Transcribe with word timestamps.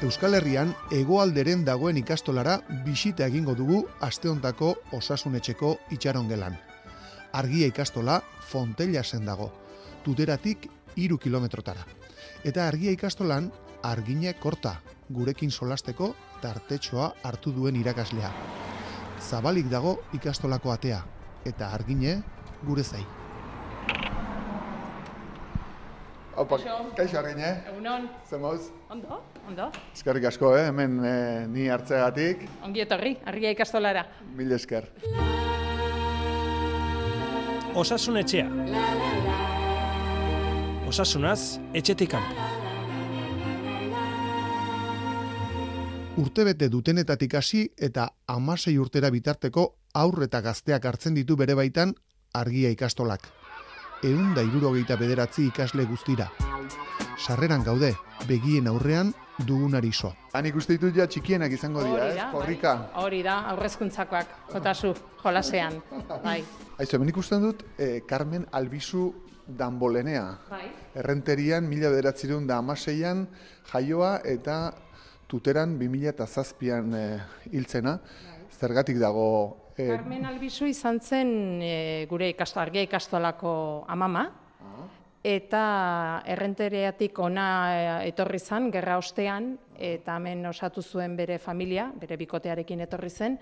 Euskal 0.00 0.32
Herrian 0.32 0.70
hegoalderen 0.96 1.60
dagoen 1.66 1.98
ikastolara 2.00 2.54
bisita 2.86 3.26
egingo 3.28 3.52
dugu 3.52 3.82
asteontako 4.00 4.70
osasunetxeko 4.96 5.74
itxarongelan. 5.92 6.56
Argia 7.36 7.68
ikastola 7.68 8.16
Fontella 8.48 9.04
zen 9.04 9.28
dago, 9.28 9.50
tuteratik 10.02 10.70
iru 10.96 11.20
kilometrotara. 11.20 11.84
Eta 12.48 12.66
argia 12.66 12.96
ikastolan 12.96 13.52
argine 13.84 14.32
korta, 14.40 14.78
gurekin 15.12 15.52
solasteko 15.52 16.14
tartetxoa 16.40 17.12
hartu 17.22 17.52
duen 17.52 17.76
irakaslea. 17.76 18.32
Zabalik 19.20 19.68
dago 19.68 19.98
ikastolako 20.16 20.72
atea, 20.72 21.04
eta 21.44 21.74
argine 21.76 22.22
gure 22.64 22.84
zai. 22.84 23.19
Opa, 26.40 26.56
kaixo 26.96 27.18
argine, 27.20 27.48
Egunon, 27.68 28.06
zen 28.24 28.40
mauz? 28.40 28.70
ondo, 28.88 29.18
ondo. 29.48 29.66
Eskerrik 29.92 30.24
asko, 30.30 30.54
eh? 30.56 30.68
hemen 30.70 30.94
eh, 31.04 31.46
ni 31.52 31.66
hartzeagatik, 31.68 32.46
Ongi 32.64 32.80
etorri, 32.80 33.16
argia 33.28 33.50
ikastolara. 33.52 34.06
mil 34.38 34.52
esker. 34.56 34.86
Osasun 37.74 38.16
etxea. 38.22 38.46
Osasunaz, 40.88 41.60
etxetik 41.74 42.10
kanpo. 42.10 42.48
Urtebete 46.20 46.68
dutenetatik 46.68 47.34
hasi 47.38 47.66
eta 47.78 48.08
amasei 48.26 48.78
urtera 48.78 49.10
bitarteko 49.10 49.66
aurre 49.94 50.26
eta 50.26 50.40
gazteak 50.40 50.84
hartzen 50.84 51.14
ditu 51.14 51.36
bere 51.36 51.54
baitan 51.54 51.94
argia 52.34 52.70
ikastolak. 52.70 53.28
Eun 54.00 54.30
da 54.32 54.40
irurogeita 54.40 54.96
bederatzi 54.96 55.42
ikasle 55.50 55.84
guztira. 55.84 56.30
Sarreran 57.20 57.60
gaude, 57.60 57.90
begien 58.24 58.68
aurrean 58.70 59.10
dugunari 59.44 59.90
so. 59.92 60.14
Han 60.32 60.46
ikuste 60.48 60.72
ditut 60.78 60.96
ja 60.96 61.04
txikienak 61.04 61.52
izango 61.52 61.82
dira, 61.84 62.06
ez? 62.08 62.28
Korrika. 62.32 62.72
bai. 62.80 63.02
Hori 63.02 63.20
da, 63.26 63.34
aurrezkuntzakoak, 63.52 64.32
kotasu, 64.54 64.94
jolasean. 65.20 65.76
Bai, 66.24 66.38
Aizu, 66.78 66.96
hemen 66.96 67.12
ikusten 67.12 67.44
dut, 67.44 67.64
eh, 67.76 68.00
Carmen 68.08 68.46
Albizu 68.52 69.10
Dambolenea. 69.46 70.24
bai. 70.48 70.64
Errenterian, 70.94 71.68
mila 71.68 71.90
bederatzireun 71.92 72.46
da 72.46 72.56
amaseian, 72.56 73.26
jaioa 73.72 74.20
eta 74.24 74.72
tuteran 75.28 75.76
2000 75.78 76.08
eta 76.08 76.26
zazpian 76.26 76.94
eh, 76.94 77.20
hiltzena. 77.52 77.98
Zergatik 78.60 78.96
dago... 78.96 79.69
eh, 79.80 79.88
Carmen 79.88 80.26
Albizu 80.28 80.68
izan 80.70 81.00
zen 81.00 81.32
e, 81.62 82.06
gure 82.10 82.28
ikasto, 82.32 82.60
argia 82.60 82.84
ikastolako 82.86 83.52
amama, 83.88 84.28
eta 85.20 85.62
errentereatik 86.32 87.18
ona 87.20 87.46
e, 87.72 88.08
etorri 88.08 88.38
zen, 88.40 88.70
gerra 88.72 88.96
ostean, 89.00 89.52
eta 89.76 90.16
hemen 90.16 90.46
osatu 90.48 90.82
zuen 90.82 91.16
bere 91.16 91.38
familia, 91.38 91.90
bere 92.00 92.16
bikotearekin 92.20 92.80
etorri 92.86 93.10
zen, 93.10 93.38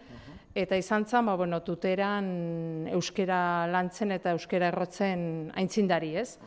eta 0.55 0.77
izan 0.77 1.07
zen, 1.07 1.27
ba, 1.27 1.37
bueno, 1.39 1.61
tuteran 1.63 2.89
euskera 2.91 3.67
lantzen 3.71 4.15
eta 4.17 4.35
euskera 4.35 4.73
errotzen 4.73 5.53
aintzindari, 5.55 6.17
ez? 6.17 6.39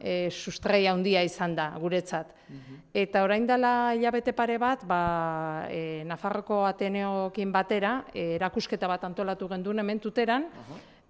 E, 0.00 0.30
sustrai 0.30 0.86
handia 0.86 1.22
izan 1.26 1.54
da 1.54 1.70
guretzat. 1.78 2.34
Eta 2.94 3.22
orain 3.22 3.46
dela 3.46 3.94
hilabete 3.94 4.32
pare 4.32 4.58
bat, 4.58 4.84
ba, 4.88 5.66
e, 5.70 6.02
Nafarroko 6.08 6.64
Ateneokin 6.66 7.52
batera, 7.52 8.04
e, 8.14 8.34
erakusketa 8.36 8.88
bat 8.88 9.04
antolatu 9.04 9.48
genduen 9.48 9.78
hemen 9.78 10.00
tuteran, 10.00 10.46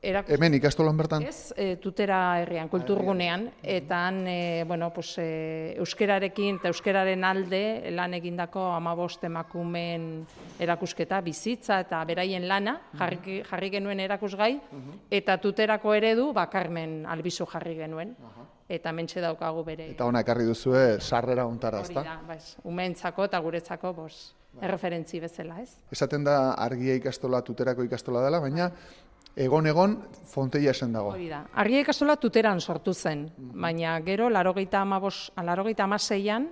erakus- 0.03 0.34
Hemen 0.34 0.55
ikastolan 0.55 0.97
bertan? 0.97 1.22
Ez, 1.22 1.53
e, 1.56 1.77
tutera 1.77 2.41
herrian, 2.41 2.69
kulturgunean, 2.69 3.48
eta 3.62 4.06
han, 4.09 4.27
e, 4.27 4.64
bueno, 4.66 4.91
pues, 4.92 5.14
e, 5.19 5.75
euskerarekin 5.78 6.59
eta 6.59 6.69
euskeraren 6.69 7.25
alde 7.25 7.91
lan 7.91 8.14
egindako 8.14 8.72
amabost 8.75 9.25
emakumeen 9.25 10.27
erakusketa, 10.59 11.21
bizitza 11.21 11.81
eta 11.81 12.04
beraien 12.04 12.47
lana, 12.48 12.81
jarri, 12.98 13.43
jarri 13.48 13.71
genuen 13.71 14.00
erakusgai, 14.00 14.60
eta 15.10 15.38
tuterako 15.38 15.94
eredu, 15.94 16.32
ba, 16.32 16.48
Carmen 16.50 17.04
Albizu 17.06 17.47
jarri 17.47 17.77
genuen, 17.77 18.16
eta 18.69 18.93
mentxe 18.93 19.21
daukagu 19.25 19.65
bere. 19.65 19.89
Eta 19.95 20.06
ona 20.09 20.21
ekarri 20.25 20.45
duzue 20.45 21.01
sarrera 21.01 21.47
ontara, 21.49 21.81
Hori 21.81 21.89
ezta? 21.89 22.05
da, 22.05 22.19
baiz, 22.29 22.56
umeentzako 22.69 23.25
eta 23.25 23.41
guretzako, 23.41 23.93
bos, 23.97 24.34
erreferentzi 24.61 25.21
bezala, 25.21 25.61
ez? 25.62 25.71
Esaten 25.93 26.25
da 26.25 26.53
argia 26.53 26.95
ikastola 26.99 27.41
tuterako 27.43 27.87
ikastola 27.87 28.23
dela, 28.25 28.41
baina 28.41 28.71
egon-egon 29.39 29.97
fonteia 30.28 30.75
esan 30.75 30.93
dago. 30.93 31.15
Hori 31.15 31.28
da. 31.31 31.45
Argia 31.55 31.81
ikastola 31.87 32.17
tuteran 32.21 32.61
sortu 32.61 32.93
zen, 32.95 33.28
baina 33.39 33.99
gero, 34.05 34.28
larogeita 34.31 34.83
amabos, 34.83 35.31
larogeita 35.37 35.84
amaseian, 35.84 36.51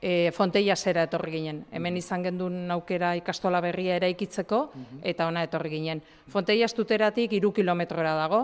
e, 0.00 0.30
fonteia 0.32 0.76
zera 0.76 1.04
etorri 1.08 1.32
ginen. 1.32 1.64
Hemen 1.72 1.96
izan 2.00 2.22
gendun 2.24 2.70
aukera 2.70 3.12
ikastola 3.18 3.60
berria 3.60 3.98
eraikitzeko, 4.00 4.62
eta 5.02 5.26
ona 5.28 5.42
etorri 5.44 5.74
ginen. 5.74 6.00
Fonteia 6.28 6.68
tuteratik 6.68 7.32
iru 7.36 7.52
kilometrora 7.52 8.14
dago, 8.16 8.42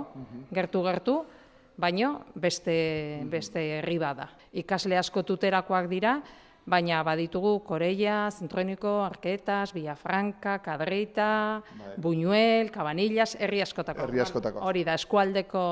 gertu-gertu, 0.52 1.22
baino 1.76 2.24
beste, 2.34 3.22
beste 3.30 3.62
herri 3.78 3.98
bada. 3.98 4.28
Ikasle 4.52 4.96
asko 4.98 5.22
tuterakoak 5.22 5.88
dira, 5.88 6.20
baina 6.66 7.02
baditugu 7.06 7.60
Koreia, 7.64 8.28
Zentroeniko, 8.30 9.02
Arketas, 9.04 9.72
Villafranca, 9.72 10.58
Kadreita, 10.58 11.62
Buñuel, 11.96 12.70
Cabanillas, 12.70 13.36
herri 13.38 13.60
askotako. 13.62 14.02
Herri 14.02 14.20
askotako. 14.20 14.64
Hori 14.66 14.82
da, 14.84 14.94
eskualdeko 14.98 15.62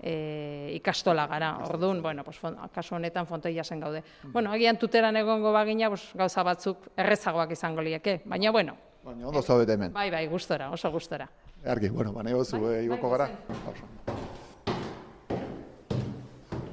e, 0.00 0.70
ikastola 0.76 1.26
gara. 1.26 1.56
Orduan, 1.66 2.02
bueno, 2.02 2.22
pues, 2.24 2.38
kasu 2.74 2.94
honetan 2.94 3.26
fontoia 3.26 3.64
zen 3.64 3.80
gaude. 3.80 4.04
Bueno, 4.32 4.52
agian 4.52 4.78
tuteran 4.78 5.16
egongo 5.16 5.52
bagina, 5.52 5.88
pues, 5.88 6.10
gauza 6.14 6.42
batzuk 6.44 6.90
errezagoak 6.96 7.50
izango 7.56 7.82
lieke. 7.82 8.20
Baina, 8.24 8.52
bueno, 8.52 8.76
Baina 9.04 9.28
ondo 9.28 9.42
zaudete 9.42 9.72
hemen. 9.74 9.92
bai, 9.92 10.10
bai, 10.10 10.26
gustora, 10.28 10.70
oso 10.70 10.90
gustora. 10.90 11.28
Argi, 11.66 11.88
bueno, 11.88 12.12
ba, 12.12 12.22
nahi 12.22 12.34
gozu, 12.34 12.60
Bai, 12.60 12.74
eh, 12.76 12.84
igoko 12.84 13.10
bai, 13.10 13.18
gara. 13.18 13.30
Oso. 13.72 14.33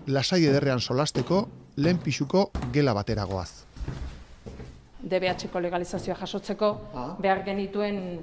Lasai 0.07 0.45
ederrean 0.45 0.79
solasteko, 0.81 1.47
lehen 1.78 1.97
pixuko 2.01 2.50
gela 2.73 2.94
bateragoaz. 2.94 3.66
DBH-ko 5.01 5.59
legalizazioa 5.62 6.16
jasotzeko 6.19 6.69
Ah. 6.94 7.16
behar 7.19 7.44
genituen 7.45 8.22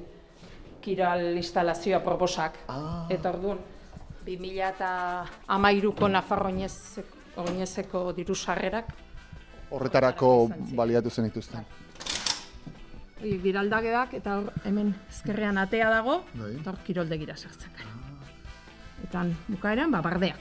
kiral 0.80 1.36
instalazioa 1.36 2.00
proposak. 2.04 2.58
Ah. 2.68 3.06
Eta 3.10 3.30
orduan, 3.30 3.58
2000 4.26 4.68
eta 4.68 5.24
amairuko 5.48 6.08
Nafarro 6.08 6.46
oinezeko, 6.46 7.08
oinezeko 7.36 8.12
diru 8.12 8.34
sarrerak, 8.34 8.86
Horretarako 9.70 10.48
baliatu 10.72 11.10
zen 11.10 11.24
dituzten. 11.26 11.60
Hori, 13.20 13.38
giraldagedak 13.42 14.14
eta 14.14 14.36
hor 14.38 14.52
hemen 14.64 14.94
ezkerrean 15.10 15.58
atea 15.58 15.90
dago, 15.90 16.22
Bai. 16.34 16.54
eta 16.60 16.70
hor 16.70 16.78
kiroldegira 16.86 17.36
sartzen 17.36 17.70
gara. 17.76 17.90
Eta 19.04 19.26
bukaeran, 19.48 19.90
ba, 19.90 20.00
bardeak. 20.00 20.38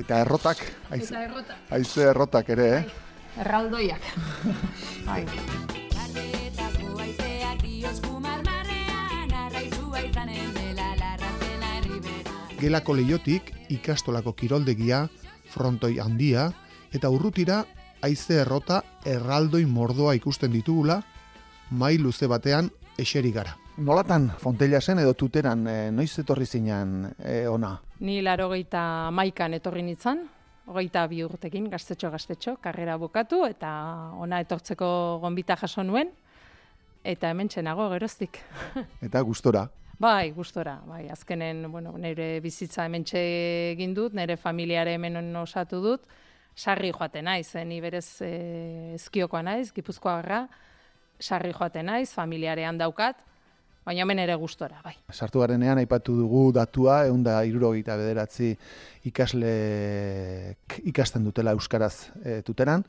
Eta 0.00 0.20
errotak, 0.24 0.60
aize, 0.90 1.10
Eta 1.12 1.22
errota. 1.26 1.56
aize 1.76 2.04
errotak 2.08 2.48
ere, 2.54 2.68
eh? 2.78 2.84
Erraldoiak. 3.44 4.00
bai. 5.08 5.24
Larrazena 11.00 11.68
herriberan 11.78 12.56
Gelako 12.60 12.94
leiotik 12.96 13.52
ikastolako 13.72 14.32
kiroldegia, 14.32 15.04
frontoi 15.52 15.98
handia, 16.00 16.50
eta 16.92 17.10
urrutira 17.10 17.64
haize 18.02 18.40
errota 18.42 18.82
erraldoi 19.04 19.64
mordoa 19.66 20.14
ikusten 20.16 20.52
ditugula, 20.52 21.02
mai 21.70 21.98
luze 21.98 22.26
batean 22.26 22.70
eseri 22.98 23.32
gara. 23.32 23.56
Nolatan 23.80 24.26
Fontella 24.36 24.80
zen 24.80 24.98
edo 25.00 25.14
tuteran, 25.16 25.62
eh, 25.66 25.90
noiz 25.90 26.10
etorri 26.20 26.44
zinan 26.44 27.14
eh, 27.24 27.46
ona? 27.48 27.70
Ni 28.04 28.18
larogeita 28.20 28.82
maikan 29.10 29.54
etorri 29.56 29.80
nintzen, 29.86 30.20
hogeita 30.68 31.06
bi 31.08 31.22
urtekin, 31.24 31.70
gaztetxo 31.72 32.10
gaztetxo, 32.12 32.56
karrera 32.60 32.98
bukatu, 33.00 33.46
eta 33.48 33.70
ona 34.20 34.40
etortzeko 34.44 34.90
gonbita 35.22 35.56
jaso 35.56 35.82
nuen, 35.82 36.10
eta 37.04 37.30
hemen 37.32 37.48
txenago 37.48 37.88
geroztik. 37.94 38.42
Eta 39.06 39.22
gustora. 39.24 39.64
bai, 40.00 40.32
gustora, 40.32 40.76
bai, 40.86 41.08
azkenen, 41.08 41.64
bueno, 41.72 41.96
nire 41.96 42.40
bizitza 42.40 42.84
hemen 42.84 43.04
egin 43.14 43.94
dut, 43.94 44.12
nire 44.12 44.36
familiare 44.36 44.94
hemen 44.94 45.36
osatu 45.36 45.80
dut, 45.80 46.04
sarri 46.54 46.92
joaten 46.92 47.24
naiz, 47.24 47.54
eh, 47.54 47.64
ni 47.64 47.80
berez 47.80 48.20
eh, 48.20 48.94
ezkiokoa 48.94 49.42
naiz, 49.42 49.72
gipuzkoagarra, 49.72 50.46
sarri 51.18 51.52
joaten 51.52 51.86
naiz, 51.86 52.10
familiarean 52.12 52.76
daukat, 52.76 53.29
baina 53.86 54.04
hemen 54.04 54.20
ere 54.22 54.36
gustora, 54.40 54.80
bai. 54.84 54.94
Sartu 55.12 55.40
garenean 55.42 55.80
aipatu 55.82 56.14
dugu 56.18 56.50
datua, 56.56 57.04
egun 57.08 57.22
da 57.26 57.40
irurogeita 57.48 57.96
bederatzi 58.00 58.52
ikasle 59.08 59.54
ikasten 60.92 61.24
dutela 61.24 61.54
Euskaraz 61.56 62.10
e, 62.24 62.40
tuteran. 62.46 62.84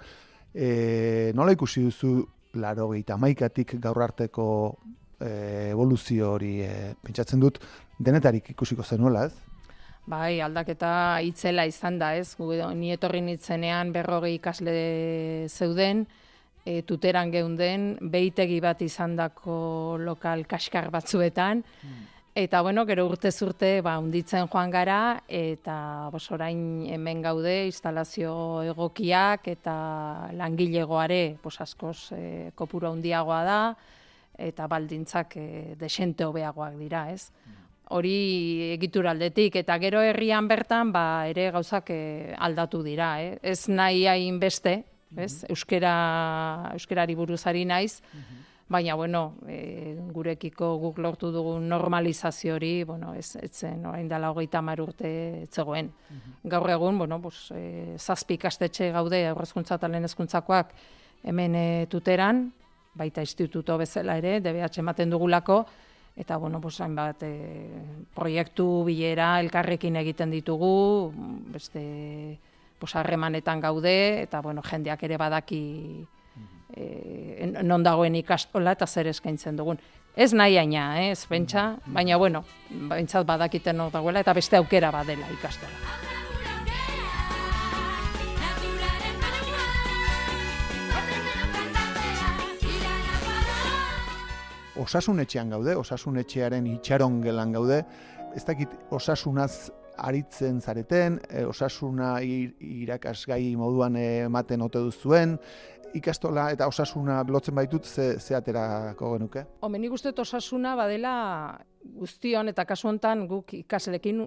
E, 0.53 1.31
nola 1.35 1.55
ikusi 1.55 1.85
duzu 1.88 2.15
larogeita 2.59 3.15
maikatik 3.17 3.77
gaur 3.79 4.03
arteko 4.03 4.47
e, 5.19 5.69
evoluzio 5.71 6.33
hori 6.35 6.57
e, 6.65 6.73
pentsatzen 7.03 7.39
dut 7.39 7.61
denetarik 7.99 8.51
ikusiko 8.51 8.83
zenuela, 8.83 9.25
ez? 9.29 9.51
Bai, 10.11 10.41
aldaketa 10.41 11.21
itzela 11.23 11.67
izan 11.69 11.99
da, 12.01 12.15
ez? 12.17 12.33
Ni 12.75 12.91
etorri 12.91 13.21
nitzenean 13.21 13.93
berrogei 13.93 14.33
ikasle 14.39 14.73
zeuden, 15.47 16.07
e, 16.65 16.81
tuteran 16.83 17.31
geunden, 17.31 17.95
behitegi 18.01 18.59
bat 18.61 18.81
izandako 18.81 19.97
lokal 19.99 20.45
kaskar 20.47 20.89
batzuetan, 20.93 21.63
Eta 22.33 22.61
bueno, 22.61 22.85
gero 22.87 23.09
urtez 23.11 23.35
urte 23.43 23.81
ba 23.83 23.97
unditzen 23.99 24.45
joan 24.47 24.71
gara 24.71 25.19
eta 25.27 26.07
bos 26.13 26.23
orain 26.31 26.85
hemen 26.87 27.19
gaude 27.21 27.65
instalazio 27.67 28.31
egokiak 28.63 29.49
eta 29.51 29.73
langilegoare 30.39 31.35
bos 31.43 31.57
askoz 31.59 32.13
e, 32.15 32.51
kopuru 32.55 32.87
handiagoa 32.87 33.41
da 33.43 33.59
eta 34.39 34.67
baldintzak 34.71 35.35
e, 35.35 35.75
desente 35.75 36.23
hobeagoak 36.23 36.77
dira, 36.79 37.09
ez? 37.11 37.27
Hori 37.91 38.71
egituraldetik 38.77 39.57
eta 39.59 39.75
gero 39.83 39.99
herrian 39.99 40.47
bertan 40.47 40.95
ba 40.95 41.27
ere 41.27 41.49
gauzak 41.51 41.91
e, 41.91 42.33
aldatu 42.39 42.79
dira, 42.81 43.17
eh? 43.19 43.39
Ez 43.43 43.67
nahi 43.67 44.07
hain 44.07 44.39
beste, 44.39 44.85
ez? 45.17 45.43
Euskera 45.49 46.71
euskerari 46.73 47.15
buruzari 47.15 47.65
naiz. 47.65 48.01
Baina, 48.71 48.95
bueno, 48.95 49.33
e, 49.51 49.97
gurekiko 50.15 50.77
guk 50.79 51.01
lortu 51.03 51.27
dugun 51.33 51.65
normalizazio 51.67 52.55
hori, 52.55 52.85
bueno, 52.87 53.11
ez, 53.19 53.35
etzen, 53.35 53.81
orain 53.85 54.07
dela 54.07 54.29
hogeita 54.31 54.61
hamar 54.61 54.79
urte 54.79 55.09
etzegoen. 55.41 55.89
Gaur 56.53 56.71
egun, 56.71 57.01
bueno, 57.01 57.17
bus, 57.19 57.49
e, 57.51 57.97
zazpi 57.99 58.37
ikastetxe 58.39 58.87
gaude, 58.95 59.25
aurrezkuntza 59.27 59.75
eta 59.75 59.89
lehen 59.91 60.07
hezkuntzakoak 60.07 60.71
hemen 61.27 61.55
e, 61.55 61.65
tuteran, 61.91 62.45
baita 62.95 63.23
instituto 63.27 63.75
bezala 63.79 64.15
ere, 64.21 64.37
DBH 64.39 64.79
ematen 64.79 65.11
dugulako, 65.11 65.65
eta, 66.15 66.37
bueno, 66.37 66.63
bus, 66.63 66.77
hainbat, 66.79 67.27
e, 67.27 67.83
proiektu 68.15 68.85
bilera 68.87 69.33
elkarrekin 69.43 69.99
egiten 69.99 70.31
ditugu, 70.31 71.11
beste, 71.51 71.83
bus, 72.81 72.95
harremanetan 72.95 73.61
gaude, 73.61 73.95
eta, 74.23 74.41
bueno, 74.41 74.65
jendeak 74.65 75.03
ere 75.07 75.17
badaki, 75.21 75.61
e, 76.75 77.51
non 77.63 77.83
dagoen 77.83 78.15
ikastola 78.19 78.75
eta 78.75 78.87
zer 78.87 79.07
eskaintzen 79.11 79.57
dugun. 79.59 79.79
Ez 80.15 80.33
nahi 80.33 80.57
aina, 80.57 80.99
eh, 80.99 81.11
ez 81.11 81.25
pentsa, 81.25 81.77
baina 81.85 82.17
bueno, 82.17 82.43
behintzat 82.69 83.25
badakiten 83.25 83.79
hor 83.79 83.91
dagoela 83.91 84.19
eta 84.19 84.33
beste 84.33 84.57
aukera 84.57 84.91
badela 84.91 85.29
ikastola. 85.31 85.71
Naturaren 88.41 89.19
manua 89.21 89.67
Ozen 90.91 91.23
denu 91.31 91.45
kantatzea 91.53 92.31
Irana 92.67 93.19
bada 93.23 94.81
Osasun 94.83 95.19
etxean 95.19 95.49
gaude, 95.49 95.75
osasun 95.75 96.17
etxearen 96.17 96.67
itxaron 96.67 97.21
gelan 97.21 97.51
gaude, 97.51 97.85
ez 98.35 98.43
dakit 98.45 98.69
osasunaz 98.89 99.71
aritzen 100.01 100.62
zareten, 100.62 101.19
e, 101.30 101.45
osasuna 101.45 102.15
ir, 102.25 102.56
irakasgai 102.59 103.56
moduan 103.56 103.95
ematen 103.95 104.62
ote 104.62 104.80
duzuen, 104.80 105.38
ikastola 105.94 106.45
eta 106.53 106.68
osasuna 106.71 107.18
lotzen 107.27 107.56
baitut 107.56 107.83
ze, 107.86 108.13
ze 108.19 108.36
aterako 108.36 109.09
genuke? 109.18 109.42
Home, 109.62 109.77
nik 109.80 109.92
uste 109.92 110.09
dut 110.13 110.19
osasuna 110.24 110.75
badela 110.80 111.13
guztion 111.83 112.48
eta 112.48 112.63
kasu 112.65 112.88
hontan 112.88 113.25
guk 113.27 113.53
ikaslekin, 113.57 114.21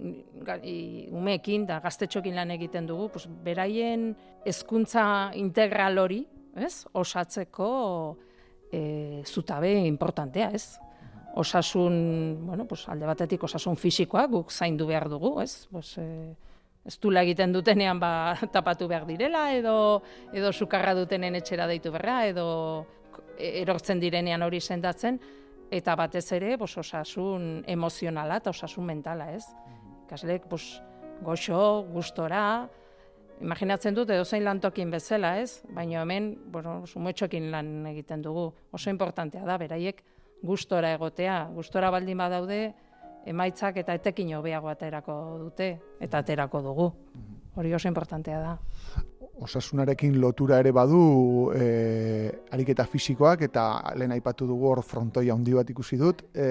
ga- 0.44 0.58
i- 0.62 1.08
umeekin 1.12 1.64
da 1.66 1.78
gaztetxokin 1.80 2.34
lan 2.36 2.50
egiten 2.50 2.86
dugu, 2.86 3.08
pues, 3.14 3.26
beraien 3.44 4.10
hezkuntza 4.44 5.30
integral 5.40 5.98
hori, 5.98 6.26
ez? 6.56 6.84
Osatzeko 6.92 8.18
e, 8.72 9.22
zutabe 9.24 9.72
importantea, 9.86 10.50
ez? 10.52 10.76
Osasun, 11.36 12.46
bueno, 12.46 12.64
pues, 12.64 12.88
alde 12.88 13.06
batetik 13.06 13.42
osasun 13.42 13.74
fisikoa 13.76 14.26
guk 14.30 14.52
zaindu 14.52 14.86
behar 14.86 15.08
dugu, 15.10 15.40
ez? 15.42 15.66
Pues, 15.70 15.96
e, 15.98 16.36
ez 16.86 16.98
dula 17.02 17.24
egiten 17.26 17.52
dutenean 17.52 17.98
ba, 17.98 18.36
tapatu 18.54 18.86
behar 18.86 19.06
direla, 19.08 19.48
edo, 19.56 20.02
edo 20.32 20.52
sukarra 20.52 20.94
dutenen 20.94 21.34
etxera 21.40 21.66
deitu 21.66 21.90
berra, 21.90 22.20
edo 22.30 22.46
erortzen 23.38 23.98
direnean 23.98 24.46
hori 24.46 24.60
sendatzen, 24.60 25.18
eta 25.74 25.96
batez 25.98 26.26
ere 26.36 26.54
bos, 26.60 26.76
osasun 26.78 27.64
emozionala 27.66 28.38
eta 28.38 28.54
osasun 28.54 28.86
mentala, 28.86 29.32
ez? 29.34 29.44
Ikasleek 30.06 30.46
bos, 30.50 30.78
goxo, 31.24 31.82
gustora, 31.90 32.68
imaginatzen 33.42 33.94
dut 33.96 34.10
edozein 34.14 34.44
lantokin 34.46 34.92
bezala, 34.92 35.38
ez? 35.42 35.64
Baina 35.74 36.02
hemen, 36.02 36.34
bueno, 36.52 36.82
sumetxokin 36.86 37.50
lan 37.50 37.74
egiten 37.90 38.22
dugu. 38.22 38.52
Oso 38.70 38.90
importantea 38.92 39.42
da, 39.42 39.58
beraiek 39.58 40.04
gustora 40.42 40.92
egotea. 40.94 41.48
Gustora 41.54 41.90
baldin 41.90 42.18
badaude, 42.18 42.60
emaitzak 43.26 43.80
eta 43.82 43.96
etekin 43.96 44.34
hobeago 44.36 44.68
aterako 44.72 45.16
dute, 45.40 45.74
eta 46.00 46.20
aterako 46.24 46.62
dugu. 46.62 46.92
Hori 47.54 47.74
oso 47.74 47.88
importantea 47.88 48.40
da. 48.42 48.54
Osasunarekin 49.44 50.20
lotura 50.22 50.60
ere 50.62 50.70
badu 50.70 51.50
e, 51.54 52.30
ariketa 52.54 52.84
fisikoak 52.86 53.40
eta 53.48 53.64
lehen 53.98 54.12
aipatu 54.14 54.46
dugu 54.46 54.68
hor 54.70 54.82
frontoia 54.86 55.34
handi 55.34 55.54
bat 55.56 55.70
ikusi 55.70 55.98
dut. 55.98 56.22
E, 56.34 56.46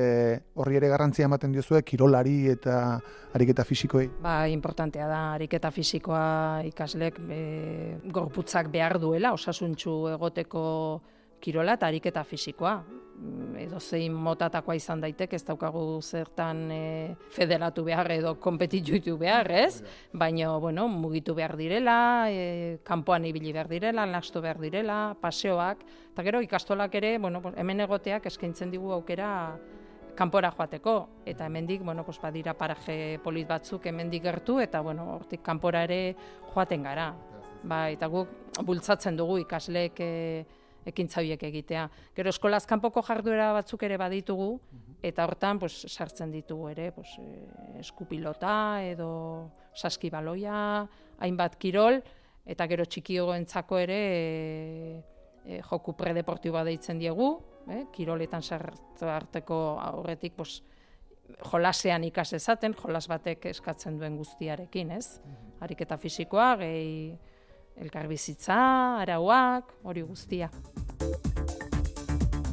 horri 0.60 0.80
ere 0.80 0.90
garrantzia 0.92 1.30
ematen 1.30 1.56
diozue 1.56 1.80
kirolari 1.88 2.50
eta 2.52 3.00
ariketa 3.36 3.64
fisikoei. 3.68 4.10
Ba, 4.24 4.36
importantea 4.52 5.08
da, 5.08 5.22
ariketa 5.38 5.72
fisikoa 5.72 6.64
ikaslek 6.68 7.22
e, 7.24 7.40
gorputzak 8.12 8.72
behar 8.72 9.00
duela, 9.00 9.32
osasuntxu 9.36 9.96
egoteko 10.18 10.66
kirola 11.44 11.80
eta 11.80 11.88
ariketa 11.88 12.24
fisikoa. 12.28 12.78
Mm, 13.24 13.56
Edo 13.64 13.80
zein 13.80 14.12
motatakoa 14.12 14.76
izan 14.76 15.00
daitek, 15.00 15.34
ez 15.38 15.44
daukagu 15.48 16.02
zertan 16.04 16.66
e, 16.76 16.80
federatu 17.32 17.86
behar 17.88 18.12
edo 18.12 18.34
kompetitu 18.36 19.16
behar, 19.18 19.50
ez? 19.52 19.84
Baina, 20.12 20.50
bueno, 20.60 20.90
mugitu 20.92 21.36
behar 21.38 21.56
direla, 21.56 22.28
e, 22.30 22.80
kanpoan 22.84 23.26
ibili 23.26 23.54
behar 23.56 23.70
direla, 23.72 24.06
lastu 24.06 24.42
behar 24.42 24.60
direla, 24.60 25.16
paseoak, 25.22 25.86
eta 26.12 26.26
gero 26.28 26.42
ikastolak 26.44 26.96
ere, 27.00 27.18
bueno, 27.18 27.42
hemen 27.56 27.86
egoteak 27.88 28.28
eskaintzen 28.28 28.74
digu 28.74 28.92
aukera 28.92 29.32
kanpora 30.16 30.52
joateko 30.52 31.24
eta 31.26 31.48
hemendik 31.48 31.82
bueno 31.82 32.04
pues 32.06 32.20
badira 32.22 32.54
paraje 32.54 33.20
polit 33.24 33.48
batzuk 33.48 33.88
hemendik 33.90 34.24
gertu 34.24 34.60
eta 34.62 34.82
bueno 34.82 35.08
hortik 35.16 35.42
kanpora 35.42 35.84
ere 35.84 36.16
joaten 36.54 36.84
gara. 36.84 37.14
Ba, 37.64 37.90
eta 37.90 38.08
guk 38.12 38.28
bultzatzen 38.62 39.16
dugu 39.18 39.40
ikasleek 39.40 40.00
e, 40.04 40.12
ekintza 40.86 41.22
horiek 41.22 41.44
egitea. 41.50 41.88
Gero 42.16 42.32
eskolaz 42.34 42.66
kanpoko 42.70 43.04
jarduera 43.06 43.52
batzuk 43.56 43.84
ere 43.88 43.98
baditugu 43.98 44.50
eta 45.04 45.26
hortan 45.28 45.60
pues 45.60 45.74
sartzen 45.88 46.32
ditugu 46.32 46.70
ere 46.72 46.92
pues 46.96 47.16
e, 47.20 47.30
eskupilota 47.80 48.82
edo 48.84 49.10
saskibaloia, 49.76 50.88
hainbat 51.20 51.58
kirol 51.60 52.02
eta 52.46 52.68
gero 52.68 52.86
txikioentzako 52.86 53.80
ere 53.84 54.00
e, 54.04 55.02
e, 55.46 55.62
joku 55.64 55.96
predeportiboa 55.98 56.64
deitzen 56.68 57.00
diegu, 57.00 57.34
eh? 57.72 57.86
kiroletan 57.96 58.44
sartu 58.44 59.10
arteko 59.10 59.60
aurretik 59.82 60.36
pues, 60.38 60.62
jolasean 61.52 62.04
ikas 62.08 62.34
ezaten, 62.36 62.76
jolas 62.78 63.08
batek 63.08 63.48
eskatzen 63.54 63.98
duen 64.00 64.18
guztiarekin, 64.20 64.92
ez? 64.92 65.20
Ariketa 65.64 65.98
fisikoa, 65.98 66.54
gehi 66.60 67.16
elkarbizitza, 67.82 68.58
arauak, 69.02 69.74
hori 69.84 70.02
guztia. 70.02 70.50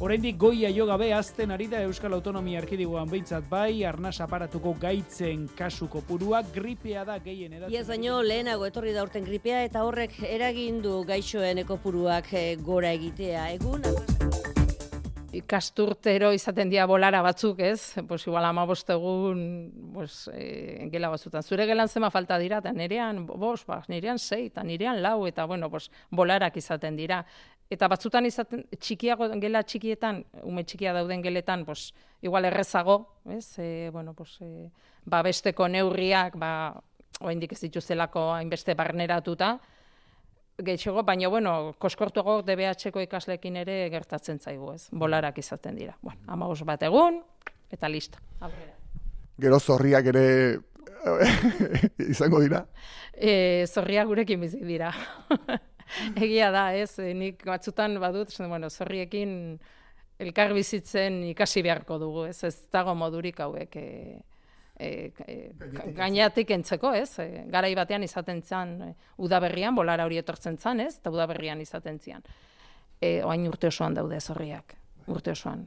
Oraindik 0.01 0.39
goia 0.41 0.71
jo 0.73 0.87
gabe 0.89 1.11
azten 1.13 1.51
ari 1.53 1.67
da 1.69 1.83
Euskal 1.85 2.15
Autonomia 2.17 2.57
Erkidegoan 2.63 3.09
behintzat 3.11 3.45
bai, 3.49 3.83
arnas 3.85 4.15
aparatuko 4.25 4.73
gaitzen 4.81 5.43
kasu 5.57 5.85
kopurua 5.93 6.41
gripea 6.55 7.03
da 7.05 7.19
gehien 7.21 7.53
edatzen. 7.53 7.75
Iaz 7.75 7.85
baino 7.91 8.15
lehenago 8.25 8.65
etorri 8.65 8.95
da 8.95 9.03
urten 9.05 9.27
gripea 9.29 9.61
eta 9.67 9.83
horrek 9.85 10.17
eragin 10.25 10.81
du 10.81 11.03
gaixoen 11.05 11.61
ekopuruak 11.61 12.33
eh, 12.33 12.55
gora 12.65 12.95
egitea. 12.97 13.45
Egun 13.59 13.85
ikasturtero 15.31 16.31
izaten 16.35 16.69
dira 16.71 16.85
bolara 16.89 17.21
batzuk, 17.23 17.59
ez? 17.63 17.95
Pues 18.07 18.25
igual 18.27 18.45
ama 18.45 18.65
egun, 18.65 19.91
pues, 19.93 20.29
e, 20.33 20.89
gela 20.91 21.09
batzutan. 21.09 21.43
Zure 21.43 21.65
gelan 21.65 21.87
zema 21.87 22.09
falta 22.11 22.37
dira, 22.37 22.57
eta 22.57 22.71
nirean, 22.73 23.25
bos, 23.25 23.65
ba, 23.65 23.83
nirean 23.87 24.19
sei, 24.19 24.47
eta 24.47 24.63
nirean 24.63 25.01
lau, 25.01 25.25
eta 25.27 25.45
bueno, 25.45 25.69
pues, 25.69 25.89
bolarak 26.09 26.57
izaten 26.57 26.95
dira. 26.95 27.25
Eta 27.69 27.87
batzutan 27.87 28.25
izaten, 28.25 28.65
txikiago, 28.77 29.29
gela 29.39 29.63
txikietan, 29.63 30.25
ume 30.43 30.63
txikia 30.63 30.93
dauden 30.93 31.23
geletan, 31.23 31.65
pues, 31.65 31.93
igual 32.21 32.45
errezago, 32.45 33.15
ez? 33.29 33.57
E, 33.59 33.89
bueno, 33.91 34.13
pues, 34.13 34.37
e, 34.41 34.69
ba, 35.05 35.21
besteko 35.21 35.67
neurriak, 35.67 36.35
ba, 36.35 36.81
oraindik 37.21 37.53
ez 37.53 37.61
dituztelako 37.61 38.33
hainbeste 38.33 38.75
barneratuta, 38.75 39.59
gehiago, 40.65 41.03
baina 41.03 41.29
bueno, 41.29 41.73
koskortuago 41.81 42.41
DBH-ko 42.47 43.03
ikaslekin 43.05 43.57
ere 43.63 43.77
gertatzen 43.93 44.39
zaigu, 44.39 44.73
ez? 44.73 44.87
Bolarak 44.91 45.37
izaten 45.41 45.77
dira. 45.79 45.97
Bueno, 46.01 46.21
amagos 46.27 46.61
bat 46.67 46.83
egun, 46.87 47.21
eta 47.71 47.89
listo. 47.89 48.21
Aurrera. 48.39 48.77
Gero 49.41 49.59
zorriak 49.59 50.11
ere 50.11 50.25
izango 52.13 52.41
dira. 52.43 52.65
E, 53.13 53.65
zorriak 53.67 54.09
gurekin 54.09 54.41
bizi 54.41 54.61
dira. 54.65 54.91
Egia 56.15 56.51
da, 56.53 56.69
ez? 56.77 56.93
E, 56.99 57.13
Nik 57.17 57.45
batzutan 57.47 57.97
badut, 58.01 58.33
bueno, 58.47 58.69
zorriekin 58.69 59.59
elkar 60.21 60.53
bizitzen 60.53 61.23
ikasi 61.31 61.63
beharko 61.65 61.97
dugu, 62.01 62.25
ez? 62.29 62.43
Ez 62.47 62.55
dago 62.73 62.93
modurik 62.95 63.41
hauek 63.41 63.75
e, 63.81 63.87
e, 64.81 65.11
e, 65.27 65.37
gainatik 65.97 66.51
entzeko, 66.57 66.93
ez? 66.97 67.19
E, 67.21 67.45
garai 67.53 67.73
batean 67.77 68.03
izaten 68.03 68.41
zen 68.41 68.77
e, 68.81 68.93
udaberrian, 69.21 69.75
bolara 69.77 70.05
hori 70.09 70.17
etortzen 70.21 70.57
zen, 70.57 70.81
ez? 70.87 70.95
Eta 70.97 71.13
udaberrian 71.13 71.61
izaten 71.61 71.99
zian. 71.99 72.25
e, 73.01 73.21
oain 73.25 73.47
urte 73.49 73.71
osoan 73.71 73.97
daude 73.97 74.19
zorriak, 74.21 74.75
urte 75.09 75.33
osoan. 75.33 75.65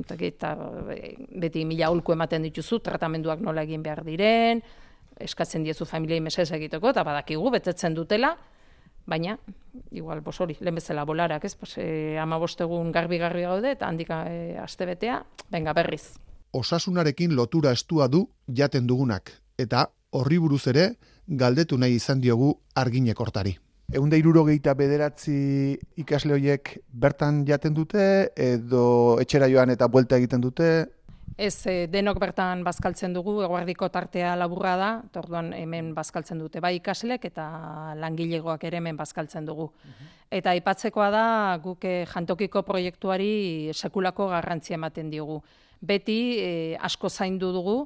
Eta, 0.00 0.16
eta 0.26 0.54
e, 0.96 1.12
beti 1.44 1.64
mila 1.68 1.90
ulku 1.94 2.14
ematen 2.16 2.42
dituzu, 2.48 2.80
tratamenduak 2.82 3.44
nola 3.44 3.62
egin 3.68 3.84
behar 3.84 4.02
diren, 4.06 4.62
eskatzen 5.20 5.62
diezu 5.62 5.86
familiei 5.86 6.20
mesez 6.24 6.50
egiteko, 6.56 6.90
eta 6.90 7.04
badakigu, 7.06 7.52
betetzen 7.54 7.94
dutela, 7.94 8.32
baina, 9.06 9.36
igual, 9.92 10.24
bos 10.24 10.38
hori, 10.40 10.56
lehen 10.60 10.80
bezala 10.80 11.04
bolarak, 11.06 11.44
ez, 11.44 11.54
pues, 11.60 11.76
e, 11.78 12.16
ama 12.18 12.40
bostegun 12.42 12.90
garbi-garbi 12.92 13.44
gaude, 13.44 13.74
eta 13.76 13.90
handik 13.90 14.10
e, 14.10 14.56
aste 14.58 14.88
betea, 14.88 15.20
benga 15.52 15.76
berriz. 15.76 16.14
Osasunarekin 16.54 17.34
lotura 17.34 17.72
estua 17.74 18.06
du 18.06 18.28
jaten 18.46 18.86
dugunak, 18.86 19.32
eta 19.58 19.88
horri 20.14 20.38
buruz 20.38 20.62
ere 20.70 20.84
galdetu 21.26 21.78
nahi 21.82 21.96
izan 21.98 22.20
diogu 22.22 22.52
arginek 22.78 23.18
hortari. 23.20 23.56
Eunda 23.92 24.16
irurogeita 24.16 24.72
bederatzi 24.78 25.34
ikasle 26.00 26.36
horiek 26.36 26.70
bertan 26.88 27.42
jaten 27.48 27.74
dute, 27.74 28.04
edo 28.36 28.84
etxera 29.20 29.50
joan 29.50 29.74
eta 29.74 29.88
buelta 29.90 30.16
egiten 30.22 30.44
dute, 30.46 30.68
Ez, 31.36 31.66
e, 31.66 31.86
denok 31.90 32.20
bertan 32.22 32.62
bazkaltzen 32.62 33.14
dugu, 33.16 33.40
eguardiko 33.42 33.88
tartea 33.90 34.36
laburra 34.38 34.76
da, 34.78 34.90
orduan 35.18 35.50
hemen 35.56 35.90
bazkaltzen 35.94 36.38
dute, 36.38 36.60
bai 36.62 36.76
ikaslek 36.76 37.24
eta 37.26 37.46
langilegoak 37.98 38.62
ere 38.68 38.78
hemen 38.78 38.96
bazkaltzen 38.96 39.46
dugu. 39.48 39.72
Eta 40.30 40.54
aipatzekoa 40.54 41.10
da, 41.10 41.24
guk 41.62 41.84
eh, 41.86 42.04
jantokiko 42.10 42.62
proiektuari 42.62 43.72
sekulako 43.74 44.28
garrantzia 44.30 44.78
ematen 44.78 45.10
diogu. 45.10 45.40
Beti 45.82 46.18
eh, 46.38 46.78
asko 46.80 47.10
zaindu 47.10 47.50
dugu, 47.52 47.76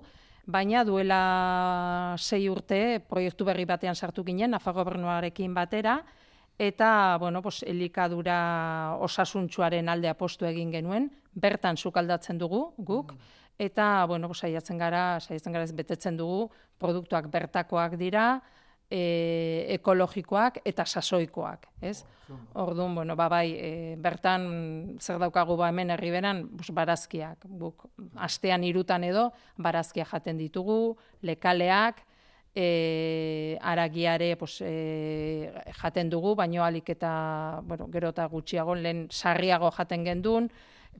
baina 0.46 0.84
duela 0.84 2.14
sei 2.18 2.48
urte 2.48 3.00
proiektu 3.08 3.44
berri 3.48 3.64
batean 3.68 3.96
sartu 3.96 4.24
ginen, 4.24 4.50
Nafa 4.50 4.72
gobernuarekin 4.72 5.54
batera, 5.54 6.02
eta, 6.58 7.16
bueno, 7.20 7.40
pues, 7.42 7.62
elikadura 7.62 8.96
osasuntsuaren 9.00 9.88
alde 9.88 10.10
apostu 10.10 10.46
egin 10.48 10.72
genuen, 10.74 11.10
bertan 11.32 11.76
sukaldatzen 11.76 12.38
dugu, 12.38 12.72
guk, 12.78 13.14
eta, 13.58 14.04
bueno, 14.06 14.28
pues, 14.28 14.42
saiatzen 14.42 14.78
gara, 14.78 15.20
saiatzen 15.20 15.52
gara 15.52 15.64
ez 15.64 15.72
betetzen 15.72 16.16
dugu, 16.18 16.50
produktuak 16.78 17.30
bertakoak 17.30 17.96
dira, 17.98 18.40
e, 18.90 19.66
ekologikoak 19.76 20.62
eta 20.66 20.84
sasoikoak, 20.86 21.68
ez? 21.80 22.02
Orduan, 22.60 22.94
bueno, 22.94 23.16
ba, 23.16 23.28
bai, 23.28 23.52
e, 23.54 23.70
bertan 24.00 24.98
zer 25.00 25.20
daukagu 25.20 25.56
ba 25.56 25.70
hemen 25.70 25.92
herriberan, 25.94 26.42
bus, 26.50 26.70
barazkiak, 26.74 27.46
guk 27.60 27.86
astean 28.16 28.64
hirutan 28.64 29.04
edo 29.04 29.30
barazkia 29.56 30.04
jaten 30.08 30.40
ditugu, 30.40 30.96
lekaleak, 31.22 32.04
e, 32.58 33.56
aragiare 33.62 34.34
pues, 34.36 34.58
e, 34.66 35.52
jaten 35.78 36.10
dugu, 36.10 36.34
baino 36.34 36.64
alik 36.64 36.90
eta, 36.96 37.60
bueno, 37.62 37.86
gero 37.92 38.10
eta 38.10 38.26
gutxiago, 38.26 38.74
lehen 38.74 39.06
sarriago 39.14 39.70
jaten 39.76 40.04
gendun, 40.04 40.50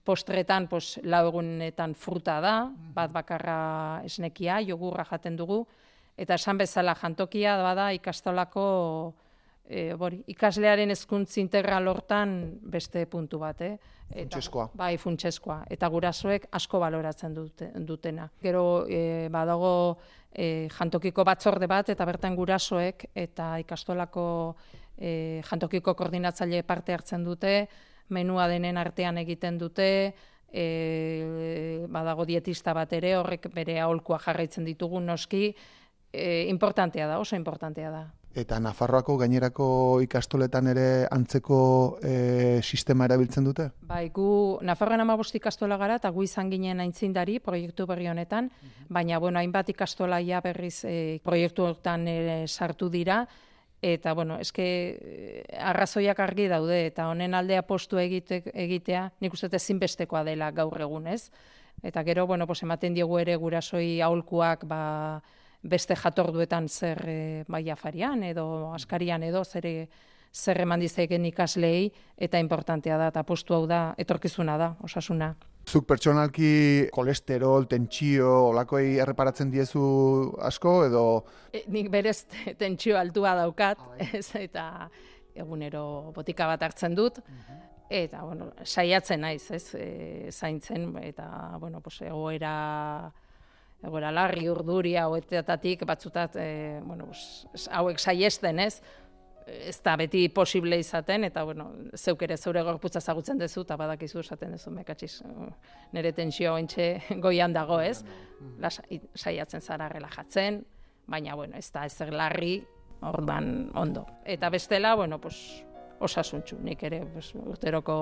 postretan 0.07 0.69
pues, 0.71 1.01
lau 1.03 1.25
egunetan 1.33 1.97
fruta 1.99 2.39
da, 2.45 2.55
bat 2.95 3.11
bakarra 3.13 4.03
esnekia, 4.07 4.61
jogurra 4.69 5.05
jaten 5.09 5.37
dugu, 5.37 5.65
eta 6.17 6.39
esan 6.39 6.63
bezala 6.63 6.95
jantokia 6.95 7.57
bada 7.63 7.91
ikastolako 7.97 8.69
e, 9.69 9.95
bori, 10.01 10.23
ikaslearen 10.33 10.91
hezkuntz 10.95 11.37
integral 11.43 11.89
hortan 11.91 12.35
beste 12.73 13.05
puntu 13.07 13.41
bat, 13.43 13.61
eh? 13.63 13.77
Eta, 14.09 14.23
Funtsezkoa. 14.23 14.71
Bai, 14.81 14.95
funtseskoa. 14.97 15.59
Eta 15.69 15.89
gurasoek 15.93 16.47
asko 16.57 16.81
baloratzen 16.81 17.35
dute, 17.37 17.69
dutena. 17.85 18.25
Gero 18.41 18.87
e, 18.89 19.29
badago 19.31 19.99
e, 20.33 20.69
jantokiko 20.73 21.25
batzorde 21.29 21.69
bat 21.69 21.93
eta 21.93 22.07
bertan 22.09 22.37
gurasoek 22.39 23.11
eta 23.15 23.51
ikastolako 23.61 24.25
e, 24.97 25.43
jantokiko 25.45 25.95
koordinatzaile 25.95 26.63
parte 26.65 26.97
hartzen 26.97 27.25
dute, 27.25 27.69
menua 28.09 28.49
denen 28.49 28.81
artean 28.81 29.21
egiten 29.21 29.59
dute, 29.61 29.91
e, 30.49 31.85
badago 31.93 32.25
dietista 32.25 32.73
bat 32.73 32.93
ere, 32.97 33.13
horrek 33.19 33.51
bere 33.53 33.77
aholkua 33.85 34.19
jarraitzen 34.25 34.65
ditugu 34.65 35.01
noski, 35.05 35.53
e, 36.13 36.47
importantea 36.49 37.07
da, 37.07 37.19
oso 37.21 37.37
importantea 37.37 37.93
da. 37.93 38.07
Eta 38.37 38.59
Nafarroako 38.61 39.17
gainerako 39.19 39.67
ikastoletan 40.05 40.69
ere 40.71 40.87
antzeko 41.11 41.61
e, 42.05 42.61
sistema 42.63 43.07
erabiltzen 43.09 43.45
dute? 43.49 43.71
Bai, 43.89 44.11
gu 44.15 44.59
Nafarroan 44.63 45.01
amabost 45.01 45.35
ikastola 45.35 45.79
gara 45.81 45.97
eta 45.99 46.11
gu 46.15 46.23
izan 46.27 46.51
ginen 46.53 46.81
aintzindari 46.85 47.39
proiektu 47.41 47.87
berri 47.89 48.07
honetan, 48.09 48.51
baina 48.89 49.19
bueno, 49.19 49.41
hainbat 49.41 49.73
ikastola 49.73 50.21
ja 50.21 50.43
berriz 50.45 50.85
e, 50.85 51.19
proiektu 51.25 51.65
hortan 51.65 52.07
ere 52.09 52.43
sartu 52.47 52.91
dira, 52.93 53.25
eta 53.83 54.13
bueno, 54.13 54.39
eske 54.39 54.65
eh, 54.67 55.45
arrazoiak 55.59 56.19
argi 56.21 56.49
daude 56.51 56.81
eta 56.89 57.09
honen 57.09 57.35
aldea 57.35 57.63
postu 57.63 57.99
egite, 57.99 58.43
egitea, 58.55 59.09
nik 59.21 59.35
uste 59.35 59.51
ezinbestekoa 59.55 60.25
dela 60.27 60.51
gaur 60.51 60.81
egun, 60.81 61.07
ez? 61.07 61.31
Eta 61.83 62.03
gero, 62.03 62.27
bueno, 62.27 62.47
pues 62.47 62.63
ematen 62.63 62.95
diegu 62.95 63.19
ere 63.19 63.37
gurasoi 63.37 64.01
aholkuak 64.03 64.65
ba, 64.67 65.23
beste 65.63 65.97
jatorduetan 65.97 66.69
zer 66.69 67.03
e, 67.07 67.45
bai 67.49 67.65
afarian 67.71 68.23
edo 68.23 68.73
askarian 68.75 69.23
edo 69.27 69.43
zer, 69.45 69.89
zer 70.33 70.61
eman 70.61 70.81
dizegen 70.81 71.25
ikaslei 71.27 71.91
eta 72.17 72.39
importantea 72.39 72.99
da 72.99 73.09
eta 73.09 73.23
postu 73.27 73.55
hau 73.55 73.67
da 73.67 73.95
etorkizuna 73.99 74.57
da, 74.59 74.75
osasuna. 74.83 75.35
Zuk 75.69 75.85
pertsonalki 75.85 76.89
kolesterol, 76.95 77.67
tentsio, 77.69 78.29
olakoei 78.49 78.97
erreparatzen 79.03 79.51
diezu 79.53 79.83
asko, 80.41 80.85
edo? 80.87 81.03
E, 81.53 81.67
nik 81.69 81.91
berez 81.93 82.23
te- 82.25 82.55
tentsio 82.57 82.97
altua 82.97 83.35
daukat, 83.37 83.83
ez, 84.15 84.31
eta 84.39 84.89
egunero 85.39 86.13
botika 86.17 86.47
bat 86.49 86.63
hartzen 86.63 86.97
dut, 86.97 87.21
eta, 87.91 88.23
bueno, 88.25 88.49
saiatzen 88.65 89.21
naiz, 89.21 89.51
ez, 89.55 89.75
e, 89.77 90.31
zaintzen, 90.33 90.89
eta, 91.05 91.29
bueno, 91.61 91.83
pues, 91.85 92.01
egoera, 92.03 93.13
egoera 93.85 94.11
larri 94.11 94.49
urduri 94.51 94.97
hauetatik 94.99 95.85
batzutat, 95.87 96.37
e, 96.37 96.81
bueno, 96.83 97.07
pues, 97.07 97.69
hauek 97.71 97.99
saiesten, 98.03 98.59
ez, 98.59 98.81
ez 99.47 99.77
da 99.83 99.95
beti 99.97 100.27
posible 100.29 100.77
izaten, 100.79 101.25
eta, 101.25 101.45
bueno, 101.45 101.71
zeuk 101.97 102.23
ere 102.27 102.37
zeure 102.37 102.63
gorputza 102.67 103.01
zagutzen 103.01 103.39
duzu, 103.39 103.63
eta 103.65 103.77
badakizu 103.81 104.21
esaten 104.21 104.53
duzu, 104.53 104.71
mekatxiz, 104.75 105.23
nire 105.93 106.13
tensio 106.13 106.53
ointxe 106.55 106.89
goian 107.25 107.53
dago, 107.55 107.79
ez? 107.81 108.03
Lasa, 108.61 108.83
i- 108.91 109.01
saiatzen 109.15 109.61
zara 109.61 109.89
relajatzen, 109.89 110.65
baina, 111.07 111.35
bueno, 111.39 111.57
ez 111.57 111.71
da 111.73 111.87
ezer 111.87 112.13
larri, 112.13 112.59
ordan 113.01 113.71
ondo. 113.79 114.05
Eta 114.27 114.51
bestela, 114.51 114.95
bueno, 114.99 115.21
pues, 115.21 115.63
osasuntxu, 116.01 116.59
nik 116.63 116.83
ere 116.87 117.01
pues, 117.13 117.33
urteroko 117.39 117.97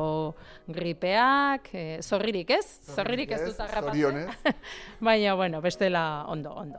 gripeak, 0.69 1.71
eh, 1.73 2.01
zorririk 2.03 2.51
ez? 2.57 2.65
Zorririk 2.95 3.33
ez 3.33 3.41
dut 3.47 3.61
harrapatzen. 3.61 4.03
Zorionez. 4.03 4.57
Baina, 5.09 5.35
bueno, 5.35 5.63
bestela 5.65 6.25
ondo, 6.29 6.53
ondo. 6.53 6.79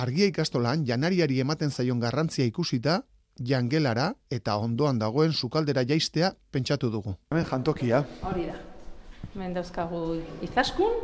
Argia 0.00 0.30
ikastolan 0.30 0.86
janariari 0.88 1.40
ematen 1.42 1.70
zaion 1.70 2.00
garrantzia 2.00 2.46
ikusita, 2.48 3.02
jangelara 3.36 4.14
eta 4.30 4.56
ondoan 4.56 4.98
dagoen 4.98 5.32
sukaldera 5.32 5.84
jaistea 5.84 6.32
pentsatu 6.52 6.90
dugu. 6.90 7.14
Hemen 7.30 7.44
jantokia. 7.44 8.04
Hori 8.22 8.46
da. 8.48 8.56
Hemen 9.34 9.54
dauzkagu 9.54 10.00
izaskun 10.44 10.96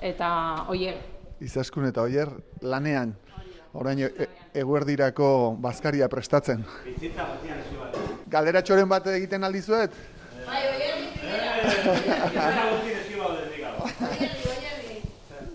eta 0.00 0.30
oier. 0.68 1.00
Izaskun 1.40 1.88
eta 1.88 2.02
oier 2.02 2.28
lanean. 2.60 3.14
Orain 3.72 4.00
e 4.02 4.26
eguerdirako 4.58 5.56
bazkaria 5.62 6.08
prestatzen. 6.10 6.64
Galderatxoren 8.30 8.88
bat 8.90 9.06
egiten 9.12 9.46
aldizuet? 9.46 9.94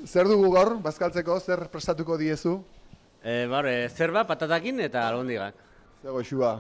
Zer 0.06 0.30
dugu 0.32 0.52
gaur, 0.54 0.78
bazkaltzeko, 0.80 1.40
zer 1.44 1.66
prestatuko 1.74 2.16
diezu? 2.18 2.56
E, 3.20 3.48
bar, 3.52 3.68
e, 3.68 3.90
zerba, 3.90 4.24
patatakin 4.30 4.80
eta 4.86 5.08
albondigak. 5.10 5.58
Ze 6.02 6.14
goxua. 6.14 6.52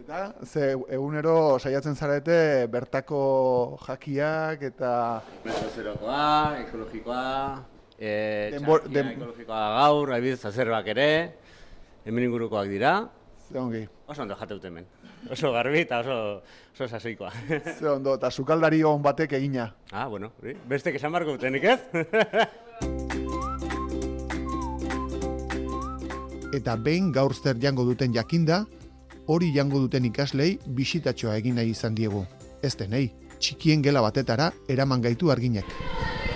Eta, 0.00 0.20
ze 0.46 0.70
egunero 0.96 1.58
saiatzen 1.58 1.96
zarete 1.96 2.66
bertako 2.72 3.76
jakiak 3.84 4.62
eta 4.70 4.92
Zerokoa, 5.74 6.56
ekologikoa, 6.62 7.26
e, 8.00 8.50
Denbor- 8.56 8.88
den- 8.88 9.12
ekologikoa 9.14 9.60
gaur, 9.76 10.12
adibidez 10.16 10.44
azerbak 10.48 10.86
ere, 10.88 11.08
hemen 12.04 12.24
ingurukoak 12.24 12.68
dira. 12.68 13.10
ze 13.50 13.58
ongi. 13.58 13.86
Oso 14.06 14.22
ondo 14.22 14.34
jateut 14.40 14.64
hemen. 14.64 14.86
Oso 15.30 15.52
garbi 15.52 15.80
eta 15.80 15.98
oso, 16.00 16.42
oso 16.74 16.88
sasoikoa. 16.88 17.30
Ze 17.78 17.86
ondo, 17.88 18.14
eta 18.14 18.30
sukaldari 18.30 18.82
on 18.84 19.02
batek 19.02 19.32
egina. 19.32 19.74
ah, 19.92 20.06
bueno, 20.06 20.32
hori. 20.40 20.56
beste 20.68 20.94
esan 20.96 21.12
barko 21.12 21.32
dutenik 21.36 21.64
ez? 21.64 21.80
Eta 26.52 26.74
behin 26.76 27.12
gaur 27.12 27.34
zer 27.34 27.56
jango 27.62 27.84
duten 27.86 28.12
jakinda, 28.14 28.64
hori 29.26 29.52
jango 29.54 29.78
duten 29.78 30.04
ikaslei 30.08 30.58
bisitatxoa 30.66 31.36
egin 31.38 31.54
nahi 31.60 31.70
izan 31.70 31.94
diegu. 31.94 32.24
Ez 32.62 32.74
denei, 32.76 33.12
txikien 33.38 33.82
gela 33.82 34.02
batetara 34.02 34.50
eraman 34.68 35.00
gaitu 35.00 35.30
arginek. 35.30 35.64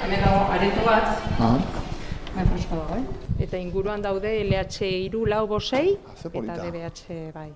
Hemen 0.05 0.21
dago 0.21 0.41
areto 0.53 0.83
bat, 0.85 1.07
Ah. 1.41 1.59
Dago, 2.37 2.81
eh? 2.97 3.05
Eta 3.45 3.57
inguruan 3.57 4.03
daude 4.03 4.29
LH 4.43 4.83
iru 5.07 5.25
lau 5.27 5.47
bosei, 5.49 5.97
Ah, 6.07 6.13
eta. 6.21 6.57
DBH 6.65 7.33
bai. 7.33 7.53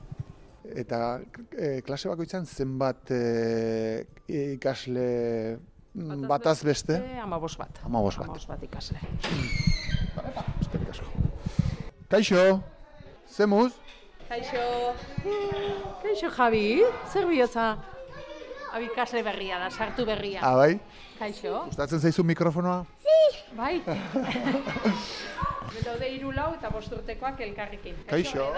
Eta 0.83 1.21
e, 1.57 1.83
klase 1.83 2.09
bakoitzan 2.09 2.47
zenbat 2.47 3.11
e, 3.11 4.07
ikasle 4.28 5.59
mm, 5.95 6.25
bataz 6.28 6.62
beste? 6.64 6.97
Amabos 7.23 7.57
bat. 7.59 7.81
Hamabos 7.85 8.17
bat. 8.17 8.25
Amabos 8.28 8.47
bat 8.47 8.62
ikasle. 8.62 8.99
Eskerrik 10.61 10.88
asko. 10.90 11.07
Kaixo, 12.09 12.62
zemuz? 13.28 13.73
Kaixo. 14.28 14.64
Kaixo, 16.02 16.31
Javi. 16.37 16.83
Zer 17.12 17.26
bihotza? 17.28 17.76
Abikasle 18.73 19.23
berria 19.23 19.59
da, 19.59 19.71
sartu 19.71 20.05
berria. 20.07 20.41
Ah, 20.43 20.55
bai? 20.57 20.79
Kaixo. 21.19 21.65
Gustatzen 21.67 22.01
zaizu 22.01 22.25
mikrofonoa? 22.25 22.85
Bai. 23.57 23.81
Daude 25.87 26.09
hiru 26.11 26.33
lau 26.35 26.51
eta 26.55 26.71
bost 26.73 26.93
urtekoak 26.93 27.41
elkarrekin. 27.47 27.97
Kaixo. 28.09 28.51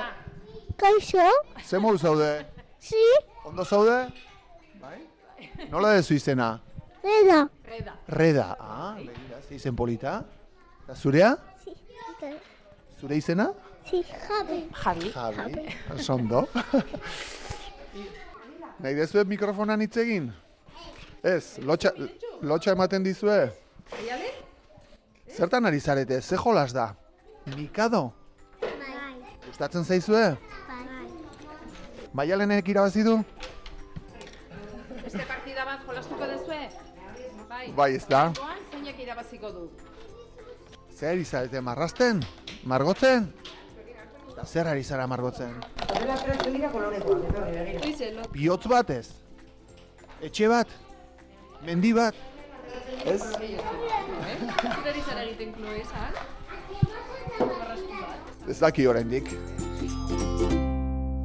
Kaixo? 0.80 1.28
Zemuz 1.64 2.00
zaude? 2.00 2.30
Si? 2.80 3.00
Ondo 3.44 3.64
zaude? 3.64 3.98
Bai? 4.80 4.98
Nola 5.70 5.94
dezu 5.96 6.14
izena? 6.18 6.52
Reda. 7.04 7.40
Reda. 7.64 7.96
Reda. 8.08 8.46
Ah, 8.60 8.94
begira, 8.98 9.40
ze 9.48 9.54
izen 9.56 9.76
polita. 9.76 10.20
Eta 10.84 10.94
zurea? 10.96 11.36
Si. 11.64 11.76
Zure 13.00 13.16
izena? 13.16 13.50
Si. 13.88 14.02
Javi. 14.02 14.64
Javi. 14.82 15.12
Javi. 15.14 15.68
Sondo. 16.02 16.46
Nahi 18.80 18.96
dezuet 18.96 19.28
mikrofonan 19.28 19.82
hitz 19.84 19.96
egin? 20.00 20.30
Ez, 21.22 21.58
lotxa, 21.68 21.92
lotxa 22.40 22.72
ematen 22.72 23.04
dizue? 23.04 23.50
Zertan 25.36 25.68
ari 25.68 25.80
zarete, 25.80 26.20
ze 26.22 26.36
jolas 26.36 26.72
da? 26.72 26.94
Mikado? 27.56 28.12
Bai. 28.62 28.70
Gustatzen 29.46 29.84
zaizue? 29.84 30.24
Bai. 30.68 31.08
Maialenek 32.16 32.68
irabazi 32.72 33.04
du? 33.04 33.18
Beste 35.04 35.26
partida 35.28 35.66
bat 35.68 35.84
jolastuko 35.86 36.30
dezue? 36.32 36.62
Bai. 37.50 37.66
Bai, 37.76 37.90
ez 37.98 38.06
da. 38.08 38.30
Joan, 38.36 38.64
zeinek 38.72 39.04
irabaziko 39.04 39.52
du. 39.52 39.66
Zer 40.96 41.12
ari 41.12 41.24
zarete, 41.24 41.60
marrasten? 41.60 42.24
Margotzen? 42.64 43.28
Zer 44.44 44.72
ari 44.72 44.84
zara 44.84 45.06
margotzen? 45.06 45.52
Bihotz 48.32 48.66
bat 48.68 48.90
ez? 48.90 49.08
Etxe 50.22 50.48
bat? 50.48 50.68
Mendi 51.66 51.92
bat? 51.92 52.14
Ez? 53.04 53.20
Zuteri 53.20 55.02
zer 55.04 55.20
egiten 55.24 55.52
klo 55.56 55.74
izan? 55.76 56.12
Ez 58.48 58.58
daki 58.58 58.86
oraindik. 58.88 59.30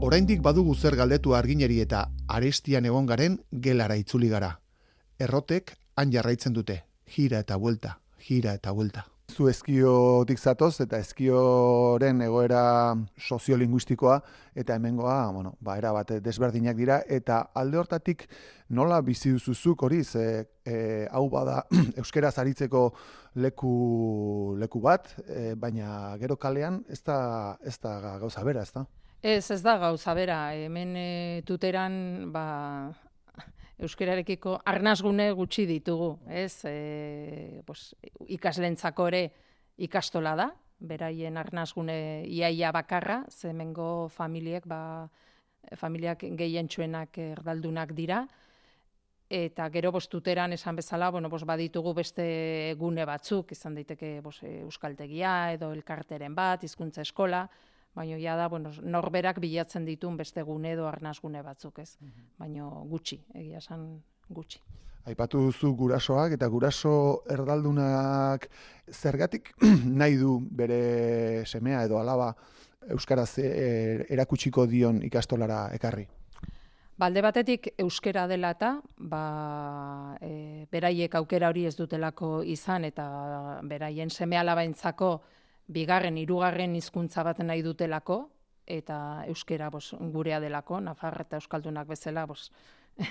Oraindik 0.05 0.43
badugu 0.45 0.75
zer 0.75 0.95
galdetu 0.99 1.33
argineri 1.33 1.79
eta 1.81 2.05
arestian 2.27 2.85
egon 2.85 3.07
garen 3.09 3.39
gelara 3.67 3.95
itzuli 3.95 4.29
gara. 4.29 4.51
Errotek 5.19 5.77
han 5.95 6.11
jarraitzen 6.11 6.53
dute, 6.53 6.81
jira 7.15 7.39
eta 7.45 7.57
buelta, 7.57 7.97
jira 8.27 8.53
eta 8.59 8.75
buelta. 8.75 9.14
Zu 9.25 9.47
eskiotik 9.49 10.37
zatoz 10.37 10.79
eta 10.83 10.99
eskioren 11.01 12.21
egoera 12.21 12.95
soziolinguistikoa 13.17 14.19
eta 14.55 14.75
hemengoa, 14.77 15.31
bueno, 15.33 15.55
ba, 15.59 15.77
era 15.81 15.91
bat 15.95 16.13
desberdinak 16.21 16.77
dira 16.77 16.99
eta 17.09 17.39
alde 17.57 17.79
hortatik 17.81 18.27
nola 18.69 19.01
bizi 19.01 19.33
duzuzuk 19.33 19.81
hori, 19.83 20.03
ze 20.03 20.45
e, 20.63 21.07
hau 21.11 21.25
bada 21.29 21.63
euskeraz 22.01 22.37
aritzeko 22.39 22.91
leku, 23.35 24.55
leku 24.61 24.81
bat, 24.81 25.09
e, 25.25 25.55
baina 25.55 26.15
gero 26.21 26.37
kalean 26.37 26.83
ez 26.87 27.01
da, 27.01 27.57
ez 27.65 27.79
da 27.81 27.97
gauza 28.21 28.43
bera, 28.43 28.61
ez 28.61 28.71
da? 28.77 28.85
Ez, 29.25 29.49
ez 29.51 29.61
da 29.65 29.79
gauza 29.81 30.13
bera. 30.13 30.53
Hemen 30.53 30.95
e, 30.95 31.41
tuteran, 31.47 32.31
ba, 32.31 32.45
euskararekiko 33.79 34.59
arnazgune 34.65 35.31
gutxi 35.35 35.65
ditugu, 35.67 36.15
ez? 36.29 36.63
E, 36.69 37.61
pues, 37.65 37.93
ikaslentzako 38.31 39.07
ere 39.11 39.23
ikastola 39.77 40.35
da, 40.39 40.49
beraien 40.79 41.37
arnazgune 41.37 41.97
iaia 42.27 42.71
bakarra, 42.75 43.23
ze 43.29 43.49
hemengo 43.49 44.07
familiek, 44.09 44.65
ba, 44.67 45.09
familiak 45.75 46.23
gehientsuenak 46.37 47.17
erdaldunak 47.17 47.93
dira, 47.97 48.25
eta 49.29 49.67
gero 49.73 49.91
bostuteran 49.91 50.53
esan 50.53 50.75
bezala, 50.75 51.09
bueno, 51.09 51.29
bos 51.29 51.43
baditugu 51.43 51.93
beste 51.97 52.75
gune 52.77 53.05
batzuk, 53.05 53.51
izan 53.51 53.75
daiteke 53.75 54.19
bos, 54.21 54.37
euskaltegia 54.43 55.53
edo 55.55 55.71
elkarteren 55.73 56.35
bat, 56.35 56.63
hizkuntza 56.63 57.01
eskola, 57.01 57.47
baina 57.95 58.17
ja 58.19 58.35
da, 58.35 58.47
bueno, 58.51 58.71
norberak 58.83 59.39
bilatzen 59.39 59.85
ditun 59.85 60.17
beste 60.17 60.43
gune 60.43 60.73
edo 60.75 60.87
arnazgune 60.87 61.41
batzuk, 61.43 61.79
ez? 61.79 61.97
Baina 62.37 62.67
gutxi, 62.91 63.21
egia 63.33 63.61
esan 63.63 63.87
gutxi. 64.29 64.59
Aipatu 65.05 65.43
duzu 65.47 65.71
gurasoak 65.77 66.33
eta 66.33 66.47
guraso 66.49 67.23
erdaldunak 67.29 68.47
zergatik 68.89 69.53
nahi 70.01 70.17
du 70.17 70.39
bere 70.41 71.45
semea 71.45 71.83
edo 71.85 71.99
alaba 71.99 72.33
euskaraz 72.89 73.37
e, 73.39 74.05
erakutsiko 74.09 74.65
dion 74.69 75.03
ikastolara 75.05 75.67
ekarri. 75.77 76.07
Balde 76.97 77.21
batetik 77.21 77.67
euskera 77.77 78.23
dela 78.27 78.53
eta, 78.55 78.71
ba, 78.97 80.17
e, 80.23 80.65
beraiek 80.71 81.15
aukera 81.19 81.49
hori 81.51 81.65
ez 81.67 81.75
dutelako 81.75 82.39
izan 82.41 82.85
eta 82.87 83.05
beraien 83.67 84.09
seme 84.09 84.39
alabaintzako 84.39 85.09
bigarren, 85.67 86.17
hirugarren 86.17 86.75
hizkuntza 86.75 87.23
bat 87.23 87.39
nahi 87.39 87.63
dutelako, 87.65 88.25
eta 88.65 89.23
euskera 89.29 89.69
bos, 89.69 89.93
gurea 90.13 90.39
delako, 90.41 90.79
Nafar 90.81 91.21
eta 91.21 91.37
Euskaldunak 91.37 91.87
bezala, 91.87 92.25
bos, 92.25 92.51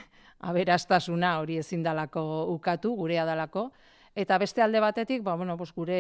aberastasuna 0.49 1.38
hori 1.40 1.59
ezin 1.62 1.83
dalako 1.83 2.23
ukatu, 2.55 2.95
gurea 2.99 3.25
dalako, 3.25 3.69
eta 4.14 4.38
beste 4.38 4.62
alde 4.62 4.81
batetik, 4.81 5.23
ba, 5.23 5.35
bueno, 5.37 5.57
bos, 5.57 5.73
gure 5.75 5.99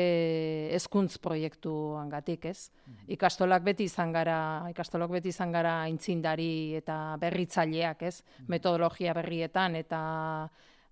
hezkuntz 0.74 1.18
proiektuangatik, 1.22 2.46
ez? 2.50 2.70
Ikastolak 3.14 3.64
beti 3.66 3.88
izan 3.90 4.12
gara, 4.14 4.38
ikastolak 4.70 5.10
beti 5.16 5.32
izan 5.34 5.52
gara 5.52 5.80
aintzindari 5.82 6.74
eta 6.78 7.16
berritzaileak, 7.20 8.02
ez? 8.02 8.22
Metodologia 8.48 9.14
berrietan 9.14 9.76
eta 9.76 10.02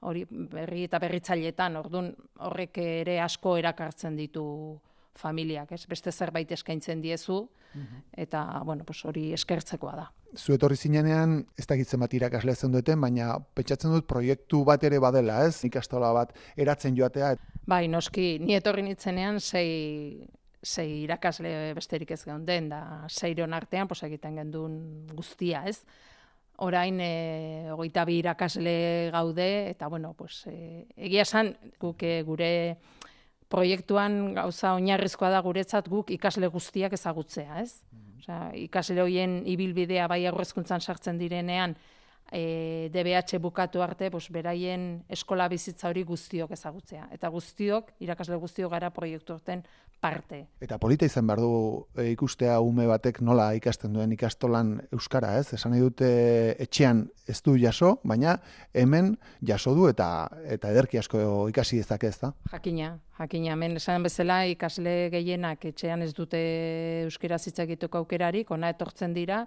hori 0.02 0.24
berri 0.26 0.88
eta 0.88 0.98
berritzaileetan, 0.98 1.76
ordun 1.78 2.10
horrek 2.42 2.78
ere 2.82 3.20
asko 3.22 3.56
erakartzen 3.60 4.16
ditu 4.18 4.44
familiak, 5.18 5.72
ez? 5.72 5.84
Beste 5.88 6.12
zerbait 6.12 6.50
eskaintzen 6.52 7.02
diezu 7.02 7.46
eta 8.12 8.62
bueno, 8.64 8.84
pues 8.84 9.04
hori 9.04 9.32
eskertzekoa 9.32 9.94
da. 9.96 10.06
Zu 10.36 10.54
etorri 10.54 10.76
zinenean, 10.76 11.42
ez 11.58 11.66
dakit 11.68 11.88
zenbat 11.88 12.12
irakasle 12.14 12.54
duten, 12.72 13.00
baina 13.00 13.38
pentsatzen 13.54 13.92
dut 13.92 14.06
proiektu 14.06 14.64
bat 14.64 14.82
ere 14.84 14.98
badela, 14.98 15.44
ez? 15.46 15.64
Ikastola 15.64 16.12
bat 16.12 16.32
eratzen 16.56 16.96
joatea. 16.96 17.34
Bai, 17.66 17.88
noski, 17.88 18.38
ni 18.40 18.54
etorri 18.54 18.82
nitzenean 18.82 19.40
sei, 19.40 20.26
sei 20.62 21.02
irakasle 21.04 21.74
besterik 21.74 22.10
ez 22.10 22.24
geunden, 22.24 22.68
da 22.68 23.04
seiron 23.08 23.52
artean 23.52 23.88
pos, 23.88 24.02
egiten 24.02 24.36
gendun 24.36 25.06
guztia, 25.12 25.64
ez? 25.68 25.82
Orain, 26.62 26.98
e, 27.00 27.68
hogeita 27.72 28.04
bi 28.04 28.18
irakasle 28.20 29.10
gaude, 29.12 29.70
eta 29.70 29.88
bueno, 29.88 30.14
pues, 30.14 30.46
e, 30.46 30.86
egia 30.96 31.22
esan, 31.22 31.56
guk 31.80 32.02
e, 32.02 32.22
gure 32.22 32.76
proiektuan 33.52 34.34
gauza 34.38 34.72
oinarrizkoa 34.78 35.30
da 35.34 35.42
guretzat 35.44 35.88
guk 35.92 36.10
ikasle 36.14 36.48
guztiak 36.52 36.96
ezagutzea, 36.96 37.60
ez? 37.60 37.82
Osea, 38.22 38.40
ikasle 38.64 39.02
hoien 39.02 39.40
ibilbidea 39.50 40.06
bai 40.08 40.22
aurrezkuntzan 40.30 40.80
sartzen 40.80 41.18
direnean, 41.20 41.74
e, 42.32 42.88
DBH 42.92 43.38
bukatu 43.38 43.82
arte, 43.84 44.10
pues, 44.10 44.30
beraien 44.32 45.04
eskola 45.12 45.48
bizitza 45.52 45.90
hori 45.92 46.02
guztiok 46.08 46.56
ezagutzea. 46.56 47.08
Eta 47.12 47.28
guztiok, 47.28 47.92
irakasle 48.00 48.40
guztiok 48.40 48.72
gara 48.72 48.90
proiektu 48.90 49.36
horten 49.36 49.62
parte. 50.02 50.40
Eta 50.64 50.78
polita 50.82 51.06
izan 51.06 51.28
behar 51.28 51.42
du 51.44 51.52
e, 51.94 52.08
ikustea 52.10 52.56
ume 52.64 52.88
batek 52.90 53.20
nola 53.22 53.52
ikasten 53.54 53.92
duen 53.94 54.10
ikastolan 54.16 54.74
euskara, 54.90 55.36
ez? 55.38 55.52
Esan 55.54 55.74
nahi 55.74 55.84
dute 55.84 56.08
etxean 56.62 57.04
ez 57.30 57.38
du 57.46 57.54
jaso, 57.60 57.94
baina 58.02 58.38
hemen 58.74 59.12
jaso 59.46 59.76
du 59.78 59.86
eta 59.90 60.08
eta 60.56 60.72
ederki 60.74 60.98
asko 60.98 61.48
ikasi 61.52 61.78
dezake, 61.78 62.10
ez 62.10 62.18
da? 62.18 62.32
Jakina, 62.50 62.96
jakina, 63.20 63.52
hemen 63.54 63.78
esan 63.78 64.02
bezala 64.08 64.42
ikasle 64.50 64.96
gehienak 65.14 65.68
etxean 65.70 66.02
ez 66.02 66.10
dute 66.16 66.40
euskera 67.04 67.38
hitz 67.38 67.58
egiteko 67.62 68.02
aukerarik, 68.02 68.50
ona 68.50 68.72
etortzen 68.74 69.14
dira, 69.14 69.44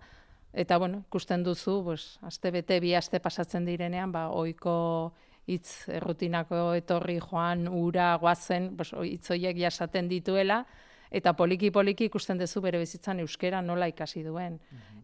eta 0.56 0.78
bueno, 0.80 1.04
ikusten 1.08 1.44
duzu, 1.44 1.82
pues, 1.84 2.18
aste 2.24 2.52
bete, 2.52 2.80
bi 2.80 2.94
aste 2.96 3.20
pasatzen 3.20 3.66
direnean, 3.68 4.12
ba, 4.12 4.30
oiko 4.32 5.14
hitz 5.48 5.90
errutinako 5.94 6.74
etorri 6.74 7.20
joan, 7.22 7.68
ura, 7.68 8.16
guazen, 8.18 8.72
pues, 8.78 8.94
oi- 8.94 9.12
hitz 9.18 9.30
horiek 9.36 9.58
jasaten 9.60 10.08
dituela, 10.10 10.64
eta 11.12 11.34
poliki-poliki 11.38 12.08
ikusten 12.10 12.40
duzu 12.40 12.62
bere 12.62 12.80
bizitzan 12.82 13.20
euskera 13.20 13.62
nola 13.62 13.88
ikasi 13.92 14.24
duen. 14.24 14.60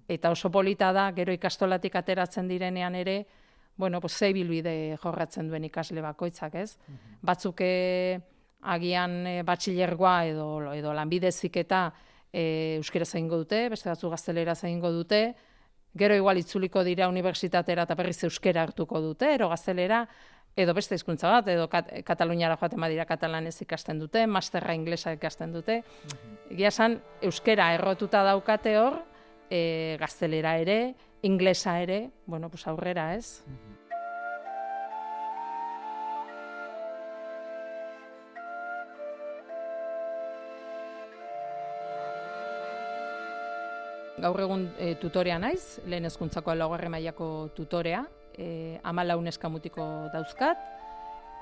Eta 0.09 0.31
oso 0.31 0.49
polita 0.51 0.91
da, 0.93 1.11
gero 1.13 1.31
ikastolatik 1.33 1.95
ateratzen 1.95 2.47
direnean 2.47 2.95
ere, 2.95 3.25
bueno, 3.77 4.01
pues, 4.01 4.13
ze 4.17 4.31
bilbide 4.33 4.97
jorratzen 5.03 5.47
duen 5.47 5.63
ikasle 5.65 6.01
bakoitzak, 6.01 6.55
ez? 6.55 6.77
Batzuk 7.21 7.61
eh, 7.61 8.19
agian 8.61 9.27
e, 9.27 9.41
batxilergoa 9.43 10.25
edo, 10.25 10.73
edo 10.73 10.93
lanbide 10.93 11.31
ziketa 11.31 11.91
e, 12.33 12.77
euskera 12.79 13.05
zaingo 13.05 13.37
dute, 13.37 13.67
beste 13.69 13.89
batzu 13.89 14.09
gaztelera 14.09 14.55
zaingo 14.55 14.91
dute, 14.91 15.35
gero 15.97 16.15
igual 16.15 16.39
itzuliko 16.39 16.83
dira 16.87 17.09
unibertsitatera 17.11 17.83
eta 17.87 17.95
berriz 17.99 18.23
euskera 18.23 18.63
hartuko 18.63 19.01
dute, 19.03 19.33
ero 19.35 19.49
gaztelera, 19.51 20.05
edo 20.55 20.73
beste 20.75 20.95
hizkuntza 20.95 21.29
bat, 21.31 21.47
edo 21.51 21.67
kat, 21.71 21.91
Kataluniara 22.07 22.57
joaten 22.59 22.81
badira 22.83 23.05
katalanez 23.07 23.55
ikasten 23.63 23.99
dute, 23.99 24.25
masterra 24.27 24.75
inglesa 24.75 25.13
ikasten 25.15 25.53
dute. 25.55 25.81
Egia 26.51 26.71
esan, 26.71 26.99
euskera 27.23 27.71
errotuta 27.75 28.23
daukate 28.27 28.77
hor, 28.79 28.99
e, 29.49 29.97
gaztelera 29.99 30.57
ere, 30.59 30.95
inglesa 31.21 31.79
ere, 31.83 32.09
bueno, 32.25 32.49
pues 32.49 32.67
aurrera, 32.67 33.13
ez? 33.15 33.43
Gaur 44.21 44.39
egun 44.43 44.67
e, 44.77 44.93
tutorea 45.01 45.39
naiz, 45.41 45.79
lehen 45.89 46.05
hezkuntzako 46.05 46.53
laugarren 46.55 46.91
mailako 46.93 47.27
tutorea, 47.57 48.03
e, 48.38 48.77
amalaun 48.86 49.27
eskamutiko 49.31 49.84
dauzkat, 50.13 50.62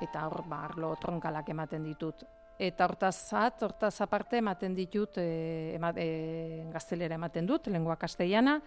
eta 0.06 0.26
hor, 0.30 0.46
ba, 0.48 0.62
arlo 0.70 0.94
tronkalak 1.02 1.50
ematen 1.52 1.84
ditut. 1.84 2.24
Eta 2.60 2.88
hortaz 2.88 3.16
zat, 3.32 3.62
hortaz 3.64 3.94
aparte 4.04 4.40
ematen 4.40 4.76
ditut, 4.76 5.18
e, 5.20 5.76
ema, 5.76 5.92
e, 5.96 6.64
gaztelera 6.72 7.20
ematen 7.20 7.48
dut, 7.48 7.68
lengua 7.68 7.98
castellana, 8.00 8.62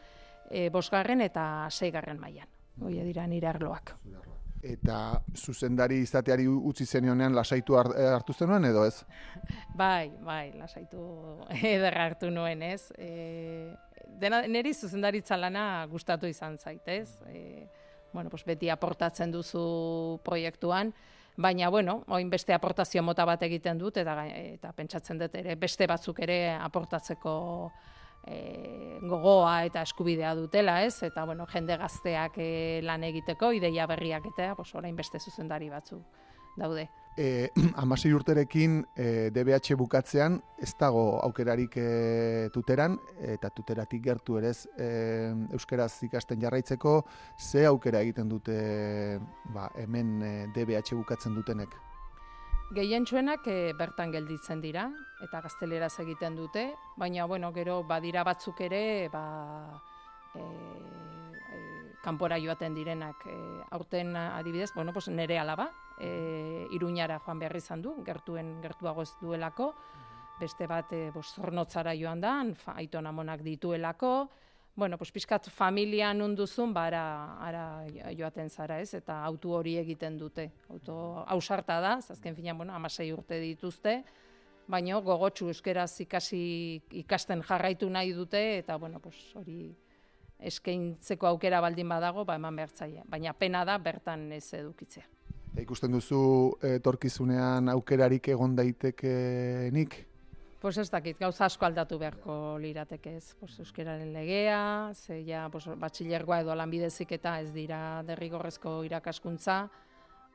e, 0.50 0.68
bosgarren 0.72 1.24
eta 1.24 1.46
seigarren 1.70 2.20
mailan. 2.20 2.48
Hoi 2.82 2.94
dira 3.04 3.26
nire 3.28 3.48
arloak. 3.48 3.94
Eta 4.62 5.20
zuzendari 5.34 5.96
izateari 6.04 6.44
utzi 6.46 6.84
zenionean 6.86 7.34
lasaitu 7.34 7.74
har- 7.74 7.96
eh, 7.98 8.06
hartu 8.14 8.32
zenuen 8.32 8.64
edo 8.64 8.84
ez? 8.86 9.00
Bai, 9.80 10.12
bai, 10.22 10.52
lasaitu 10.54 11.00
ederra 11.50 12.04
hartu 12.06 12.30
nuen, 12.30 12.62
ez? 12.62 12.92
E, 12.96 13.74
dena, 14.20 14.42
niri 14.46 14.74
zuzendaritza 14.74 15.36
lana 15.36 15.86
gustatu 15.90 16.26
izan 16.26 16.58
zait, 16.58 16.86
ez? 16.86 17.08
E, 17.28 17.66
bueno, 18.12 18.30
pues 18.30 18.44
beti 18.44 18.70
aportatzen 18.70 19.32
duzu 19.32 20.20
proiektuan, 20.24 20.92
baina, 21.36 21.70
bueno, 21.70 22.02
oin 22.08 22.30
beste 22.30 22.52
aportazio 22.52 23.02
mota 23.02 23.24
bat 23.24 23.42
egiten 23.42 23.78
dut, 23.80 23.96
eta, 23.96 24.26
eta 24.28 24.72
pentsatzen 24.76 25.18
dut 25.18 25.34
ere 25.40 25.56
beste 25.56 25.88
batzuk 25.88 26.20
ere 26.20 26.52
aportatzeko 26.58 27.34
e, 28.26 28.98
gogoa 29.02 29.62
eta 29.68 29.82
eskubidea 29.82 30.34
dutela, 30.38 30.82
ez? 30.84 31.02
Eta, 31.02 31.24
bueno, 31.24 31.46
jende 31.50 31.78
gazteak 31.80 32.36
e, 32.38 32.50
lan 32.84 33.04
egiteko, 33.08 33.52
ideia 33.56 33.86
berriak 33.90 34.28
eta, 34.34 34.52
pues, 34.58 34.74
orain 34.78 34.96
beste 34.96 35.20
zuzendari 35.20 35.70
batzuk 35.72 36.04
daude. 36.58 36.88
E, 37.22 37.50
amasei 37.76 38.08
urterekin 38.16 38.78
e, 38.96 39.28
DBH 39.36 39.76
bukatzean 39.76 40.38
ez 40.64 40.70
dago 40.80 41.20
aukerarik 41.20 41.76
e, 41.76 42.48
tuteran 42.54 42.96
eta 43.20 43.50
tuteratik 43.52 44.00
gertu 44.06 44.38
ere 44.40 44.48
ez 44.54 44.64
e, 44.80 44.88
euskeraz 45.52 45.92
ikasten 46.08 46.40
jarraitzeko 46.40 47.02
ze 47.36 47.66
aukera 47.68 48.00
egiten 48.00 48.32
dute 48.32 48.56
ba, 49.52 49.68
hemen 49.76 50.22
e, 50.22 50.32
DBH 50.56 50.96
bukatzen 50.96 51.36
dutenek. 51.36 51.76
Gehientsuenak 52.72 53.44
e, 53.44 53.56
bertan 53.76 54.12
gelditzen 54.14 54.62
dira 54.64 54.86
eta 55.20 55.42
gazteleraz 55.44 55.92
egiten 56.00 56.38
dute, 56.38 56.70
baina 56.96 57.26
bueno, 57.28 57.52
gero 57.52 57.82
badira 57.84 58.24
batzuk 58.24 58.64
ere 58.64 59.10
ba, 59.12 59.26
e, 60.32 60.40
e, 60.40 61.60
kanpora 62.02 62.38
joaten 62.42 62.74
direnak. 62.74 63.26
E, 63.26 63.38
aurten 63.70 64.16
adibidez, 64.16 64.72
bueno, 64.74 64.92
pues 64.92 65.08
nere 65.08 65.38
alaba, 65.38 65.70
e, 65.98 66.66
Iruñara 66.72 67.18
joan 67.22 67.38
behar 67.38 67.56
izan 67.56 67.82
du, 67.82 67.94
gertuen 68.04 68.60
gertuago 68.62 69.02
ez 69.02 69.12
duelako, 69.20 69.72
beste 70.40 70.66
bat 70.66 70.92
e, 70.92 71.10
zornotzara 71.12 71.94
joan 71.98 72.20
da, 72.20 72.40
aiton 72.74 73.06
amonak 73.06 73.42
dituelako, 73.46 74.30
bueno, 74.74 74.96
pues 74.96 75.12
pixkat 75.12 75.50
familia 75.52 76.14
nun 76.14 76.34
duzun, 76.34 76.72
ba, 76.72 76.86
ara, 76.88 77.04
ara 77.44 77.64
joaten 78.16 78.48
zara 78.50 78.80
ez, 78.80 78.94
eta 78.96 79.18
autu 79.24 79.52
hori 79.52 79.76
egiten 79.76 80.16
dute. 80.18 80.48
Auto 80.72 80.96
ausarta 81.28 81.78
da, 81.80 81.98
azken 82.00 82.34
finean, 82.34 82.56
bueno, 82.56 82.72
amasei 82.74 83.10
urte 83.12 83.38
dituzte, 83.40 83.98
baina 84.72 84.98
gogotsu 85.04 85.50
euskeraz 85.52 85.92
ikasi 86.00 86.42
ikasten 87.02 87.42
jarraitu 87.44 87.90
nahi 87.90 88.14
dute, 88.16 88.40
eta, 88.62 88.78
bueno, 88.80 88.98
pues 89.00 89.18
hori 89.36 89.74
eskaintzeko 90.42 91.26
aukera 91.26 91.60
baldin 91.60 91.88
badago, 91.88 92.24
ba, 92.24 92.36
eman 92.40 92.56
behar 92.56 92.70
zaie. 92.74 93.02
Baina 93.08 93.32
pena 93.32 93.64
da 93.64 93.78
bertan 93.78 94.30
ez 94.32 94.46
edukitzea. 94.54 95.04
E, 95.52 95.62
ikusten 95.62 95.92
duzu 95.92 96.22
etorkizunean 96.64 97.68
aukerarik 97.68 98.28
egon 98.32 98.56
daitekenik? 98.56 99.98
Pues 100.62 100.78
ez 100.78 100.88
dakit, 100.92 101.18
gauza 101.18 101.48
asko 101.48 101.66
aldatu 101.66 101.96
beharko 101.98 102.34
lirateke 102.62 103.16
ez. 103.18 103.34
Pues 103.40 103.56
euskeraren 103.58 104.12
legea, 104.14 104.92
ze 104.94 105.24
ja, 105.26 105.48
pues, 105.50 105.66
batxilergoa 105.66 106.38
edo 106.44 106.54
lanbidezik 106.54 107.16
eta 107.18 107.40
ez 107.40 107.50
dira 107.52 108.02
derrigorrezko 108.06 108.84
irakaskuntza. 108.86 109.64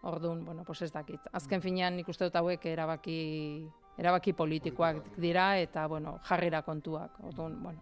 Orduan, 0.02 0.44
bueno, 0.46 0.66
pues 0.68 0.82
ez 0.82 0.92
dakit. 0.92 1.32
Azken 1.32 1.62
finean 1.62 1.96
nik 1.96 2.12
dut 2.12 2.36
hauek 2.36 2.66
erabaki, 2.66 3.68
erabaki 3.98 4.34
politikoak 4.34 5.16
dira 5.18 5.58
eta, 5.60 5.88
bueno, 5.88 6.20
jarrera 6.28 6.62
kontuak. 6.62 7.24
Orduan, 7.24 7.64
bueno, 7.64 7.82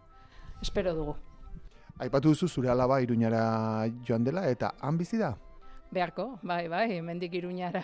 espero 0.61 0.93
dugu. 0.93 1.15
Aipatu 1.95 2.33
duzu 2.33 2.47
zure 2.47 2.69
alaba 2.69 2.99
Iruñara 2.99 3.87
joan 4.07 4.23
dela 4.23 4.49
eta 4.49 4.73
han 4.81 4.97
bizi 4.97 5.17
da? 5.17 5.31
Beharko, 5.95 6.39
bai, 6.43 6.67
bai, 6.67 6.99
mendik 7.01 7.33
iruñara 7.39 7.83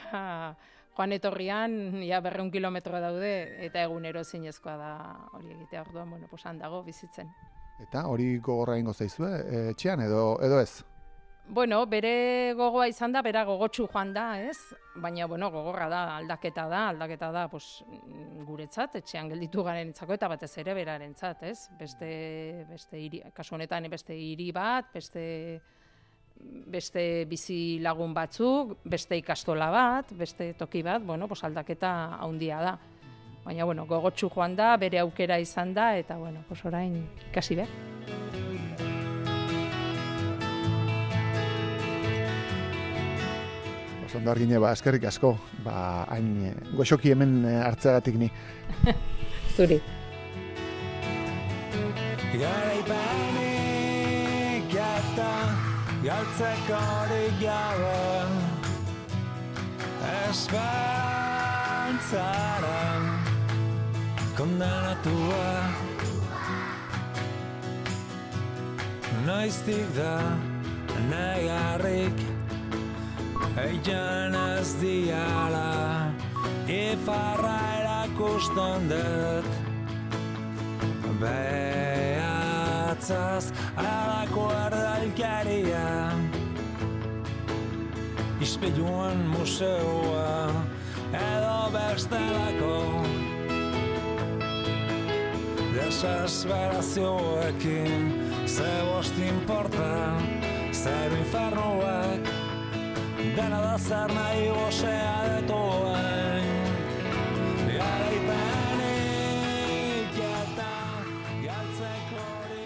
joan 0.97 1.15
etorrian, 1.15 2.01
ja 2.03 2.19
berreun 2.19 2.51
kilometro 2.51 2.99
daude, 2.99 3.31
eta 3.65 3.85
egunero 3.87 4.23
zinezkoa 4.25 4.75
da 4.77 4.91
hori 5.31 5.53
egitea 5.55 5.85
orduan, 5.87 6.09
bueno, 6.09 6.27
pues 6.29 6.45
han 6.45 6.59
dago 6.59 6.83
bizitzen. 6.83 7.31
Eta 7.79 8.05
hori 8.07 8.37
gogorra 8.39 8.77
ingo 8.77 8.93
zaizue, 8.93 9.31
e, 9.45 9.69
etxean 9.71 10.03
edo, 10.03 10.25
edo 10.43 10.59
ez? 10.59 10.83
Bueno, 11.51 11.81
bere 11.85 12.53
gogoa 12.55 12.85
izan 12.87 13.11
da, 13.11 13.19
bera 13.21 13.41
gogotsu 13.43 13.83
joan 13.91 14.13
da, 14.15 14.37
ez? 14.39 14.55
Baina, 15.03 15.25
bueno, 15.27 15.49
gogorra 15.51 15.89
da, 15.91 15.99
aldaketa 16.21 16.63
da, 16.71 16.85
aldaketa 16.93 17.27
da, 17.35 17.41
pues, 17.51 17.83
guretzat, 18.47 18.95
etxean 19.01 19.27
gelditu 19.33 19.65
garen 19.67 19.91
itzako, 19.91 20.15
eta 20.15 20.29
batez 20.31 20.49
ere 20.63 20.77
berarentzat, 20.77 21.43
ez? 21.49 21.57
Beste, 21.75 22.11
beste 22.69 23.01
hiri, 23.03 23.19
kasu 23.35 23.57
honetan 23.57 23.89
beste 23.91 24.15
hiri 24.15 24.47
bat, 24.55 24.93
beste, 24.95 25.25
beste 26.71 27.03
bizi 27.27 27.81
lagun 27.83 28.15
batzuk, 28.15 28.77
beste 28.87 29.19
ikastola 29.19 29.67
bat, 29.75 30.15
beste 30.15 30.53
toki 30.55 30.85
bat, 30.87 31.03
bueno, 31.03 31.27
pues 31.27 31.43
aldaketa 31.43 32.15
handia 32.21 32.63
da. 32.63 32.77
Baina, 33.43 33.67
bueno, 33.67 33.89
gogotsu 33.91 34.31
joan 34.31 34.55
da, 34.55 34.77
bere 34.79 35.03
aukera 35.03 35.35
izan 35.43 35.75
da, 35.75 35.97
eta, 35.99 36.15
bueno, 36.15 36.47
pues 36.47 36.63
orain 36.63 37.01
ikasi 37.27 37.59
behar. 37.59 38.60
Oso 44.11 44.19
ondo 44.19 44.27
argine, 44.27 44.59
ba, 44.59 44.75
eskerrik 44.75 45.07
asko, 45.07 45.39
ba, 45.63 46.03
hain 46.11 46.43
e, 46.43 46.51
goxoki 46.75 47.07
hemen 47.13 47.45
e, 47.47 47.63
hartzeagatik 47.63 48.19
ni. 48.19 48.27
Zuri. 49.55 49.79
Garaipanik 52.33 54.75
eta 54.75 55.55
galtzekorik 56.03 57.39
gabe 57.39 58.27
Esperantzaren 60.09 63.03
kondenatua 64.35 65.71
Noiztik 69.23 69.87
da 69.95 70.35
negarrik 71.07 72.30
Eitan 73.59 74.31
ez 74.35 74.75
diala 74.79 76.07
Ifarra 76.71 77.59
erakusten 77.81 78.87
dut 78.87 79.45
Behatzaz 81.19 83.51
alako 83.75 84.51
erdalkaria 84.55 86.15
Ispiluen 88.41 89.29
museoa 89.35 90.47
edo 91.11 91.69
bestelako. 91.75 93.03
Desesperazioekin 95.75 98.01
ze 98.47 98.71
bost 98.87 99.15
importa 99.19 100.15
Zer 100.71 101.11
infernuak 101.19 102.30
Dena 103.35 103.61
da 103.63 103.77
zer 103.79 104.11
nahi 104.11 104.47
gozea 104.51 105.13
detuen 105.37 106.21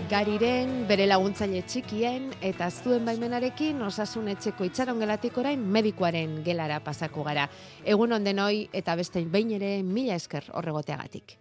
Gariren, 0.05 0.83
bere 0.85 1.07
laguntzaile 1.09 1.63
txikien 1.65 2.27
eta 2.45 2.67
zuen 2.69 3.07
baimenarekin 3.07 3.81
osasun 3.87 4.29
etxeko 4.35 4.67
itxaron 4.69 5.01
gelatik 5.01 5.39
orain 5.41 5.63
medikoaren 5.77 6.37
gelara 6.45 6.77
pasako 6.85 7.25
gara. 7.25 7.47
Egun 7.81 8.13
ondenoi 8.19 8.67
eta 8.71 8.95
beste 9.01 9.25
behin 9.25 9.57
ere 9.57 9.71
mila 9.81 10.21
esker 10.21 10.51
horregoteagatik. 10.53 11.39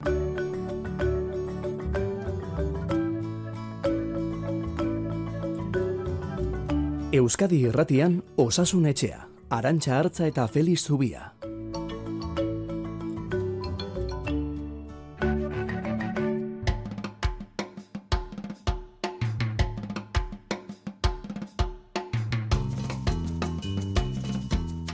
Euskadi 7.15 7.61
Irratian 7.69 8.17
Osasun 8.43 8.89
Etxea, 8.91 9.21
Arantxa 9.55 10.01
Hartza 10.01 10.27
eta 10.27 10.49
Feliz 10.51 10.81
Zubia. 10.83 11.29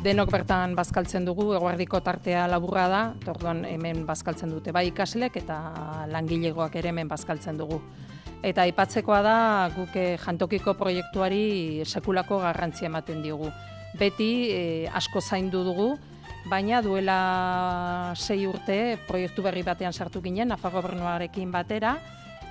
denok 0.04 0.30
bertan 0.33 0.74
bazkaltzen 0.76 1.24
dugu, 1.24 1.54
eguerdiko 1.54 2.02
tartea 2.04 2.46
laburra 2.48 2.87
da, 2.88 3.02
orduan 3.33 3.64
hemen 3.64 4.04
bazkaltzen 4.09 4.52
dute 4.52 4.72
bai 4.76 4.88
ikaslek 4.88 5.40
eta 5.40 5.59
langilegoak 6.12 6.76
ere 6.76 6.92
hemen 6.92 7.09
bazkaltzen 7.09 7.56
dugu. 7.56 7.80
Eta 8.42 8.64
aipatzekoa 8.64 9.20
da 9.20 9.38
guk 9.74 9.96
eh, 10.00 10.16
jantokiko 10.20 10.72
proiektuari 10.79 11.83
sekulako 11.85 12.38
garrantzia 12.40 12.88
ematen 12.88 13.20
diogu. 13.22 13.50
Beti 14.00 14.31
eh, 14.55 14.87
asko 14.96 15.20
zaindu 15.20 15.61
dugu, 15.66 15.90
baina 16.48 16.81
duela 16.81 18.14
sei 18.16 18.46
urte 18.48 18.96
proiektu 19.07 19.42
berri 19.44 19.62
batean 19.62 19.92
sartu 19.92 20.22
ginen, 20.22 20.55
gobernuarekin 20.62 21.50
batera, 21.53 21.98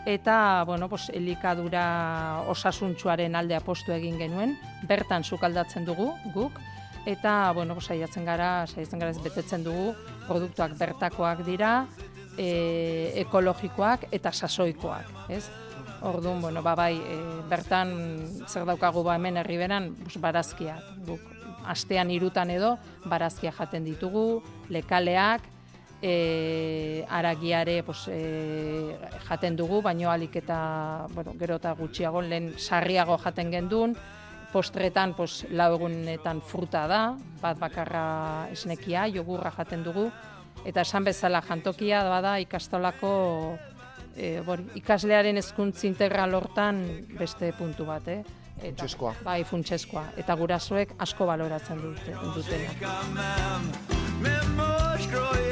eta 0.06 0.64
bueno, 0.66 0.90
pues, 0.90 1.10
elikadura 1.10 2.44
osasuntsuaren 2.48 3.36
alde 3.36 3.56
apostu 3.56 3.92
egin 3.92 4.18
genuen, 4.18 4.58
bertan 4.88 5.24
sukaldatzen 5.24 5.86
dugu 5.86 6.14
guk, 6.34 6.60
eta 7.06 7.52
bueno, 7.54 7.74
pues, 7.74 7.88
saiatzen 7.88 8.26
gara, 8.26 8.68
saiatzen 8.68 9.00
gara 9.00 9.12
ez 9.12 9.24
betetzen 9.24 9.64
dugu, 9.64 9.96
produktuak 10.28 10.78
bertakoak 10.78 11.44
dira, 11.46 11.88
e, 12.38 13.14
ekologikoak 13.26 14.08
eta 14.12 14.32
sasoikoak, 14.32 15.10
ez? 15.30 15.48
Orduan, 16.02 16.42
bueno, 16.42 16.64
ba, 16.64 16.76
bai, 16.76 16.96
e, 16.96 17.18
bertan 17.50 17.92
zer 18.48 18.66
daukagu 18.66 19.04
ba 19.04 19.16
hemen 19.16 19.38
herriberan, 19.38 19.96
pues, 20.04 20.16
barazkiak, 20.22 20.84
guk 21.06 21.22
astean 21.68 22.10
irutan 22.12 22.50
edo 22.50 22.78
barazkia 23.06 23.52
jaten 23.52 23.84
ditugu, 23.84 24.42
lekaleak, 24.70 25.42
e, 26.02 27.06
aragiare 27.10 27.84
pues, 27.84 28.08
e, 28.08 28.96
jaten 29.28 29.56
dugu, 29.56 29.82
baino 29.82 30.12
alik 30.12 30.40
eta 30.40 31.08
bueno, 31.14 31.34
gero 31.40 31.60
eta 31.60 31.74
gutxiago 31.76 32.22
lehen 32.22 32.54
sarriago 32.58 33.18
jaten 33.18 33.52
gendun, 33.52 33.96
postretan 34.54 35.14
pues, 35.14 35.46
lau 35.52 35.74
egunetan 35.76 36.42
fruta 36.42 36.88
da, 36.88 37.02
bat 37.42 37.60
bakarra 37.60 38.48
esnekia, 38.52 39.08
jogurra 39.14 39.52
jaten 39.52 39.84
dugu, 39.84 40.10
eta 40.66 40.82
esan 40.82 41.04
bezala 41.04 41.42
jantokia 41.42 42.04
bada 42.08 42.40
ikastolako 42.40 43.58
e, 44.16 44.42
bori, 44.46 44.66
ikaslearen 44.80 45.38
hezkuntza 45.42 45.88
integral 45.88 46.34
hortan 46.38 46.84
beste 47.20 47.54
puntu 47.58 47.86
bat, 47.90 48.08
eh? 48.08 48.24
Eta, 48.60 48.84
Funtsezkoa. 48.84 49.14
Bai, 49.24 49.44
funtseskoa. 49.48 50.04
Eta 50.20 50.36
gurasoek 50.36 50.90
asko 51.00 51.26
baloratzen 51.30 51.80
dute, 51.80 52.12
dutena. 52.36 52.74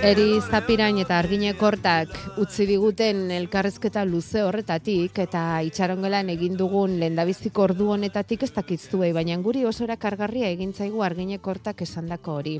Eri 0.03 0.41
Zapirain 0.43 0.99
eta 0.99 1.15
Argine 1.17 1.53
Kortak 1.55 2.11
utzi 2.43 2.67
diguten 2.67 3.31
elkarrezketa 3.31 4.03
luze 4.05 4.43
horretatik 4.43 5.23
eta 5.23 5.61
itxarongelan 5.63 6.33
egin 6.35 6.59
dugun 6.59 6.99
lendabiziko 6.99 7.63
ordu 7.69 7.93
honetatik 7.95 8.43
ez 8.43 8.51
dakitzuei, 8.59 9.13
baina 9.15 9.39
guri 9.39 9.63
osora 9.65 9.95
kargarria 9.95 10.51
egin 10.51 10.73
zaigu 10.73 11.01
Argine 11.07 11.39
Kortak 11.39 11.81
esandako 11.87 12.41
hori. 12.41 12.59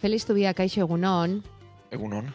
Feliz 0.00 0.24
Tubia, 0.24 0.54
kaixo 0.56 0.80
egunon, 0.80 1.42
Egunon. 1.90 2.30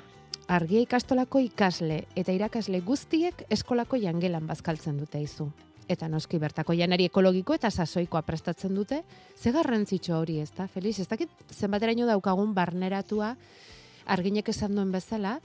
Argia 0.48 0.82
ikastolako 0.86 1.40
ikasle 1.42 2.04
eta 2.16 2.34
irakasle 2.34 2.82
guztiek 2.86 3.46
eskolako 3.50 3.98
jangelan 3.98 4.46
bazkaltzen 4.48 4.98
dute 5.02 5.22
izu. 5.22 5.50
Eta 5.90 6.08
noski 6.10 6.40
bertako 6.42 6.74
janari 6.74 7.06
ekologiko 7.10 7.54
eta 7.54 7.70
sasoikoa 7.70 8.24
prestatzen 8.26 8.74
dute, 8.74 9.04
ze 9.38 9.52
garrantzitsu 9.52 10.14
hori 10.18 10.40
ez 10.42 10.52
da, 10.58 10.68
Feliz? 10.68 11.00
Ez 11.00 11.08
dakit 11.08 11.30
zenbateraino 11.52 12.06
daukagun 12.10 12.54
barneratua 12.54 13.36
arginek 14.06 14.50
esan 14.50 14.76
duen 14.76 14.92
bezala, 14.92 15.40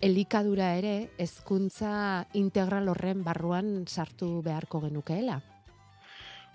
elikadura 0.00 0.74
ere 0.76 1.10
hezkuntza 1.18 2.26
integral 2.34 2.88
horren 2.88 3.24
barruan 3.24 3.86
sartu 3.86 4.42
beharko 4.42 4.80
genukeela. 4.80 5.40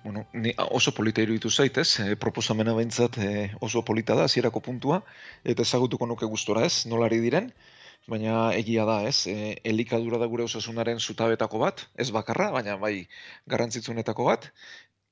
Bueno, 0.03 0.25
ni 0.33 0.51
oso 0.57 0.91
polita 0.91 1.21
iruditu 1.23 1.49
zait, 1.49 1.77
ez? 1.77 1.99
E, 1.99 2.15
proposamena 2.19 2.73
behintzat 2.75 3.17
e, 3.17 3.27
oso 3.63 3.85
polita 3.87 4.17
da, 4.19 4.25
hasierako 4.27 4.59
puntua, 4.59 4.99
eta 5.47 5.63
ezagutuko 5.63 6.05
nuke 6.05 6.27
gustora 6.27 6.65
ez, 6.67 6.85
nolari 6.91 7.21
diren, 7.23 7.53
baina 8.11 8.37
egia 8.59 8.85
da, 8.89 8.97
ez? 9.09 9.27
E, 9.31 9.55
elikadura 9.71 10.19
da 10.21 10.27
gure 10.31 10.45
osasunaren 10.47 10.99
zutabetako 10.99 11.61
bat, 11.63 11.85
ez 12.03 12.09
bakarra, 12.15 12.49
baina 12.55 12.75
bai 12.81 12.95
garrantzitsunetako 13.53 14.27
bat, 14.29 14.49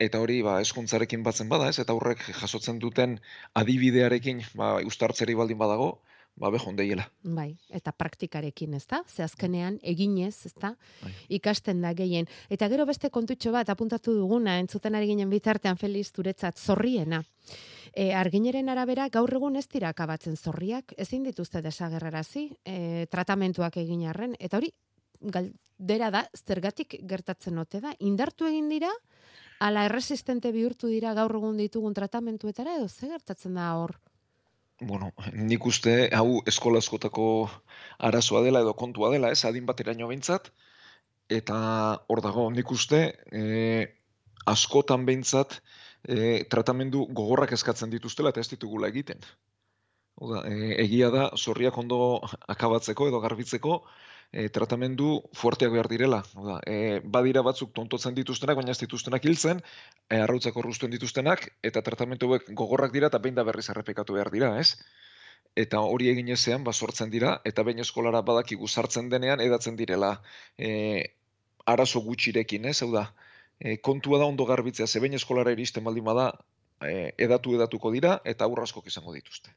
eta 0.08 0.20
hori 0.24 0.42
ba, 0.48 0.60
eskuntzarekin 0.66 1.24
batzen 1.28 1.50
bada, 1.52 1.70
ez? 1.72 1.80
Eta 1.84 1.96
horrek 1.98 2.24
jasotzen 2.42 2.80
duten 2.84 3.20
adibidearekin, 3.64 4.42
ba, 4.62 4.74
ustartzeri 4.92 5.38
baldin 5.42 5.60
badago, 5.62 5.92
ba, 6.36 6.50
behon 6.50 6.76
deiela. 6.76 7.06
Bai, 7.24 7.56
eta 7.70 7.92
praktikarekin, 7.92 8.74
ez 8.74 8.86
da? 8.90 9.02
Ze 9.08 9.24
azkenean 9.24 9.80
eginez, 9.84 10.46
ez 10.46 10.54
da? 10.54 10.74
Bai. 11.02 11.12
Ikasten 11.38 11.82
da 11.82 11.94
gehien. 11.98 12.30
Eta 12.50 12.70
gero 12.72 12.86
beste 12.90 13.10
kontutxo 13.10 13.52
bat 13.54 13.70
apuntatu 13.70 14.14
duguna, 14.18 14.58
entzuten 14.60 14.96
ari 14.96 15.10
ginen 15.12 15.30
bitartean 15.30 15.78
Feliz 15.78 16.10
zuretzat 16.12 16.58
zorriena. 16.58 17.22
E, 17.94 18.14
argineren 18.16 18.70
arabera 18.72 19.10
gaur 19.12 19.34
egun 19.36 19.58
ez 19.60 19.68
dira 19.68 19.90
akabatzen 19.92 20.38
zorriak, 20.38 20.94
ezin 20.98 21.24
dituzte 21.28 21.62
desagerrarazi, 21.62 22.48
e, 22.64 23.06
tratamentuak 23.12 23.78
egin 23.84 24.08
arren, 24.08 24.38
eta 24.40 24.62
hori 24.62 24.72
galdera 25.22 26.10
da, 26.14 26.24
zergatik 26.36 26.96
gertatzen 27.08 27.60
ote 27.62 27.82
da, 27.84 27.92
indartu 28.00 28.48
egin 28.48 28.70
dira, 28.72 28.92
ala 29.62 29.84
erresistente 29.86 30.54
bihurtu 30.56 30.88
dira 30.90 31.14
gaur 31.14 31.36
egun 31.38 31.60
ditugun 31.60 31.94
tratamentuetara, 31.94 32.80
edo 32.80 32.88
ze 32.88 33.12
gertatzen 33.12 33.60
da 33.60 33.74
hor? 33.78 34.00
Bueno, 34.82 35.12
nik 35.38 35.66
uste 35.70 35.92
hau 36.18 36.42
eskola 36.50 36.80
askotako 36.82 37.26
arazoa 38.08 38.42
dela 38.42 38.64
edo 38.66 38.74
kontua 38.74 39.12
dela, 39.14 39.30
ez, 39.30 39.44
adin 39.46 39.68
bateraino 39.68 40.08
behintzat, 40.10 40.50
eta 41.38 41.58
hor 42.10 42.22
dago, 42.26 42.48
nik 42.56 42.72
uste 42.74 43.02
e, 43.42 43.44
askotan 44.54 45.06
behintzat 45.06 45.60
e, 46.08 46.18
tratamendu 46.56 47.06
gogorrak 47.20 47.54
eskatzen 47.58 47.94
dituztela 47.94 48.34
eta 48.34 48.42
ez 48.42 48.50
ditugula 48.56 48.90
egiten. 48.90 49.22
Oda, 50.18 50.42
e, 50.50 50.74
egia 50.88 51.12
da, 51.14 51.28
zorriak 51.38 51.78
ondo 51.78 52.02
akabatzeko 52.56 53.12
edo 53.12 53.22
garbitzeko, 53.22 53.78
e, 54.32 54.48
tratamendu 54.50 55.22
fuerteak 55.34 55.72
behar 55.74 55.90
direla. 55.92 56.22
Oda, 56.40 56.60
e, 56.66 57.02
badira 57.04 57.44
batzuk 57.46 57.74
tontotzen 57.76 58.16
dituztenak, 58.16 58.58
baina 58.60 58.74
ez 58.74 58.80
dituztenak 58.80 59.26
hiltzen, 59.28 59.62
e, 60.08 60.20
arrautzak 60.22 60.58
horruztuen 60.58 60.92
dituztenak, 60.96 61.48
eta 61.68 61.84
tratamendu 61.86 62.30
hauek 62.30 62.52
gogorrak 62.58 62.94
dira 62.96 63.12
eta 63.12 63.20
behin 63.20 63.36
da 63.36 63.46
berriz 63.48 63.68
errepekatu 63.74 64.18
behar 64.18 64.32
dira, 64.32 64.54
ez? 64.60 64.78
Eta 65.56 65.82
hori 65.84 66.08
egin 66.10 66.32
ezean, 66.32 66.64
ba, 66.64 66.72
sortzen 66.72 67.12
dira, 67.12 67.40
eta 67.46 67.64
behin 67.68 67.84
eskolara 67.84 68.22
badakigu 68.24 68.68
sartzen 68.68 69.10
denean, 69.12 69.44
edatzen 69.44 69.76
direla 69.76 70.14
e, 70.58 70.72
arazo 71.66 72.02
gutxirekin, 72.06 72.70
ez? 72.72 72.80
Hau 72.86 72.92
da, 72.94 73.10
e, 73.60 73.78
kontua 73.78 74.22
da 74.22 74.32
ondo 74.32 74.48
garbitzea, 74.48 74.88
ze 74.88 75.04
behin 75.04 75.20
eskolara 75.20 75.52
iristen 75.52 75.84
baldin 75.84 76.08
bada, 76.08 76.32
e, 76.80 77.12
edatu 77.18 77.58
edatuko 77.60 77.92
dira, 77.92 78.20
eta 78.24 78.48
aurra 78.48 78.64
askok 78.64 78.88
izango 78.88 79.14
dituzte. 79.14 79.52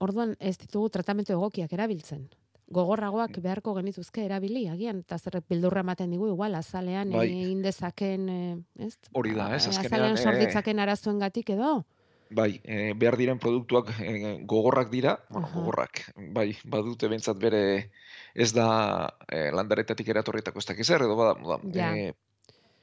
Orduan 0.00 0.36
ez 0.38 0.56
ditugu 0.56 0.88
tratamentu 0.94 1.34
egokiak 1.34 1.72
erabiltzen. 1.74 2.28
Gogorragoak 2.70 3.38
beharko 3.40 3.72
genituzke 3.78 4.24
erabili, 4.26 4.66
agian, 4.68 4.98
eta 5.06 5.16
zer 5.18 5.40
bildurra 5.48 5.80
ematen 5.80 6.10
digu, 6.12 6.28
igual, 6.28 6.54
azalean 6.54 7.10
Bai. 7.14 7.26
egin 7.30 7.62
dezaken, 7.64 8.28
eh, 8.28 8.86
ez? 8.86 8.92
Hori 9.12 9.32
da, 9.32 9.54
ez? 9.56 9.64
Eh, 9.64 9.70
Azkenean, 9.70 9.86
Azalean 9.86 10.18
eh, 10.18 10.22
sorditzaken 10.22 10.82
arazoengatik 10.84 11.54
edo? 11.56 11.86
Bai, 12.30 12.60
e, 12.64 12.92
behar 12.92 13.16
diren 13.16 13.38
produktuak 13.40 13.94
e, 14.04 14.36
gogorrak 14.44 14.90
dira, 14.92 15.14
bueno, 15.30 15.46
Aha. 15.48 15.54
gogorrak, 15.56 16.02
bai, 16.36 16.50
badute 16.64 17.08
behintzat 17.08 17.38
bere 17.40 17.62
ez 18.34 18.50
da 18.52 18.66
e, 19.32 19.48
landaretatik 19.56 20.10
eratorritako 20.12 20.60
ez 20.60 20.66
dakiz 20.68 20.90
edo 20.90 21.16
bada, 21.16 21.34
bada 21.40 21.60
Ja. 21.72 21.94
e, 21.96 22.12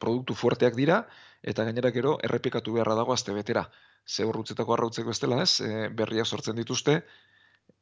produktu 0.01 0.33
fuerteak 0.33 0.73
dira, 0.75 1.03
eta 1.43 1.63
gainera 1.63 1.91
gero 1.91 2.17
errepikatu 2.23 2.73
beharra 2.73 2.95
dago 2.97 3.13
azte 3.13 3.33
betera. 3.33 3.69
Ze 4.05 4.25
horrutzetako 4.25 4.73
arrautzeko 4.73 5.11
ez 5.13 5.19
dela 5.21 5.43
ez, 5.43 5.61
e, 5.61 5.89
berriak 5.93 6.25
sortzen 6.25 6.57
dituzte, 6.57 7.03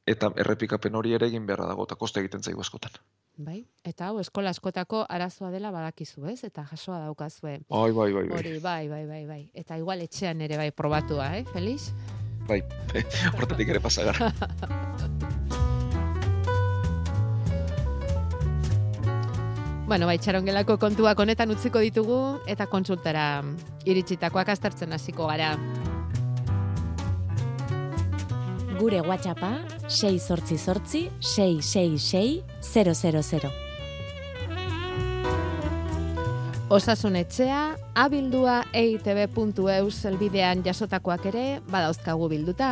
eta 0.05 0.31
errepikapen 0.35 0.95
hori 0.95 1.13
ere 1.15 1.27
egin 1.31 1.45
beharra 1.47 1.67
dago, 1.69 1.85
eta 1.87 1.95
koste 1.99 2.19
egiten 2.23 2.43
zaigu 2.43 2.61
askotan. 2.61 2.97
Bai, 3.43 3.63
eta 3.87 4.11
hau 4.11 4.19
eskola 4.21 4.51
askotako 4.53 5.05
arazoa 5.09 5.49
dela 5.51 5.71
badakizu, 5.73 6.27
ez? 6.29 6.43
Eta 6.43 6.65
jasoa 6.69 6.99
daukazue. 7.05 7.59
Bai, 7.69 7.91
bai, 7.91 8.11
bai, 8.13 8.27
bai. 8.27 8.39
Hori, 8.39 8.57
bai, 8.59 8.87
bai, 8.89 9.05
bai, 9.07 9.23
bai. 9.25 9.41
Eta 9.53 9.79
igual 9.79 10.03
etxean 10.05 10.41
ere 10.45 10.59
bai 10.59 10.71
probatua, 10.71 11.31
eh, 11.37 11.45
Felix? 11.53 11.91
Bai, 12.47 12.61
hortatik 13.37 13.73
ere 13.73 13.81
pasa 13.81 14.11
gara. 14.11 14.33
Bueno, 19.83 20.07
bai, 20.07 20.15
txarongelako 20.17 20.77
kontuak 20.79 21.19
honetan 21.19 21.51
utziko 21.53 21.81
ditugu 21.83 22.15
eta 22.49 22.65
kontsultara 22.71 23.43
iritsitakoak 23.85 24.53
aztertzen 24.55 24.95
hasiko 24.95 25.27
gara. 25.27 25.51
Gure 28.73 29.01
WhatsAppa 29.05 29.51
6 29.87 30.19
sortzi 30.19 30.57
sortzi 30.57 31.09
666 31.19 32.43
000. 32.73 33.51
Osasun 36.73 37.15
etxea, 37.19 37.75
abildua 37.93 38.63
eitb.eus 38.73 40.05
elbidean 40.09 40.63
jasotakoak 40.65 41.27
ere 41.29 41.45
badauzkagu 41.69 42.29
bilduta. 42.31 42.71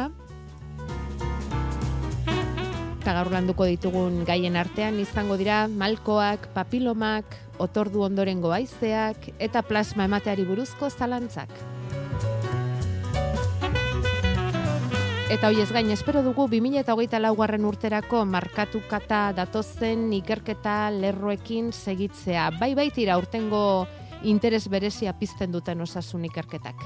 Eta 3.01 3.13
gaur 3.17 3.29
landuko 3.33 3.67
ditugun 3.69 4.23
gaien 4.25 4.57
artean 4.57 4.97
izango 5.01 5.37
dira 5.37 5.67
malkoak, 5.67 6.49
papilomak, 6.55 7.37
otordu 7.61 8.01
ondorengo 8.07 8.49
haizeak 8.55 9.29
eta 9.37 9.61
plasma 9.61 10.09
emateari 10.09 10.47
buruzko 10.49 10.89
zalantzak. 10.89 11.53
Eta 15.31 15.47
hoiez 15.47 15.69
gain, 15.71 15.87
espero 15.95 16.19
dugu 16.25 16.43
2008 16.51 17.19
laugarren 17.23 17.63
urterako 17.63 18.25
markatukata 18.27 19.31
datozen 19.31 20.09
ikerketa 20.17 20.89
lerroekin 20.91 21.69
segitzea. 21.71 22.49
Bai 22.59 22.73
baitira 22.75 23.15
urtengo 23.15 23.87
interes 24.27 24.67
berezia 24.67 25.13
pizten 25.15 25.53
duten 25.55 25.79
osasun 25.79 26.25
ikerketak. 26.27 26.83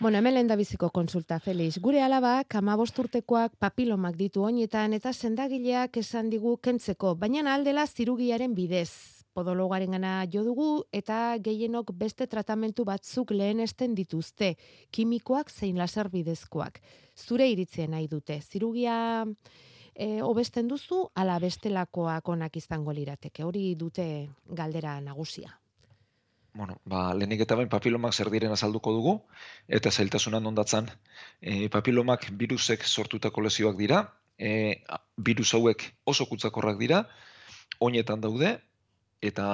Bueno, 0.00 0.16
hemen 0.16 0.34
lehen 0.34 0.48
biziko 0.56 0.88
konsulta, 0.88 1.38
Felix. 1.40 1.76
Gure 1.78 2.00
alabak, 2.00 2.54
amabost 2.54 2.98
urtekoak 2.98 3.52
papilomak 3.58 4.16
ditu 4.16 4.44
oinetan 4.48 4.94
eta 4.94 5.12
sendagileak 5.12 5.96
esan 5.98 6.30
digu 6.30 6.56
kentzeko, 6.56 7.14
baina 7.16 7.52
aldela 7.52 7.86
zirugiaren 7.86 8.54
bidez. 8.54 9.15
Podologaren 9.36 9.92
gana 9.92 10.24
jo 10.32 10.40
dugu 10.46 10.66
eta 10.96 11.36
gehienok 11.44 11.90
beste 12.00 12.24
tratamentu 12.26 12.86
batzuk 12.88 13.34
lehenesten 13.36 13.94
dituzte, 13.94 14.54
kimikoak 14.90 15.50
zein 15.52 15.76
laser 15.76 16.08
bidezkoak. 16.08 16.80
Zure 17.12 17.48
iritzien 17.52 17.92
nahi 17.92 18.08
dute, 18.08 18.38
zirugia 18.40 18.96
e, 19.92 20.22
hobesten 20.24 20.68
duzu, 20.68 21.02
ala 21.14 21.36
bestelakoak 21.42 22.28
onak 22.32 22.56
izango 22.56 22.94
lirateke. 22.96 23.44
Hori 23.44 23.74
dute 23.76 24.06
galdera 24.48 24.96
nagusia. 25.04 25.52
Bueno, 26.56 26.78
ba, 26.88 27.10
lehenik 27.12 27.42
eta 27.44 27.58
bain 27.58 27.68
papilomak 27.68 28.14
zer 28.16 28.30
diren 28.32 28.54
azalduko 28.54 28.94
dugu, 28.96 29.12
eta 29.68 29.90
zailtasunan 29.92 30.48
ondatzan, 30.48 30.88
e, 31.42 31.68
papilomak 31.68 32.30
virusek 32.40 32.86
sortutako 32.88 33.44
lesioak 33.44 33.76
dira, 33.76 34.00
e, 34.38 34.80
virus 35.28 35.52
hauek 35.58 35.84
oso 36.08 36.24
kutsakorrak 36.30 36.80
dira, 36.80 37.02
oinetan 37.84 38.24
daude, 38.24 38.54
eta 39.22 39.48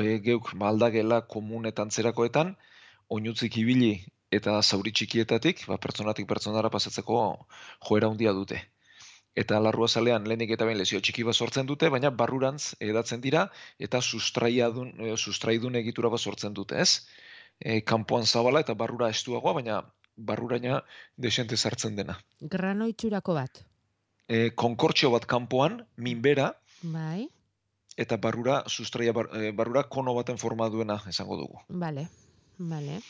e, 0.00 0.18
geuk 0.24 0.52
ba, 0.54 0.70
aldagela 0.72 1.22
komunetan 1.26 1.90
zerakoetan, 1.90 2.54
oinutzik 3.08 3.58
ibili 3.62 3.92
eta 4.32 4.60
zauri 4.62 4.92
txikietatik, 4.92 5.66
ba, 5.70 5.78
pertsonatik 5.78 6.26
pertsonara 6.28 6.70
pasatzeko 6.70 7.20
joera 7.88 8.10
handia 8.10 8.32
dute 8.36 8.62
eta 9.36 9.60
larrua 9.60 9.88
zalean 9.88 10.24
lehenik 10.24 10.54
eta 10.56 10.64
behin 10.64 10.80
lesio 10.80 11.00
txiki 11.04 11.24
bat 11.28 11.36
sortzen 11.36 11.68
dute, 11.68 11.90
baina 11.92 12.10
barrurantz 12.22 12.72
edatzen 12.80 13.20
dira 13.20 13.44
eta 13.78 14.00
sustraidun, 14.00 14.94
e, 14.96 15.12
sustraidun 15.16 15.76
egitura 15.82 16.08
bat 16.14 16.20
sortzen 16.24 16.56
dute, 16.56 16.80
ez? 16.80 17.04
E, 17.60 17.82
kanpoan 17.92 18.24
zabala 18.24 18.64
eta 18.64 18.74
barrura 18.74 19.10
estuagoa, 19.12 19.52
baina 19.60 19.82
barruraina 20.16 20.80
desente 21.16 21.56
sartzen 21.56 21.96
dena. 22.00 22.16
Grano 22.40 22.88
itxurako 22.88 23.36
bat. 23.36 23.60
E, 24.26 24.48
konkortxo 24.64 25.12
bat 25.12 25.28
kanpoan, 25.28 25.82
minbera, 25.96 26.54
Bai, 26.82 27.26
eta 27.96 28.16
barrura 28.16 28.62
sustraia 28.66 29.12
bar, 29.12 29.30
e, 29.32 29.52
barrura 29.52 29.84
kono 29.88 30.14
baten 30.14 30.38
forma 30.38 30.68
duena 30.68 31.00
esango 31.08 31.36
dugu. 31.36 31.60
bale, 31.68 32.08
bale. 32.58 33.00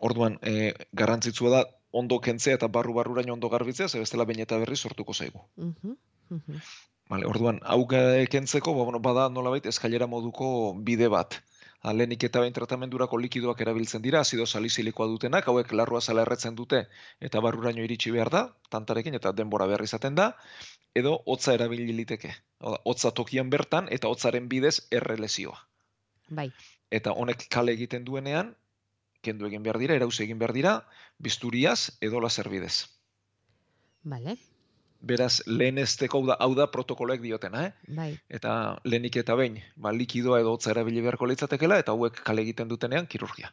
Orduan, 0.00 0.38
e, 0.42 0.72
garrantzitsua 0.92 1.50
da 1.50 1.64
ondo 1.90 2.20
kentzea 2.20 2.54
eta 2.54 2.68
barru 2.68 2.94
barruraino 2.94 3.34
ondo 3.34 3.48
garbitzea, 3.48 3.88
ze 3.88 3.98
bestela 3.98 4.24
behin 4.24 4.40
eta 4.40 4.58
berri 4.58 4.76
sortuko 4.76 5.14
zaigu. 5.14 5.42
Mhm, 5.56 5.96
mhm. 6.30 6.62
Vale, 7.10 7.26
orduan, 7.26 7.58
hau 7.64 7.86
kentzeko, 7.88 8.72
ba, 8.74 8.84
bueno, 8.84 9.00
bada 9.00 9.28
nolabait 9.28 9.66
eskailera 9.66 10.06
moduko 10.06 10.74
bide 10.78 11.08
bat. 11.08 11.40
Ha, 11.82 11.92
Lehenik 11.96 12.22
eta 12.28 12.42
behin 12.44 12.54
tratamendurako 12.54 13.18
likidoak 13.18 13.60
erabiltzen 13.64 14.02
dira, 14.04 14.20
azido 14.20 14.46
salizilikoa 14.46 15.06
dutenak, 15.08 15.48
hauek 15.48 15.72
larrua 15.72 16.00
zala 16.00 16.22
erretzen 16.22 16.54
dute 16.54 16.84
eta 17.28 17.40
barruraino 17.40 17.82
iritsi 17.82 18.12
behar 18.14 18.30
da, 18.30 18.42
tantarekin 18.70 19.16
eta 19.18 19.32
denbora 19.32 19.66
behar 19.66 19.82
izaten 19.82 20.14
da, 20.14 20.34
edo 20.94 21.20
hotza 21.26 21.54
erabili 21.54 21.92
liteke. 21.92 22.34
Hotza 22.60 23.10
tokian 23.10 23.50
bertan 23.50 23.88
eta 23.90 24.08
hotzaren 24.08 24.48
bidez 24.48 24.80
errelesioa. 24.90 25.58
Bai, 26.30 26.50
Eta 26.90 27.12
honek 27.14 27.46
kale 27.50 27.72
egiten 27.76 28.04
duenean, 28.04 28.54
kendu 29.22 29.46
egin 29.46 29.62
behar 29.62 29.78
dira, 29.78 29.94
erauzi 29.94 30.24
egin 30.24 30.38
behar 30.40 30.52
dira, 30.56 30.72
bisturiaz 31.18 31.92
edo 32.00 32.20
laser 32.20 32.48
bidez. 32.50 32.88
bale, 34.02 34.36
Beraz, 35.00 35.40
lehenesteko 35.46 36.18
hau 36.18 36.26
da, 36.28 36.34
hau 36.44 36.54
da 36.54 36.66
protokoloek 36.68 37.22
diotena, 37.22 37.62
eh? 37.66 37.94
bai. 37.96 38.10
eta 38.28 38.80
lehenik 38.84 39.16
eta 39.16 39.36
behin, 39.36 39.56
ba, 39.76 39.92
likidoa 39.96 40.40
edo 40.40 40.52
hotza 40.52 40.74
erabili 40.74 41.00
beharko 41.00 41.26
litzatekela, 41.30 41.78
eta 41.78 41.92
hauek 41.92 42.20
kale 42.24 42.42
egiten 42.42 42.68
dutenean 42.68 43.06
kirurgia. 43.06 43.52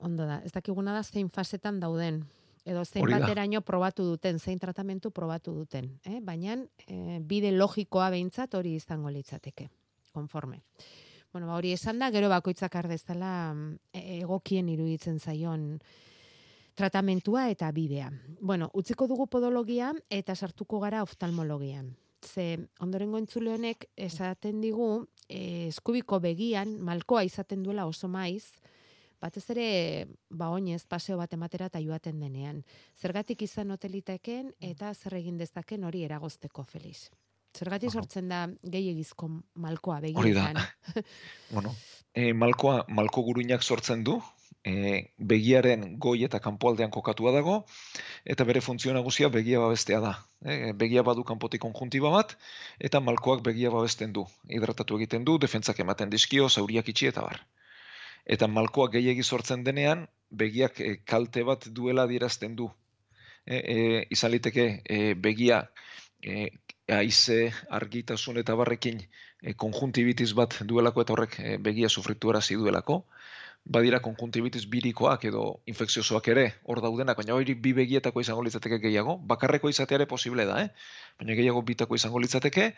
Ondo 0.00 0.26
da, 0.26 0.40
ez 0.44 0.50
dakiguna 0.52 0.94
da 0.94 1.04
zein 1.04 1.30
fasetan 1.30 1.78
dauden. 1.80 2.24
Edo 2.66 2.82
zein 2.84 3.06
bateraino 3.06 3.60
probatu 3.62 4.02
duten, 4.02 4.40
zein 4.42 4.58
tratamentu 4.58 5.12
probatu 5.14 5.54
duten. 5.54 5.92
Eh? 6.04 6.18
Baina 6.22 6.56
eh, 6.86 7.20
bide 7.22 7.52
logikoa 7.54 8.10
behintzat 8.10 8.56
hori 8.58 8.74
izango 8.74 9.12
litzateke. 9.14 9.68
Konforme. 10.12 10.64
Bueno, 11.32 11.46
ba, 11.46 11.60
hori 11.60 11.70
esan 11.76 12.00
da, 12.02 12.10
gero 12.10 12.30
bakoitzak 12.32 12.74
ardezala 12.80 13.30
egokien 13.92 14.68
iruditzen 14.72 15.20
zaion 15.20 15.76
tratamentua 16.76 17.46
eta 17.50 17.70
bidea. 17.72 18.10
Bueno, 18.40 18.70
utziko 18.74 19.06
dugu 19.06 19.26
podologia 19.30 19.92
eta 20.10 20.34
sartuko 20.34 20.80
gara 20.82 21.02
oftalmologian. 21.06 21.94
Ze 22.26 22.58
ondorengo 22.80 23.18
entzule 23.18 23.54
honek 23.54 23.88
esaten 23.96 24.60
digu 24.60 25.06
eh, 25.28 25.68
eskubiko 25.68 26.18
begian 26.20 26.76
malkoa 26.82 27.22
izaten 27.24 27.62
duela 27.62 27.86
oso 27.86 28.08
maiz, 28.08 28.50
batez 29.20 29.44
ere 29.54 29.68
ba 30.30 30.50
oinez 30.54 30.84
paseo 30.86 31.18
bat 31.18 31.32
ematera 31.32 31.70
eta 31.72 31.82
joaten 31.82 32.20
denean. 32.20 32.62
Zergatik 32.96 33.42
izan 33.42 33.70
hoteliteken 33.70 34.52
eta 34.60 34.92
zer 34.94 35.18
egin 35.20 35.38
dezaken 35.38 35.84
hori 35.84 36.04
eragozteko 36.04 36.64
Felix. 36.64 37.08
Zergatik 37.56 37.92
sortzen 37.92 38.28
da 38.28 38.46
gehiegizko 38.62 39.28
malkoa 39.64 39.98
Hori 40.02 40.12
begietan. 40.12 40.58
da. 40.58 41.02
bueno, 41.54 41.72
e, 42.20 42.32
malkoa, 42.32 42.82
malko 42.88 43.24
guruinak 43.28 43.62
sortzen 43.62 44.04
du, 44.04 44.18
e, 44.66 45.00
begiaren 45.32 45.86
goi 46.02 46.18
eta 46.28 46.40
kanpoaldean 46.44 46.92
kokatua 46.92 47.32
dago, 47.32 47.56
eta 48.24 48.44
bere 48.44 48.60
funtzio 48.60 48.92
nagusia 48.96 49.30
begia 49.32 49.62
babestea 49.62 50.02
da. 50.04 50.14
E, 50.44 50.72
begia 50.84 51.04
badu 51.06 51.24
kanpotik 51.24 51.64
konjuntiba 51.64 52.12
bat, 52.12 52.36
eta 52.90 53.00
malkoak 53.00 53.44
begia 53.46 53.72
babesten 53.72 54.12
du. 54.12 54.26
Hidratatu 54.58 55.00
egiten 55.00 55.24
du, 55.24 55.38
defentzak 55.46 55.80
ematen 55.86 56.12
dizkio, 56.12 56.50
zauriak 56.50 56.92
itxi 56.92 57.12
eta 57.14 57.24
bar. 57.24 57.40
Eta 58.26 58.48
malkoak 58.50 58.96
gehiegi 58.96 59.22
sortzen 59.22 59.62
denean, 59.64 60.06
begiak 60.30 60.80
e, 60.80 60.96
kalte 61.04 61.44
bat 61.46 61.68
duela 61.70 62.06
adierazten 62.08 62.56
du. 62.58 62.68
E, 63.46 63.56
e, 63.56 64.06
izan 64.10 64.32
liteke 64.34 64.66
e, 64.82 65.14
begia 65.14 65.62
e, 66.22 66.48
haize, 66.90 67.52
argitasun 67.70 68.40
eta 68.42 68.56
barrekin 68.58 69.00
e, 69.02 69.54
konjuntibitis 69.54 70.32
bat 70.34 70.58
duelako 70.66 71.04
eta 71.04 71.14
horrek 71.14 71.38
e, 71.40 71.56
begia 71.62 71.88
sufritu 71.88 72.30
arazi 72.32 72.58
duelako. 72.58 73.04
Badira 73.76 73.98
konjuntibitis 74.02 74.62
birikoak 74.70 75.24
edo 75.26 75.46
infekziosoak 75.70 76.28
ere 76.30 76.44
hor 76.70 76.80
daudenak, 76.84 77.18
baina 77.18 77.34
hori 77.34 77.56
bi 77.58 77.72
begietako 77.74 78.22
izango 78.22 78.44
litzateke 78.46 78.78
gehiago. 78.84 79.16
Bakarreko 79.32 79.70
izatea 79.72 79.98
ere 80.00 80.06
posible 80.06 80.46
da, 80.46 80.60
eh? 80.62 80.68
baina 81.18 81.34
gehiago 81.34 81.62
bitako 81.66 81.98
izango 81.98 82.22
litzateke, 82.22 82.68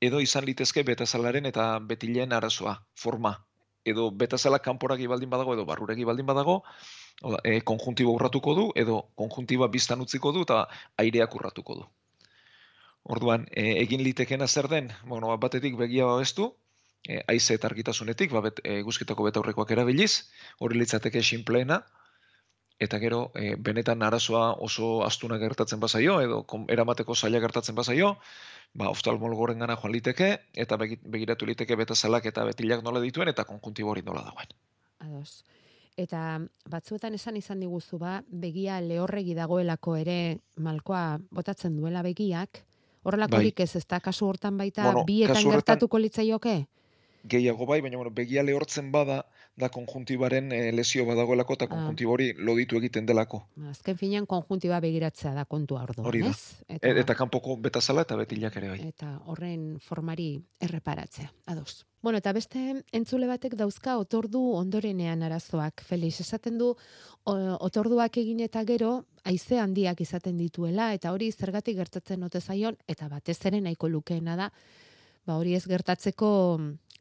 edo 0.00 0.20
izan 0.20 0.44
litezke 0.44 0.84
betazalaren 0.84 1.48
eta 1.48 1.70
betileen 1.92 2.36
arazoa, 2.36 2.76
forma. 3.06 3.38
Edo 3.84 4.10
betazala 4.22 4.58
kanporagi 4.64 5.06
baldin 5.12 5.30
badago 5.30 5.54
edo 5.54 5.64
barruregi 5.68 6.06
baldin 6.08 6.26
badago, 6.26 6.62
hau 7.22 7.32
da, 7.34 7.40
e, 7.44 7.60
konjuntibo 7.70 8.14
urratuko 8.16 8.54
du, 8.58 8.64
edo 8.84 9.02
konjuntiba 9.20 9.68
biztan 9.68 10.00
utziko 10.00 10.32
du 10.32 10.44
eta 10.48 10.64
aireak 11.04 11.34
urratuko 11.36 11.78
du. 11.80 11.86
Orduan, 13.04 13.44
e, 13.52 13.66
egin 13.82 14.00
litekena 14.06 14.48
zer 14.48 14.70
den, 14.72 14.88
bueno, 15.04 15.28
bat 15.34 15.42
batetik 15.46 15.76
begia 15.76 16.06
babestu, 16.08 16.54
e, 17.08 17.20
haize 17.28 17.58
eta 17.58 17.68
argitasunetik, 17.68 18.32
ba, 18.32 18.40
bet, 18.46 18.62
e, 18.64 18.80
guzkitako 18.86 19.28
betaurrekoak 19.28 19.74
erabiliz, 19.76 20.30
hori 20.58 20.80
litzateke 20.80 21.22
sinpleena, 21.22 21.82
eta 22.78 22.98
gero, 22.98 23.30
e, 23.34 23.54
benetan 23.56 24.02
arazoa 24.02 24.54
oso 24.58 25.04
astuna 25.04 25.38
gertatzen 25.38 25.80
bazaio, 25.80 26.20
edo 26.20 26.42
kom- 26.42 26.66
eramateko 26.68 27.14
zaila 27.14 27.40
gertatzen 27.40 27.74
bazaio, 27.74 28.18
ba, 28.74 28.88
oftalmologoren 28.90 29.58
gana 29.58 29.76
joan 29.76 29.92
liteke, 29.92 30.40
eta 30.54 30.76
begi- 30.76 30.98
begiratu 31.02 31.46
liteke 31.46 31.76
betazalak 31.76 32.26
eta 32.26 32.44
betilak 32.44 32.82
nola 32.82 33.00
dituen, 33.00 33.28
eta 33.28 33.44
konjuntibo 33.44 33.90
hori 33.90 34.02
nola 34.02 34.22
dagoen. 34.22 34.48
Ados. 34.98 35.44
Eta 35.96 36.40
batzuetan 36.68 37.14
esan 37.14 37.36
izan 37.36 37.60
diguzu 37.60 37.98
ba, 37.98 38.22
begia 38.26 38.80
lehorregi 38.80 39.34
dagoelako 39.34 39.94
ere 39.96 40.38
malkoa 40.56 41.20
botatzen 41.30 41.76
duela 41.76 42.02
begiak. 42.02 42.64
Horrelakorik 43.04 43.60
ez, 43.60 43.76
ez 43.76 43.86
da 43.86 44.00
kasu 44.00 44.26
hortan 44.26 44.56
baita 44.58 44.82
Bueno, 44.88 45.04
bietan 45.04 45.44
gertatuko 45.44 45.98
litzaioke? 45.98 46.66
Gehiago 47.28 47.66
bai, 47.66 47.80
baina 47.80 47.96
bueno, 47.96 48.10
begia 48.10 48.42
lehortzen 48.42 48.90
bada, 48.92 49.24
da 49.56 49.68
konjuntibaren 49.68 50.50
eh, 50.52 50.72
lesio 50.72 51.04
badagoelako 51.06 51.52
eta 51.54 51.64
Ah. 51.64 51.68
konjuntiba 51.68 52.10
hori 52.10 52.32
loditu 52.38 52.76
egiten 52.76 53.06
delako. 53.06 53.44
Azken 53.70 53.96
finean 53.96 54.26
konjuntiba 54.26 54.80
begiratzea 54.80 55.32
da 55.34 55.44
kontua 55.44 55.82
orduan, 55.84 56.06
Hori 56.06 56.22
da. 56.22 56.30
ez? 56.30 56.64
Eta, 56.68 56.88
eta 56.88 57.14
kanpoko 57.14 57.56
betazala 57.56 58.02
eta 58.02 58.16
betilak 58.16 58.56
ere 58.56 58.68
bai. 58.68 58.80
eta 58.88 59.20
horren 59.26 59.78
formari 59.80 60.42
erreparatzea, 60.60 61.30
ados. 61.46 61.84
Bueno, 62.02 62.18
eta 62.18 62.32
beste 62.32 62.82
entzule 62.92 63.26
batek 63.26 63.54
dauzka 63.56 63.96
otordu 63.96 64.40
ondorenean 64.58 65.22
arazoak. 65.22 65.80
Felix, 65.86 66.20
esaten 66.20 66.58
du 66.58 66.74
o- 67.24 67.56
otorduak 67.60 68.16
egin 68.18 68.40
eta 68.40 68.64
gero 68.64 69.04
haize 69.24 69.58
handiak 69.58 70.00
izaten 70.00 70.36
dituela 70.36 70.92
eta 70.92 71.12
hori 71.12 71.30
zergatik 71.32 71.76
gertatzen 71.76 72.22
ote 72.22 72.40
zaion 72.40 72.76
eta 72.86 73.08
batez 73.08 73.38
ere 73.46 73.60
nahiko 73.60 73.88
lukeena 73.88 74.36
da 74.36 74.50
ba 75.26 75.36
hori 75.40 75.54
ez 75.54 75.64
gertatzeko 75.68 76.30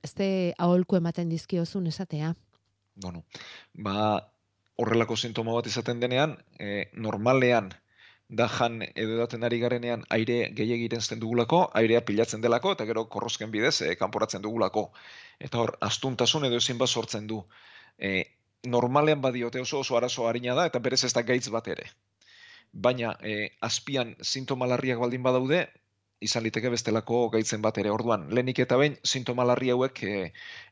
ez 0.04 0.14
de 0.20 0.30
aholku 0.58 0.98
ematen 1.00 1.30
dizkiozun 1.30 1.88
esatea. 1.88 2.34
Bueno, 2.96 3.24
ba, 3.74 3.96
horrelako 4.76 5.16
sintoma 5.18 5.56
bat 5.56 5.68
izaten 5.68 6.00
denean, 6.04 6.36
e, 6.60 6.90
normalean, 6.94 7.72
da 8.30 8.48
jan 8.50 8.82
edo 8.84 9.18
edaten 9.18 9.44
ari 9.46 9.60
garenean 9.62 10.06
aire 10.16 10.38
gehiagiren 10.58 11.02
zen 11.02 11.20
dugulako, 11.22 11.60
airea 11.80 12.02
pilatzen 12.06 12.42
delako, 12.42 12.74
eta 12.78 12.86
gero 12.90 13.06
korrosken 13.16 13.52
bidez 13.52 13.76
e, 13.82 13.96
kanporatzen 14.00 14.42
dugulako. 14.42 14.88
Eta 15.40 15.60
hor, 15.62 15.76
astuntasun 15.90 16.48
edo 16.50 16.62
ezin 16.62 16.80
bat 16.82 16.90
sortzen 16.90 17.28
du. 17.28 17.44
E, 17.98 18.14
normalean 18.64 19.22
badiote 19.22 19.62
oso 19.62 19.80
oso 19.84 19.98
arazo 20.00 20.28
harina 20.28 20.56
da, 20.56 20.66
eta 20.72 20.80
berez 20.80 21.04
ez 21.04 21.14
da 21.14 21.24
gaitz 21.28 21.48
bat 21.54 21.68
ere. 21.76 21.90
Baina, 22.74 23.14
e, 23.22 23.52
azpian 23.62 24.16
sintoma 24.22 24.68
larriak 24.72 25.00
baldin 25.00 25.24
badaude, 25.24 25.68
izan 26.28 26.44
liteke 26.46 26.72
bestelako 26.74 27.28
gaitzen 27.36 27.62
bat 27.62 27.78
ere. 27.82 27.92
Orduan, 27.94 28.26
lehenik 28.32 28.64
eta 28.64 28.80
behin, 28.80 28.98
sintoma 29.04 29.46
larri 29.50 29.72
hauek 29.74 30.04
e, 30.08 30.16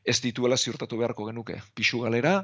ez 0.04 0.18
dituela 0.24 0.56
ziurtatu 0.56 0.98
beharko 1.00 1.28
genuke. 1.28 1.60
Pixu 1.78 2.02
galera, 2.06 2.34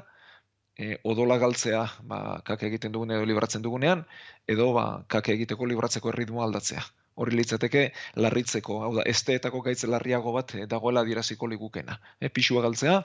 e, 0.79 0.97
odola 1.03 1.37
galtzea, 1.41 1.83
ba, 2.11 2.19
kake 2.47 2.69
egiten 2.69 2.95
dugunean 2.95 3.19
edo 3.19 3.27
libratzen 3.29 3.65
dugunean, 3.65 4.05
edo 4.47 4.71
ba, 4.77 4.85
kake 5.15 5.35
egiteko 5.35 5.67
libratzeko 5.71 6.13
erritmoa 6.13 6.47
aldatzea. 6.47 6.85
Hori 7.19 7.35
litzateke 7.35 7.89
larritzeko, 8.23 8.79
hau 8.85 8.93
da, 8.95 9.03
esteetako 9.13 9.61
gaitz 9.65 9.83
larriago 9.91 10.33
bat 10.37 10.55
e, 10.55 10.65
dagoela 10.71 11.03
adieraziko 11.03 11.51
ligukena. 11.51 11.99
E, 12.19 12.31
pixua 12.31 12.63
galtzea, 12.63 13.01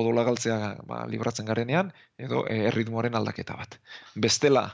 odola 0.00 0.24
galtzea 0.26 0.58
ba, 0.90 1.04
libratzen 1.10 1.46
garenean, 1.50 1.92
edo 2.18 2.42
e, 2.48 2.58
erritmoaren 2.72 3.18
aldaketa 3.18 3.58
bat. 3.60 3.78
Bestela, 4.26 4.66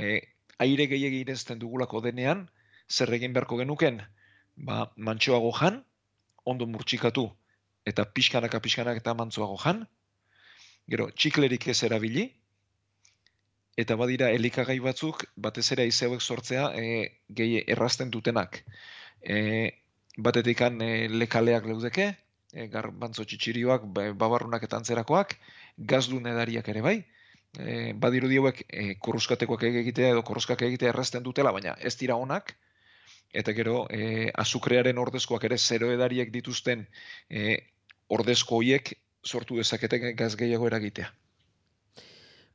e, 0.00 0.16
aire 0.64 0.88
gehiegi 0.88 1.20
irenzten 1.26 1.60
dugulako 1.60 2.00
denean, 2.04 2.48
zer 2.90 3.12
egin 3.14 3.32
beharko 3.36 3.58
genuken, 3.60 4.02
ba, 4.56 4.90
mantxoago 4.96 5.52
jan, 5.60 5.80
ondo 6.44 6.66
murtxikatu, 6.66 7.28
eta 7.86 8.04
pixkanaka 8.04 8.60
pixkanak 8.60 9.00
eta 9.00 9.14
mantzoago 9.14 9.56
jan, 9.62 9.84
gero 10.90 11.08
txiklerik 11.14 11.68
ez 11.70 11.82
erabili, 11.86 12.26
eta 13.80 13.96
badira 13.96 14.30
elikagai 14.34 14.78
batzuk, 14.84 15.24
batez 15.36 15.70
ere 15.76 15.86
haize 15.86 16.08
hauek 16.08 16.20
sortzea 16.20 16.70
e, 16.76 16.86
gehi 17.36 17.62
errazten 17.74 18.10
dutenak. 18.10 18.64
E, 19.22 19.38
batetikan 20.18 20.82
e, 20.84 20.90
lekaleak 21.22 21.68
leudeke, 21.70 22.10
e, 22.52 22.66
garbantzo 22.72 23.24
txitsirioak, 23.24 23.86
ba- 23.94 24.10
babarrunak 24.24 24.66
eta 24.66 24.80
antzerakoak, 24.80 25.36
gazdun 25.94 26.26
edariak 26.32 26.68
ere 26.74 26.82
bai, 26.84 26.96
e, 27.56 27.92
badirudi 27.94 28.42
hauek 28.42 28.64
e, 28.66 28.90
egitea 29.70 30.10
edo 30.16 30.26
korruskak 30.26 30.66
egitea 30.68 30.90
errazten 30.90 31.22
dutela, 31.22 31.52
baina 31.52 31.76
ez 31.78 31.96
dira 31.96 32.16
onak, 32.16 32.56
eta 33.32 33.52
gero 33.54 33.86
e, 33.90 34.30
azukrearen 34.34 34.98
ordezkoak 34.98 35.44
ere 35.44 35.58
zero 35.58 35.90
edariek 35.92 36.32
dituzten 36.34 36.86
e, 37.28 37.58
ordezko 38.08 38.58
hoiek 38.58 38.94
sortu 39.24 39.56
dezakete 39.56 40.14
gaz 40.18 40.34
gehiago 40.36 40.66
eragitea. 40.66 41.12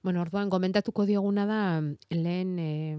Bueno, 0.06 0.22
orduan 0.22 0.52
gomentatuko 0.54 1.06
dioguna 1.10 1.48
da 1.50 1.60
lehen 2.14 2.52
eh, 2.62 2.98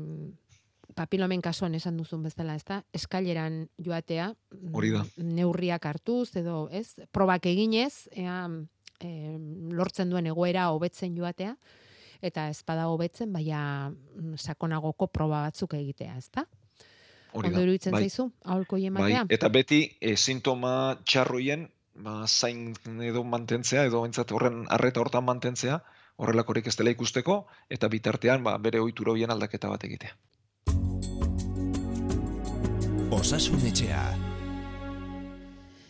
papilomen 0.98 1.42
kasuan 1.44 1.76
esan 1.78 1.98
duzun 2.00 2.24
bezala, 2.26 2.56
ezta? 2.58 2.80
Eskaileran 2.96 3.66
joatea, 3.78 4.32
mm, 4.32 4.72
Hori 4.74 4.90
da. 4.90 5.04
neurriak 5.22 5.86
hartuz 5.86 6.34
edo, 6.40 6.66
ez? 6.72 6.96
Probak 7.14 7.46
eginez, 7.46 8.08
ea 8.10 8.40
eh, 8.98 9.36
lortzen 9.70 10.10
duen 10.10 10.26
egoera 10.26 10.70
hobetzen 10.74 11.14
joatea 11.14 11.54
eta 12.26 12.48
ez 12.48 12.62
bada 12.66 12.88
hobetzen, 12.88 13.30
baina 13.32 13.90
mm, 13.92 14.34
sakonagoko 14.40 15.06
proba 15.06 15.44
batzuk 15.46 15.76
egitea, 15.78 16.16
ezta? 16.16 16.46
Hori 17.36 17.50
Ondo 17.52 17.62
iruditzen 17.66 17.92
bai. 17.92 18.02
zaizu, 18.06 18.30
aholko 18.44 18.76
Bai, 18.76 18.86
ematea? 18.88 19.24
eta 19.28 19.48
beti 19.52 19.80
e, 20.00 20.16
sintoma 20.16 20.98
txarroien 21.04 21.66
ba, 21.94 22.26
zain 22.26 22.74
edo 23.04 23.24
mantentzea, 23.24 23.84
edo 23.90 24.02
bentsat 24.02 24.32
horren 24.32 24.64
arreta 24.72 25.00
hortan 25.00 25.24
mantentzea, 25.24 25.80
horrelakorik 26.16 26.66
ez 26.66 26.76
dela 26.76 26.92
ikusteko, 26.94 27.42
eta 27.70 27.88
bitartean 27.92 28.44
ba, 28.44 28.56
bere 28.58 28.80
ohitura 28.80 29.12
horien 29.12 29.30
aldaketa 29.34 29.68
bat 29.68 29.84
egitea. 29.84 30.16
Osasun 33.16 33.62
etxea. 33.68 34.06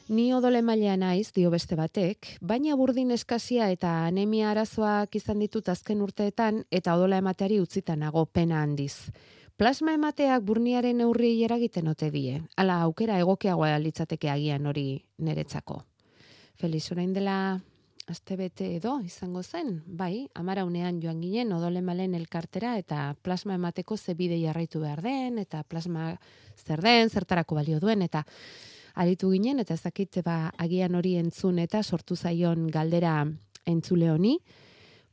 Ni 0.09 0.29
odole 0.35 0.61
mailea 0.63 0.95
naiz, 0.97 1.33
dio 1.35 1.51
beste 1.51 1.75
batek, 1.75 2.37
baina 2.41 2.77
burdin 2.79 3.11
eskasia 3.11 3.71
eta 3.75 4.05
anemia 4.07 4.53
arazoak 4.53 5.17
izan 5.19 5.41
ditut 5.43 5.69
azken 5.69 6.03
urteetan 6.05 6.63
eta 6.71 6.95
odola 6.95 7.19
emateari 7.19 7.59
utzita 7.59 7.97
nago 7.99 8.23
pena 8.27 8.63
handiz. 8.63 9.11
Plasma 9.57 9.95
emateak 9.97 10.43
burniaren 10.45 10.99
neurriei 11.01 11.39
eragiten 11.47 11.87
ote 11.89 12.11
die. 12.13 12.43
Hala 12.61 12.75
aukera 12.85 13.15
egokiagoa 13.23 13.79
litzateke 13.81 14.29
agian 14.29 14.67
hori 14.69 14.99
niretzako. 15.25 15.79
Feliz 16.61 16.83
orain 16.93 17.15
dela 17.17 17.37
astebete 18.13 18.69
edo 18.77 18.99
izango 19.01 19.41
zen, 19.43 19.79
bai, 19.87 20.29
amaraunean 20.37 21.01
joan 21.01 21.23
ginen 21.25 21.55
odole 21.57 21.81
malen 21.81 22.13
elkartera 22.15 22.75
eta 22.77 23.15
plasma 23.23 23.57
emateko 23.57 23.97
ze 23.97 24.15
bide 24.15 24.37
jarraitu 24.43 24.85
behar 24.85 25.01
den, 25.03 25.39
eta 25.39 25.63
plasma 25.65 26.13
zer 26.61 26.85
den, 26.85 27.09
zertarako 27.09 27.57
balio 27.57 27.81
duen, 27.81 28.05
eta 28.05 28.27
aritu 28.95 29.33
ginen, 29.33 29.65
eta 29.65 29.73
ez 29.73 30.23
ba, 30.23 30.53
agian 30.59 30.95
hori 30.95 31.17
entzun 31.17 31.59
eta 31.59 31.83
sortu 31.83 32.15
zaion 32.15 32.69
galdera 32.69 33.25
entzule 33.65 34.11
honi, 34.11 34.39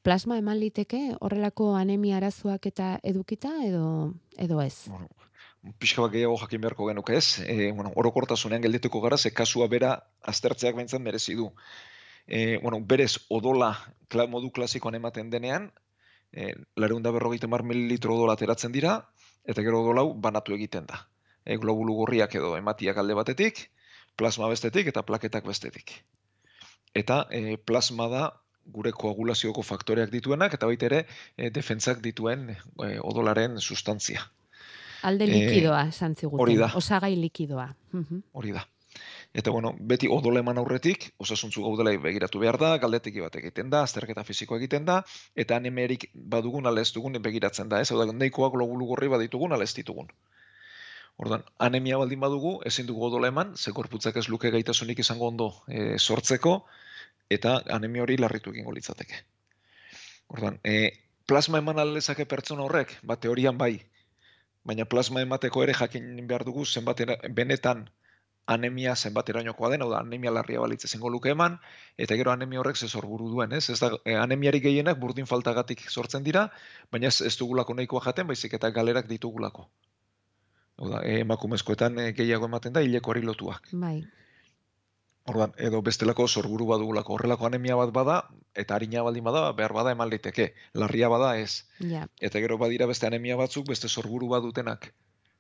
plasma 0.04 0.38
eman 0.38 0.60
liteke 0.60 1.02
horrelako 1.24 1.74
anemia 1.80 2.18
arazoak 2.20 2.68
eta 2.70 2.98
edukita 3.04 3.54
edo 3.66 4.14
edo 4.38 4.62
ez. 4.62 4.90
Pixka 5.80 6.04
bat 6.04 6.12
gehiago 6.12 6.36
jakin 6.42 6.62
beharko 6.62 6.90
genuke 6.90 7.16
ez, 7.16 7.40
e, 7.40 7.72
bueno, 7.72 7.94
orokortasunean 7.96 8.62
geldituko 8.66 9.00
gara, 9.02 9.18
ze 9.18 9.32
kasua 9.32 9.70
bera 9.72 9.94
aztertzeak 10.22 10.76
behintzen 10.76 11.02
merezi 11.02 11.38
du. 11.40 11.48
E, 12.28 12.60
bueno, 12.60 12.82
berez 12.84 13.16
odola 13.30 13.72
kla, 14.12 14.28
modu 14.28 14.52
klasikoan 14.52 15.00
ematen 15.00 15.30
denean, 15.32 15.72
e, 16.34 16.52
lareunda 16.76 17.12
berrogeita 17.16 17.48
mar 17.48 17.64
mililitro 17.64 18.18
odola 18.18 18.36
ateratzen 18.36 18.76
dira, 18.76 18.98
eta 19.48 19.64
gero 19.64 19.80
odolau 19.86 20.10
banatu 20.20 20.56
egiten 20.58 20.86
da. 20.90 21.06
E, 21.46 21.56
globulu 21.56 21.96
gorriak 22.02 22.36
edo 22.36 22.58
ematiak 22.60 23.00
alde 23.00 23.16
batetik, 23.16 23.70
plasma 24.20 24.52
bestetik 24.52 24.92
eta 24.92 25.06
plaketak 25.08 25.48
bestetik. 25.48 25.96
Eta 26.94 27.24
e, 27.32 27.56
plasma 27.56 28.12
da 28.12 28.26
gure 28.66 28.92
koagulazioko 28.92 29.62
faktoreak 29.62 30.12
dituenak, 30.12 30.54
eta 30.54 30.68
baita 30.70 30.86
ere 30.86 31.06
e, 31.38 31.50
defentsak 31.50 32.02
dituen 32.02 32.50
e, 32.54 33.00
odolaren 33.02 33.60
sustantzia. 33.60 34.24
Alde 35.04 35.26
Eh, 35.26 35.34
likidoa, 35.34 35.88
esan 35.88 36.16
ziguten. 36.16 36.40
hori 36.40 36.56
da. 36.58 36.72
Osagai 36.76 37.16
likidoa. 37.16 37.74
Hori 38.32 38.52
da. 38.52 38.64
Eta 39.34 39.52
bueno, 39.52 39.74
beti 39.80 40.08
odola 40.08 40.40
eman 40.40 40.60
aurretik, 40.62 41.08
osasuntzu 41.18 41.64
gaudela 41.66 41.92
begiratu 41.98 42.40
behar 42.40 42.60
da, 42.62 42.78
galdeteki 42.78 43.24
bat 43.24 43.36
egiten 43.36 43.72
da, 43.74 43.82
azterketa 43.84 44.24
fisikoa 44.24 44.60
egiten 44.62 44.86
da, 44.86 45.00
eta 45.36 45.58
anemerik 45.58 46.06
badugun 46.14 46.70
ala 46.70 46.82
ez 46.82 46.92
dugun 46.94 47.18
begiratzen 47.22 47.70
da, 47.70 47.82
ez? 47.82 47.90
Hau 47.92 47.98
da, 48.00 48.06
nahikoa 48.14 48.52
globulu 48.54 48.86
gorri 48.94 49.10
baditugun 49.10 49.52
ala 49.52 49.64
ez 49.64 49.74
ditugun. 49.74 50.12
Orduan, 51.18 51.44
anemia 51.60 51.98
baldin 51.98 52.22
badugu, 52.22 52.60
ezin 52.66 52.86
dugu 52.86 53.06
odola 53.10 53.28
eman, 53.34 53.58
ze 53.58 53.72
gorputzak 53.72 54.16
ez 54.18 54.28
luke 54.30 54.50
gaitasunik 54.54 55.00
izango 55.00 55.28
ondo 55.28 55.50
e, 55.68 55.98
sortzeko, 55.98 56.64
eta 57.30 57.62
anemia 57.76 58.04
hori 58.04 58.18
larritu 58.18 58.52
egingo 58.52 58.72
litzateke. 58.72 59.24
Orduan, 60.28 60.60
e, 60.64 60.92
plasma 61.28 61.60
eman 61.64 61.80
alezake 61.80 62.26
pertsona 62.26 62.64
horrek, 62.64 62.98
ba, 63.04 63.18
teorian 63.20 63.58
bai, 63.58 63.74
baina 64.64 64.86
plasma 64.86 65.22
emateko 65.22 65.64
ere 65.64 65.74
jakin 65.74 66.16
behar 66.28 66.46
dugu 66.48 66.66
zenbat 66.66 67.02
benetan 67.36 67.90
anemia 68.46 68.96
zenbat 68.96 69.30
erainokoa 69.30 69.70
den, 69.72 69.84
hau 69.84 69.90
da, 69.92 70.02
anemia 70.04 70.32
larria 70.32 70.60
balitz 70.60 70.84
ezingo 70.86 71.10
luke 71.10 71.32
eman, 71.32 71.58
eta 71.98 72.16
gero 72.20 72.32
anemia 72.32 72.60
horrek 72.60 72.76
ze 72.76 72.90
sorburu 72.90 73.30
duen, 73.32 73.54
ez? 73.54 73.70
Ez 73.70 73.80
da, 73.80 73.92
e, 74.04 74.16
anemiari 74.20 74.60
gehienak 74.64 75.00
burdin 75.00 75.30
faltagatik 75.30 75.86
sortzen 75.90 76.24
dira, 76.24 76.50
baina 76.92 77.08
ez, 77.08 77.22
ez 77.22 77.38
dugulako 77.40 77.76
nahikoa 77.78 78.04
jaten, 78.10 78.28
baizik 78.28 78.58
eta 78.60 78.72
galerak 78.76 79.08
ditugulako. 79.08 79.70
Hau 80.80 80.90
da, 80.90 81.04
e, 81.06 81.22
emakumezkoetan 81.24 82.02
gehiago 82.18 82.52
ematen 82.52 82.76
da, 82.76 82.84
hilekoari 82.84 83.24
lotuak. 83.24 83.72
Bai. 83.72 84.02
Orduan, 85.32 85.54
edo 85.56 85.80
bestelako 85.82 86.26
sorburu 86.28 86.66
badugulako. 86.68 87.16
Horrelako 87.16 87.48
anemia 87.48 87.78
bat 87.80 87.94
bada, 87.96 88.18
eta 88.60 88.76
harina 88.76 89.04
baldin 89.06 89.24
bada, 89.24 89.46
behar 89.56 89.74
bada 89.78 89.94
eman 89.96 90.10
liteke. 90.12 90.50
Larria 90.76 91.08
bada 91.14 91.38
ez. 91.40 91.64
Ja. 91.80 92.08
Eta 92.20 92.42
gero 92.44 92.58
badira 92.60 92.90
beste 92.90 93.08
anemia 93.08 93.38
batzuk, 93.40 93.70
beste 93.70 93.88
sorburu 93.88 94.28
badutenak. 94.34 94.90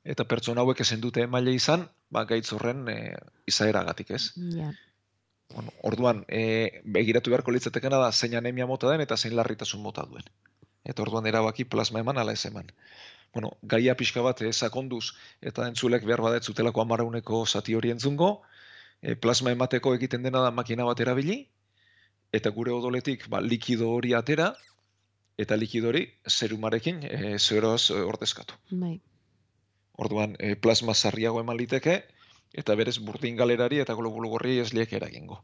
Eta 0.04 0.24
pertsona 0.28 0.64
hauek 0.64 0.80
ezin 0.84 1.04
dute 1.04 1.26
emaile 1.28 1.52
izan, 1.56 1.86
ba, 2.12 2.24
gaitz 2.30 2.48
horren 2.56 2.88
e, 2.92 2.98
izaeragatik, 3.48 4.16
ez? 4.16 4.24
Ja. 4.56 4.72
Bueno, 5.54 5.76
orduan, 5.92 6.24
e, 6.28 6.82
begiratu 6.96 7.32
beharko 7.32 7.52
litzatekena 7.56 8.00
da 8.00 8.12
zein 8.12 8.36
anemia 8.40 8.68
mota 8.68 8.92
den 8.92 9.04
eta 9.04 9.18
zein 9.18 9.36
larritasun 9.36 9.84
mota 9.84 10.08
duen. 10.08 10.24
Eta 10.84 11.04
orduan 11.04 11.28
erabaki 11.28 11.68
plasma 11.68 12.00
eman 12.04 12.20
ala 12.20 12.36
ez 12.36 12.46
eman. 12.48 12.72
Bueno, 13.34 13.52
gaia 13.64 13.96
pixka 14.00 14.22
bat 14.22 14.40
sakonduz 14.52 15.16
eta 15.42 15.68
entzulek 15.68 16.06
behar 16.06 16.22
bada 16.22 16.38
ez 16.38 16.46
zutelako 16.46 16.82
amarauneko 16.82 17.46
zati 17.46 17.76
hori 17.76 17.92
entzungo, 17.92 18.42
e, 19.04 19.16
plasma 19.20 19.52
emateko 19.52 19.94
egiten 20.00 20.24
dena 20.24 20.42
da 20.42 20.52
makina 20.52 20.88
bat 20.88 21.00
erabili, 21.04 21.44
eta 22.34 22.50
gure 22.56 22.72
odoletik 22.74 23.28
ba, 23.30 23.42
likido 23.44 23.92
hori 23.92 24.16
atera, 24.18 24.54
eta 25.38 25.58
likido 25.60 25.92
hori 25.92 26.06
zerumarekin 26.30 27.04
e, 27.04 27.38
zeroz 27.38 27.92
e, 27.92 28.00
ordezkatu. 28.02 28.58
Bai. 28.72 28.96
Orduan, 30.00 30.38
e, 30.40 30.56
plasma 30.56 30.96
sarriago 30.96 31.44
eman 31.44 31.60
liteke, 31.60 32.00
eta 32.54 32.78
berez 32.80 32.98
burdin 33.02 33.36
galerari 33.38 33.82
eta 33.84 33.98
globulu 33.98 34.32
gorri 34.38 34.60
ez 34.62 34.72
liek 34.74 34.94
eragingo. 34.94 35.44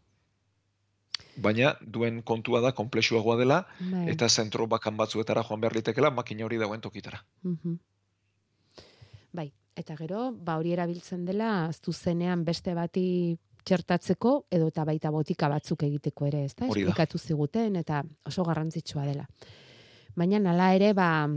Baina 1.39 1.75
duen 1.81 2.21
kontua 2.27 2.59
da 2.61 2.71
komplexuagoa 2.75 3.37
dela, 3.39 3.59
Bai. 3.79 4.07
eta 4.13 4.29
zentro 4.29 4.67
bakan 4.67 4.97
batzuetara 4.97 5.43
joan 5.47 5.61
behar 5.61 5.75
litekela 5.75 6.11
makina 6.11 6.45
hori 6.45 6.57
dagoen 6.57 6.81
tokitara. 6.81 7.21
Mhm. 7.43 7.77
Bai, 9.33 9.51
eta 9.75 9.95
gero, 9.95 10.31
ba 10.33 10.57
hori 10.57 10.73
erabiltzen 10.73 11.25
dela, 11.25 11.69
zuzenean 11.85 12.43
beste 12.45 12.73
bati 12.73 13.37
txertatzeko 13.65 14.45
edo 14.51 14.67
eta 14.67 14.83
baita 14.85 15.09
botika 15.11 15.49
batzuk 15.49 15.83
egiteko 15.83 16.25
ere, 16.27 16.43
ezta? 16.45 16.65
Esplikatu 16.67 17.17
ziguten 17.17 17.75
eta 17.75 18.03
oso 18.25 18.43
garrantzitsua 18.43 19.05
dela. 19.05 19.27
Baina 20.15 20.39
hala 20.51 20.73
ere, 20.75 20.93
ba, 20.93 21.27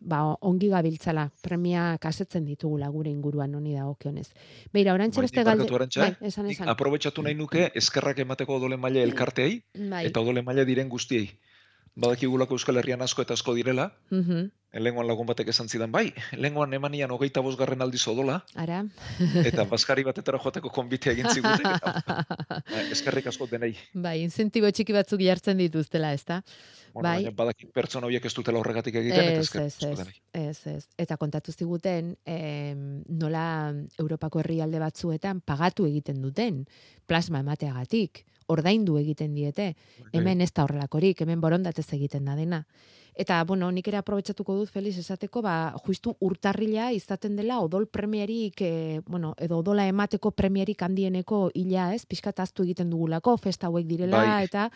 ba 0.00 0.22
ongi 0.40 0.68
gabiltzala, 0.68 1.28
premia 1.42 1.96
kasetzen 2.00 2.44
ditugula 2.44 2.88
gure 2.88 3.10
inguruan 3.10 3.54
honi 3.54 3.74
dagokionez. 3.74 4.28
Beira, 4.72 4.94
orantxe 4.94 5.20
beste 5.20 5.44
galde... 5.44 5.68
Arantxa, 5.70 6.00
Bai, 6.08 6.16
esan 6.28 6.50
esan. 6.50 6.68
aprobetxatu 6.68 7.22
nahi 7.22 7.34
nuke 7.34 7.70
eskerrak 7.74 8.18
emateko 8.24 8.56
odole 8.56 8.76
maila 8.76 9.00
elkarteei 9.02 9.62
Bai. 9.90 10.06
eta 10.06 10.20
odole 10.20 10.42
maila 10.42 10.64
diren 10.64 10.88
guztiei. 10.88 11.28
Badakigulako 11.94 12.54
Euskal 12.56 12.78
Herrian 12.80 13.02
asko 13.02 13.22
eta 13.22 13.34
asko 13.34 13.54
direla, 13.54 13.92
Mhm. 14.10 14.50
Lenguan 14.80 15.06
lagun 15.06 15.26
batek 15.28 15.48
esan 15.52 15.68
zidan, 15.68 15.92
bai, 15.92 16.12
lenguan 16.40 16.72
emanian 16.72 17.10
hogeita 17.12 17.42
bosgarren 17.44 17.82
aldiz 17.84 18.02
odola, 18.08 18.38
Ara. 18.56 18.82
eta 19.44 19.64
baskari 19.68 20.04
batetara 20.06 20.38
joateko 20.40 20.70
konbite 20.72 21.12
egin 21.12 21.28
ziguten, 21.28 21.66
eta 21.76 21.92
ba, 22.06 22.84
eskerrik 22.90 23.28
asko 23.28 23.48
denei. 23.50 23.74
Bai, 23.92 24.20
incentibo 24.22 24.70
txiki 24.70 24.96
batzuk 24.96 25.20
jartzen 25.20 25.60
dituztela, 25.60 26.12
ezta? 26.16 26.40
Bueno, 26.92 27.08
bai. 27.08 27.16
baina 27.22 27.34
badakit 27.36 27.70
pertsona 27.72 28.08
horiek 28.08 28.24
ez 28.28 28.32
dutela 28.36 28.60
horregatik 28.60 28.96
egiten, 29.00 29.20
eta 29.20 29.40
Ez, 29.40 29.46
eskerrik 29.46 29.66
ez, 29.92 29.98
denei. 29.98 30.16
ez, 30.32 30.66
ez. 30.66 30.88
Eta 31.00 31.16
kontatu 31.16 31.52
ziguten, 31.52 32.16
em, 32.24 33.02
nola 33.08 33.72
Europako 33.98 34.40
herrialde 34.40 34.80
batzuetan 34.80 35.40
pagatu 35.40 35.86
egiten 35.88 36.20
duten 36.22 36.66
plasma 37.06 37.40
emateagatik, 37.40 38.24
ordaindu 38.52 38.98
egiten 39.00 39.34
diete. 39.34 39.74
Hemen 40.12 40.40
ez 40.44 40.52
da 40.52 40.64
horrelakorik, 40.66 41.20
hemen 41.24 41.40
borondatez 41.40 41.86
egiten 41.96 42.24
da 42.28 42.36
dena. 42.36 42.66
Eta, 43.14 43.42
bueno, 43.44 43.70
nik 43.72 43.88
ere 43.88 43.98
aprobetsatuko 44.00 44.54
dut, 44.56 44.70
Feliz, 44.72 44.96
esateko, 44.98 45.42
ba, 45.44 45.74
justu 45.84 46.14
urtarrila 46.24 46.90
izaten 46.96 47.36
dela 47.36 47.58
odol 47.60 47.86
premierik, 47.86 48.62
e, 48.64 49.00
bueno, 49.06 49.34
edo 49.38 49.58
odola 49.60 49.86
emateko 49.86 50.30
premierik 50.32 50.80
handieneko 50.82 51.50
hila, 51.54 51.90
ez? 51.94 52.06
Piskat 52.06 52.40
aztu 52.40 52.64
egiten 52.64 52.88
dugulako, 52.90 53.36
festa 53.36 53.68
hauek 53.68 53.86
direla, 53.86 54.22
Bai. 54.24 54.44
eta... 54.48 54.70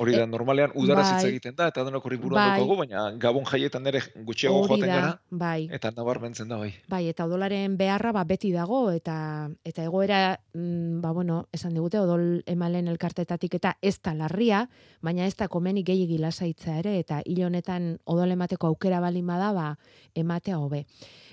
Hori 0.00 0.14
da, 0.16 0.22
E, 0.22 0.26
normalean 0.26 0.70
udaraz 0.74 1.04
hitz 1.10 1.22
bai. 1.22 1.30
egiten 1.34 1.54
da, 1.56 1.66
eta 1.68 1.82
denok 1.84 2.06
hori 2.06 2.16
buruan 2.16 2.40
Bai. 2.40 2.60
daukagu, 2.60 2.78
baina 2.78 3.02
gabon 3.20 3.44
jaietan 3.44 3.86
ere 3.90 4.00
gutxiago 4.24 4.62
joaten 4.66 4.88
gara, 4.88 5.10
bai. 5.30 5.68
eta 5.70 5.90
nabarmentzen 5.96 6.48
da 6.48 6.56
bai. 6.56 6.70
Bai, 6.88 7.02
eta 7.10 7.26
odolaren 7.26 7.76
beharra 7.76 8.12
ba, 8.16 8.22
beti 8.24 8.52
dago, 8.54 8.90
eta 8.90 9.50
eta 9.68 9.84
egoera, 9.84 10.38
mm, 10.54 11.02
ba, 11.02 11.12
bueno, 11.12 11.46
esan 11.52 11.74
digute, 11.74 12.00
odol 12.00 12.42
emalen 12.46 12.88
elkartetatik 12.88 13.58
eta 13.60 13.76
ez 13.82 13.98
da 14.00 14.14
larria, 14.14 14.68
baina 15.02 15.26
ez 15.26 15.36
da 15.36 15.48
komenik 15.48 15.86
gehiagi 15.90 16.18
lasaitza 16.18 16.78
ere, 16.78 16.96
eta 16.98 17.20
hil 17.26 17.44
honetan 17.44 17.71
odol 18.04 18.34
emateko 18.34 18.68
aukera 18.72 19.00
balin 19.00 19.26
bada, 19.26 19.52
ba, 19.56 19.66
ematea 20.14 20.58
hobe. 20.58 20.84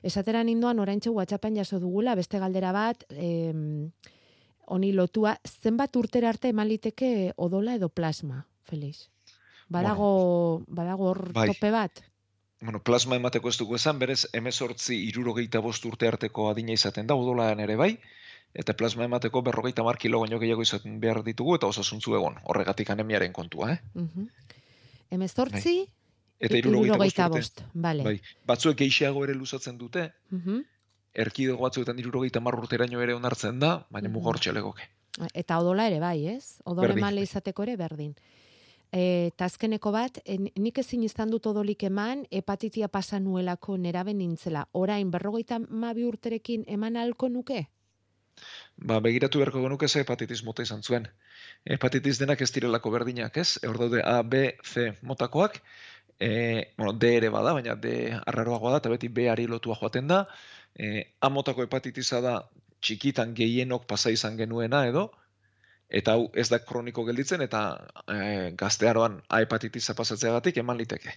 Esatera 0.04 0.44
ninduan, 0.44 0.80
oraintxe 0.80 1.10
WhatsAppen 1.10 1.58
jaso 1.60 1.80
dugula, 1.80 2.16
beste 2.16 2.40
galdera 2.40 2.72
bat, 2.72 3.06
em, 3.10 3.92
honi 4.68 4.92
lotua, 4.94 5.38
zenbat 5.46 5.96
urtera 5.96 6.30
arte 6.30 6.52
eman 6.54 6.70
liteke 6.70 7.34
odola 7.38 7.76
edo 7.76 7.90
plasma, 7.90 8.46
Feliz? 8.70 9.10
Badago, 9.70 10.64
badago 10.68 11.10
hor 11.12 11.34
bai. 11.34 11.48
tope 11.50 11.72
bat? 11.72 12.02
Bueno, 12.62 12.82
plasma 12.84 13.16
emateko 13.16 13.50
ez 13.50 13.58
dugu 13.58 13.78
esan, 13.78 14.00
berez, 14.00 14.26
emezortzi 14.34 14.98
irurogeita 15.08 15.62
bost 15.64 15.86
urte 15.86 16.10
arteko 16.10 16.50
adina 16.50 16.74
izaten 16.76 17.08
da, 17.08 17.16
odolaan 17.16 17.62
ere 17.64 17.78
bai, 17.80 17.94
eta 18.54 18.76
plasma 18.76 19.06
emateko 19.06 19.42
berrogeita 19.46 19.86
mar 19.86 19.98
kilo 20.02 20.20
baino 20.20 20.40
gehiago 20.42 20.66
izaten 20.66 21.00
behar 21.00 21.22
ditugu, 21.24 21.56
eta 21.56 21.70
osasuntzu 21.70 22.18
egon, 22.20 22.36
horregatik 22.44 22.90
anemiaren 22.90 23.34
kontua, 23.34 23.72
eh? 23.74 23.80
Mhm. 23.94 24.28
Hemezortzi, 25.10 25.76
Eta 26.40 26.58
irurogeita 26.58 27.28
bost 27.28 27.58
bost, 27.58 27.62
bale. 27.74 28.04
Bai, 28.04 28.22
batzuek 28.48 28.78
geixiago 28.78 29.24
ere 29.26 29.34
luzatzen 29.36 29.78
dute, 29.78 30.14
Mhm. 30.32 30.62
erkidego 31.14 31.60
batzuetan 31.62 32.00
irurogeita 32.00 32.40
mar 32.40 32.56
urteraino 32.56 33.02
ere 33.02 33.14
onartzen 33.14 33.60
da, 33.60 33.86
baina 33.90 34.10
muga 34.10 34.30
hortxe 34.30 34.54
legoke. 34.54 34.84
Eta 35.34 35.60
odola 35.60 35.88
ere 35.88 36.00
bai, 36.00 36.28
ez? 36.28 36.62
Odol 36.64 36.86
Berdin, 36.88 37.00
emale 37.00 37.16
bai. 37.22 37.24
izateko 37.24 37.64
ere 37.64 37.76
berdin. 37.78 38.16
E, 38.92 39.28
eta 39.28 39.46
azkeneko 39.46 39.92
bat, 39.92 40.20
en, 40.26 40.50
nik 40.56 40.78
ezin 40.78 41.04
izan 41.04 41.30
dut 41.30 41.46
odolik 41.46 41.84
eman, 41.84 42.26
hepatitia 42.32 42.88
pasa 42.88 43.20
nuelako 43.20 43.78
nerabe 43.78 44.14
nintzela. 44.14 44.68
Orain, 44.72 45.12
berrogeita 45.12 45.60
mabi 45.60 46.06
urterekin 46.06 46.64
eman 46.68 46.96
halko 46.96 47.30
nuke? 47.30 47.68
Ba, 48.78 49.00
begiratu 49.04 49.40
beharko 49.40 49.62
genuke 49.62 49.88
ze 49.90 50.00
hepatitis 50.00 50.44
mota 50.44 50.64
izan 50.64 50.82
zuen. 50.82 51.08
Hepatitis 51.66 52.18
denak 52.20 52.42
ez 52.42 52.52
direlako 52.56 52.90
berdinak, 52.92 53.36
ez? 53.38 53.60
Hor 53.68 53.78
daude 53.78 54.02
A, 54.02 54.22
B, 54.24 54.56
C 54.64 54.94
motakoak, 55.02 55.62
e, 56.20 56.74
bueno, 56.78 56.94
D 56.94 57.16
ere 57.18 57.30
bada, 57.30 57.54
baina 57.54 57.76
D 57.76 58.12
arraroagoa 58.14 58.72
da, 58.76 58.82
eta 58.84 58.92
beti 58.92 59.08
B 59.08 59.30
ari 59.32 59.48
lotua 59.48 59.76
joaten 59.80 60.08
da. 60.08 60.26
E, 60.76 61.16
A 61.22 61.30
motako 61.30 61.64
hepatitisa 61.64 62.22
da 62.22 62.36
txikitan 62.82 63.34
gehienok 63.36 63.88
pasa 63.88 64.12
izan 64.12 64.38
genuena 64.38 64.86
edo, 64.88 65.10
eta 65.90 66.14
hau 66.18 66.30
ez 66.36 66.50
da 66.50 66.60
kroniko 66.60 67.06
gelditzen, 67.08 67.42
eta 67.42 67.64
e, 68.08 68.52
gaztearoan 68.60 69.22
A 69.30 69.42
hepatitisa 69.46 69.96
pasatzeagatik 69.96 70.58
eman 70.64 70.78
liteke. 70.78 71.16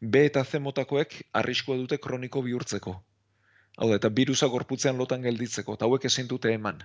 B 0.00 0.24
eta 0.26 0.44
C 0.44 0.58
motakoek 0.58 1.20
arriskua 1.32 1.76
dute 1.76 1.98
kroniko 1.98 2.42
bihurtzeko. 2.42 2.96
Hau 3.78 3.88
da, 3.88 3.96
eta 3.96 4.10
birusa 4.10 4.48
gorputzean 4.52 4.98
lotan 4.98 5.22
gelditzeko, 5.22 5.76
eta 5.78 5.86
hauek 5.86 6.04
ezin 6.08 6.26
dute 6.28 6.52
eman. 6.52 6.82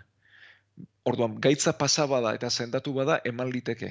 Orduan, 1.09 1.39
gaitza 1.41 1.73
pasa 1.77 2.05
bada 2.11 2.33
eta 2.37 2.49
sendatu 2.49 2.93
bada 2.93 3.19
eman 3.25 3.49
liteke. 3.51 3.89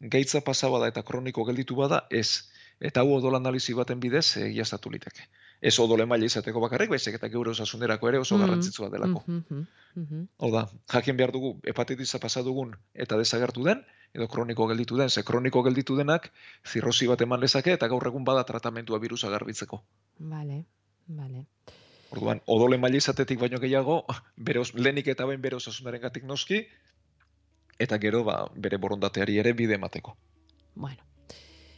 Gaitza 0.00 0.40
pasa 0.44 0.68
bada 0.72 0.88
eta 0.92 1.02
kroniko 1.02 1.44
gelditu 1.48 1.76
bada 1.78 2.02
ez. 2.10 2.50
Eta 2.80 3.00
hau 3.00 3.14
odol 3.16 3.36
analizi 3.38 3.72
baten 3.74 4.00
bidez 4.00 4.36
egiaztatu 4.36 4.90
liteke. 4.92 5.24
Ez 5.64 5.78
odol 5.80 6.02
emaile 6.04 6.28
izateko 6.28 6.60
bakarrik, 6.60 6.90
baizik 6.92 7.14
eta 7.16 7.28
geure 7.32 7.50
osasunerako 7.54 8.08
ere 8.10 8.18
oso 8.20 8.36
Mm, 8.36 8.40
garrantzitsua 8.44 8.90
delako. 8.92 9.22
Mhm, 9.26 9.62
mhm. 9.94 10.26
Hau 10.38 10.50
da, 10.52 10.66
jakin 10.92 11.16
behar 11.16 11.32
dugu 11.32 11.54
hepatitisa 11.64 12.18
pasa 12.18 12.42
dugun 12.42 12.76
eta 12.92 13.16
desagertu 13.16 13.64
den, 13.64 13.82
edo 14.12 14.28
kroniko 14.28 14.66
gelditu 14.66 14.96
den, 14.96 15.08
ze 15.10 15.22
kroniko 15.24 15.62
gelditu 15.62 15.96
denak 15.96 16.30
zirrosi 16.64 17.06
bat 17.06 17.20
eman 17.20 17.40
lezake 17.40 17.72
eta 17.72 17.88
gaur 17.88 18.06
egun 18.06 18.24
bada 18.24 18.44
tratamentua 18.44 18.98
birusa 18.98 19.30
garbitzeko. 19.30 19.82
Vale, 20.18 20.64
vale. 21.06 21.46
Orduan, 22.10 22.40
odol 22.46 22.74
emaile 22.74 22.98
izatetik 22.98 23.40
baino 23.40 23.58
gehiago, 23.58 24.04
bere 24.36 24.60
os, 24.60 24.74
lehenik 24.74 25.08
eta 25.08 25.26
behin 25.26 25.40
bere 25.40 25.56
osasunaren 25.56 26.00
gatik 26.00 26.24
noski, 26.24 26.66
eta 27.78 27.98
gero 27.98 28.22
ba, 28.24 28.38
bere 28.54 28.76
borondateari 28.76 29.38
ere 29.38 29.52
bide 29.52 29.74
emateko. 29.74 30.16
Bueno, 30.74 31.02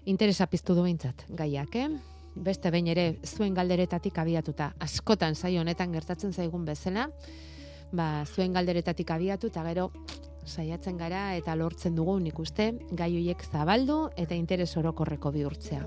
interesa 0.08 0.46
piztu 0.48 0.74
du 0.74 0.84
behintzat, 0.86 1.26
gaiak, 1.36 1.74
eh? 1.76 1.88
Beste 2.38 2.70
behin 2.72 2.88
ere 2.88 3.06
zuen 3.26 3.54
galderetatik 3.54 4.18
abiatuta, 4.22 4.70
askotan 4.80 5.34
saio 5.34 5.60
honetan 5.60 5.92
gertatzen 5.92 6.32
zaigun 6.32 6.64
bezala, 6.64 7.08
ba, 7.92 8.24
zuen 8.24 8.54
galderetatik 8.56 9.10
abiatu 9.10 9.50
eta 9.52 9.64
gero 9.68 9.90
saiatzen 10.48 10.96
gara 10.96 11.34
eta 11.36 11.56
lortzen 11.60 11.98
dugu 11.98 12.18
nik 12.24 12.38
uste 12.40 12.70
gai 12.92 13.10
hoiek 13.18 13.44
zabaldu 13.50 14.06
eta 14.16 14.38
interes 14.38 14.70
orokorreko 14.80 15.34
bihurtzea. 15.34 15.84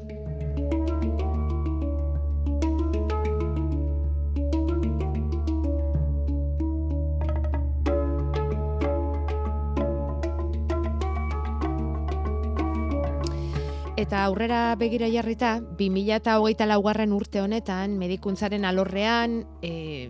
Eta 14.02 14.24
aurrera 14.26 14.74
begira 14.82 15.06
jarrita, 15.14 15.60
2008 15.78 16.66
laugarren 16.66 17.12
urte 17.14 17.38
honetan, 17.38 18.00
medikuntzaren 18.02 18.64
alorrean, 18.66 19.36
e, 19.62 20.10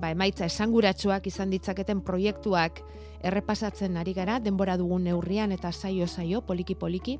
ba, 0.00 0.14
emaitza 0.14 0.46
esanguratsuak 0.48 1.28
izan 1.28 1.52
ditzaketen 1.52 2.00
proiektuak 2.06 2.80
errepasatzen 3.28 4.00
ari 4.00 4.14
gara, 4.16 4.38
denbora 4.40 4.78
dugun 4.80 5.04
neurrian 5.04 5.52
eta 5.52 5.74
saio-saio, 5.76 6.40
poliki-poliki. 6.48 7.18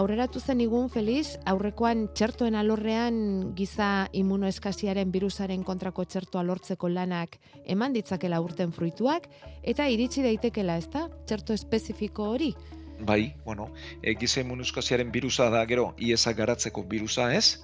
Aurreratu 0.00 0.40
zen 0.40 0.64
igun, 0.64 0.88
Feliz, 0.88 1.36
aurrekoan 1.44 2.06
txertoen 2.16 2.56
alorrean 2.56 3.52
giza 3.56 4.08
immunoeskasiaren 4.16 5.12
virusaren 5.12 5.60
kontrako 5.60 6.08
txertoa 6.08 6.46
lortzeko 6.48 6.88
lanak 6.88 7.36
eman 7.66 7.92
ditzakela 7.92 8.40
urten 8.40 8.72
fruituak, 8.72 9.28
eta 9.60 9.92
iritsi 9.92 10.24
daitekela, 10.24 10.80
ezta? 10.80 11.10
Txerto 11.28 11.52
espezifiko 11.52 12.32
hori. 12.32 12.54
Bai, 13.00 13.34
bueno, 13.44 13.72
e, 14.02 14.14
giza 14.18 14.40
immunoskasiaren 14.40 15.12
birusa 15.14 15.48
da 15.50 15.64
gero 15.66 15.94
iesa 15.98 16.32
garatzeko 16.34 16.82
birusa 16.82 17.32
ez, 17.34 17.58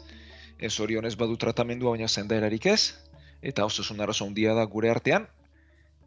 ez 0.58 0.78
orionez 0.80 1.14
badu 1.18 1.36
tratamendua 1.36 1.96
baina 1.96 2.08
zendaerarik 2.08 2.66
ez, 2.66 2.94
eta 3.42 3.64
osasun 3.64 4.00
arazo 4.00 4.26
handia 4.26 4.54
da 4.54 4.64
gure 4.64 4.90
artean, 4.90 5.26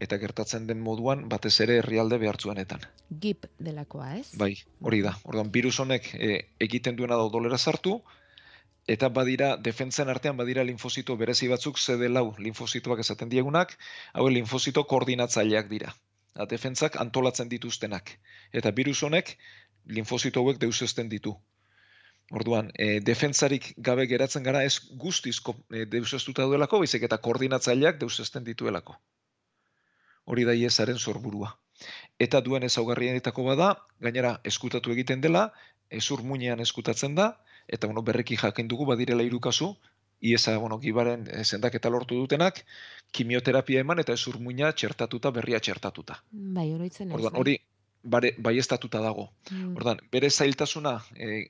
eta 0.00 0.18
gertatzen 0.18 0.66
den 0.66 0.80
moduan 0.80 1.26
batez 1.28 1.54
ere 1.60 1.78
herrialde 1.82 2.18
behartzuenetan. 2.22 2.86
GIP 3.10 3.46
delakoa, 3.58 4.14
ez? 4.20 4.28
Bai, 4.38 4.54
hori 4.80 5.02
da. 5.04 5.16
Orduan, 5.24 5.50
virus 5.52 5.78
honek 5.82 6.12
e, 6.14 6.40
egiten 6.68 6.96
duena 6.96 7.18
da 7.18 7.26
odolera 7.28 7.58
sartu, 7.58 7.98
eta 8.88 9.10
badira, 9.12 9.56
defentzen 9.56 10.08
artean 10.08 10.38
badira 10.38 10.64
linfozito 10.64 11.16
berezi 11.20 11.50
batzuk 11.52 11.78
CD4 11.78 12.44
linfozitoak 12.46 13.04
esaten 13.04 13.28
diegunak, 13.28 13.76
hau 14.14 14.28
linfozito 14.32 14.84
koordinatzaileak 14.88 15.68
dira. 15.68 15.92
Da, 16.38 16.46
defentzak 16.46 16.96
antolatzen 17.02 17.48
dituztenak. 17.50 18.12
Eta 18.54 18.70
virus 18.74 19.00
honek 19.02 19.34
linfozito 19.96 20.44
hauek 20.44 20.60
deusezten 20.62 21.08
ditu. 21.10 21.32
Orduan, 22.38 22.68
e, 22.76 23.00
defentzarik 23.00 23.70
gabe 23.88 24.04
geratzen 24.06 24.44
gara 24.46 24.60
ez 24.62 24.74
guztizko 25.04 25.54
e, 25.72 25.86
deuseztuta 25.94 26.44
duelako, 26.50 26.82
baizik 26.84 27.06
eta 27.08 27.18
koordinatzaileak 27.24 27.98
deusezten 28.02 28.44
dituelako. 28.44 28.98
Hori 30.28 30.44
da 30.44 30.54
iesaren 30.54 30.98
sorburua. 30.98 31.54
Eta 32.20 32.42
duen 32.44 32.66
ezaugarrienetako 32.68 33.46
bada, 33.48 33.70
gainera 34.06 34.34
eskutatu 34.50 34.92
egiten 34.92 35.24
dela, 35.24 35.46
ezur 36.00 36.22
muinean 36.30 36.60
eskutatzen 36.60 37.16
da, 37.18 37.30
eta 37.66 37.88
bueno, 37.88 38.04
berreki 38.04 38.36
jakin 38.36 38.68
dugu 38.68 38.86
badirela 38.92 39.24
hiru 39.24 39.40
kasu, 39.40 39.72
iesa 40.20 40.56
bueno, 40.58 40.80
gibaren 40.80 41.26
eh, 41.30 41.44
sendaketa 41.44 41.90
lortu 41.90 42.18
dutenak, 42.18 42.64
kimioterapia 43.12 43.80
eman 43.80 44.02
eta 44.02 44.12
ezur 44.12 44.38
muina 44.42 44.72
txertatuta, 44.72 45.30
berria 45.30 45.60
txertatuta. 45.60 46.22
Bai, 46.30 46.72
oroitzen 46.74 47.08
ez. 47.08 47.14
Orduan, 47.14 47.32
bai. 47.32 47.40
hori 47.40 47.58
bare, 48.02 48.34
baiestatuta 48.38 49.00
dago. 49.04 49.30
Mm. 49.50 49.76
Orduan, 49.76 50.02
bere 50.12 50.30
zailtasuna, 50.30 50.98
e, 51.14 51.46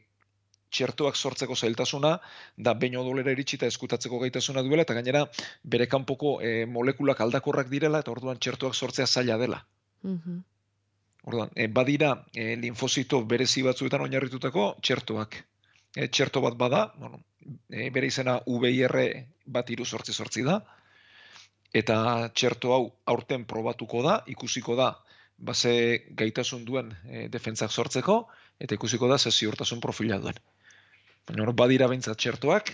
txertoak 0.70 1.16
sortzeko 1.16 1.56
zailtasuna, 1.56 2.18
da 2.56 2.74
behin 2.74 2.98
odolera 3.00 3.32
iritsita 3.32 3.66
eskutatzeko 3.72 4.20
gaitasuna 4.20 4.62
duela, 4.66 4.84
eta 4.84 4.96
gainera 4.98 5.24
bere 5.64 5.88
kanpoko 5.88 6.38
e, 6.44 6.66
molekulak 6.66 7.20
aldakorrak 7.24 7.70
direla, 7.72 8.02
eta 8.04 8.12
orduan 8.12 8.38
txertoak 8.38 8.74
sortzea 8.74 9.06
zaila 9.06 9.38
dela. 9.40 9.64
Mhm. 10.02 10.40
Orduan, 11.28 11.50
e, 11.56 11.66
badira 11.68 12.12
e, 12.34 12.54
linfozito 12.56 13.22
berezi 13.24 13.64
batzuetan 13.66 14.04
oinarritutako 14.04 14.74
txertoak. 14.82 15.42
E, 15.96 16.08
txerto 16.08 16.40
bat 16.44 16.56
bada, 16.58 16.92
bueno, 16.98 17.22
e, 17.70 17.88
bere 17.90 18.10
izena 18.10 18.38
VIR 18.46 18.98
bat 19.46 19.70
iru 19.70 19.86
sortzi 19.86 20.12
sortzi 20.12 20.44
da, 20.44 20.58
eta 21.72 22.28
txerto 22.34 22.72
hau 22.74 22.82
aurten 23.06 23.44
probatuko 23.48 24.02
da, 24.04 24.18
ikusiko 24.26 24.76
da, 24.76 24.92
base 25.38 25.72
gaitasun 26.18 26.64
duen 26.66 26.92
e, 27.06 27.26
defentzak 27.32 27.70
sortzeko, 27.70 28.26
eta 28.58 28.74
ikusiko 28.74 29.08
da 29.08 29.18
ze 29.18 29.30
ziurtasun 29.30 29.80
profila 29.80 30.18
duen. 30.18 30.38
Baina 31.28 31.52
badira 31.52 31.88
behintzat 31.88 32.18
txertoak, 32.18 32.72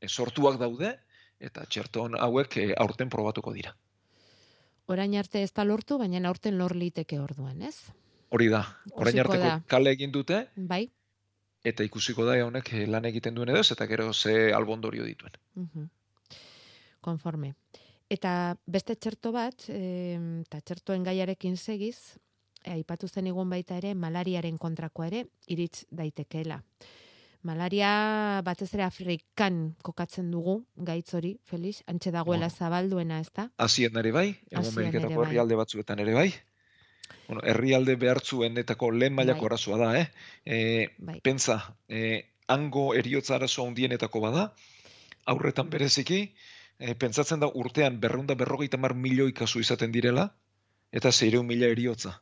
e, 0.00 0.08
sortuak 0.08 0.58
daude, 0.58 0.94
eta 1.40 1.66
txerto 1.68 2.08
hauek 2.18 2.56
e, 2.62 2.70
aurten 2.78 3.10
probatuko 3.12 3.52
dira. 3.52 3.74
Orain 4.86 5.16
arte 5.18 5.42
ez 5.42 5.52
da 5.52 5.64
lortu, 5.64 5.98
baina 5.98 6.22
aurten 6.28 6.56
lor 6.58 6.76
liteke 6.76 7.18
orduan, 7.20 7.62
ez? 7.62 7.90
Hori 8.30 8.48
da, 8.48 8.62
orain 8.94 9.18
arteko 9.18 9.42
da. 9.42 9.56
kale 9.66 9.92
egin 9.96 10.12
dute, 10.14 10.46
Bai. 10.56 10.86
Eta 11.66 11.84
ikusiko 11.86 12.26
da 12.28 12.36
honek 12.44 12.72
eh, 12.74 12.86
lan 12.86 13.08
egiten 13.10 13.34
duen 13.34 13.50
edo 13.50 13.62
eta 13.74 13.86
gero 13.90 14.12
ze 14.12 14.52
albondorio 14.54 15.04
dituen. 15.04 15.32
Mhm. 15.54 15.88
Konforme. 17.00 17.54
Eta 18.10 18.56
beste 18.66 18.94
txerto 18.94 19.32
bat, 19.34 19.64
eta 19.68 20.60
txertoen 20.60 21.02
gaiarekin 21.02 21.56
segiz, 21.56 22.18
eh, 22.62 22.72
aipatu 22.76 23.08
zen 23.08 23.26
egun 23.26 23.50
baita 23.50 23.76
ere, 23.76 23.94
malariaren 23.94 24.58
kontrakoa 24.58 25.06
ere, 25.06 25.24
iritz 25.48 25.84
daitekeela. 25.90 26.60
Malaria 27.46 28.42
batez 28.42 28.72
ere 28.74 28.82
Afrikan 28.82 29.74
kokatzen 29.86 30.30
dugu, 30.30 30.64
gaitz 30.76 31.14
hori, 31.14 31.36
Felix, 31.46 31.82
antxe 31.86 32.10
dagoela 32.10 32.48
zabalduena, 32.50 33.20
ez 33.22 33.30
da? 33.34 33.50
Hasien 33.62 33.96
ere 34.02 34.10
bai, 34.12 34.28
egon 34.50 34.66
Ameriketako 34.72 35.12
ere 35.12 35.16
bai. 35.20 35.26
herrialde 35.26 35.58
batzuetan 35.60 36.02
ere 36.02 36.14
bai. 36.14 36.30
Bueno, 37.26 37.42
herrialde 37.44 37.96
behartzuenetako 37.98 38.90
lehen 38.92 39.14
mailako 39.14 39.46
Bai. 39.46 39.50
arazoa 39.50 39.78
da, 39.80 39.88
eh? 40.00 40.06
E, 40.44 40.58
Bai. 40.98 41.20
Pentsa, 41.20 41.58
e, 41.88 42.26
hango 42.46 42.94
eriotza 42.94 43.34
arazo 43.36 43.66
handienetako 43.66 44.22
bada, 44.22 44.44
aurretan 45.26 45.70
bereziki, 45.70 46.20
e, 46.78 46.94
pentsatzen 46.94 47.42
da 47.42 47.50
urtean 47.62 47.98
berrunda 48.00 48.36
berrogeita 48.38 48.78
mar 48.78 48.94
milioi 48.94 49.32
kasu 49.32 49.60
izaten 49.64 49.92
direla, 49.92 50.28
eta 50.92 51.12
zeireun 51.12 51.46
mila 51.46 51.66
eriotza. 51.66 52.14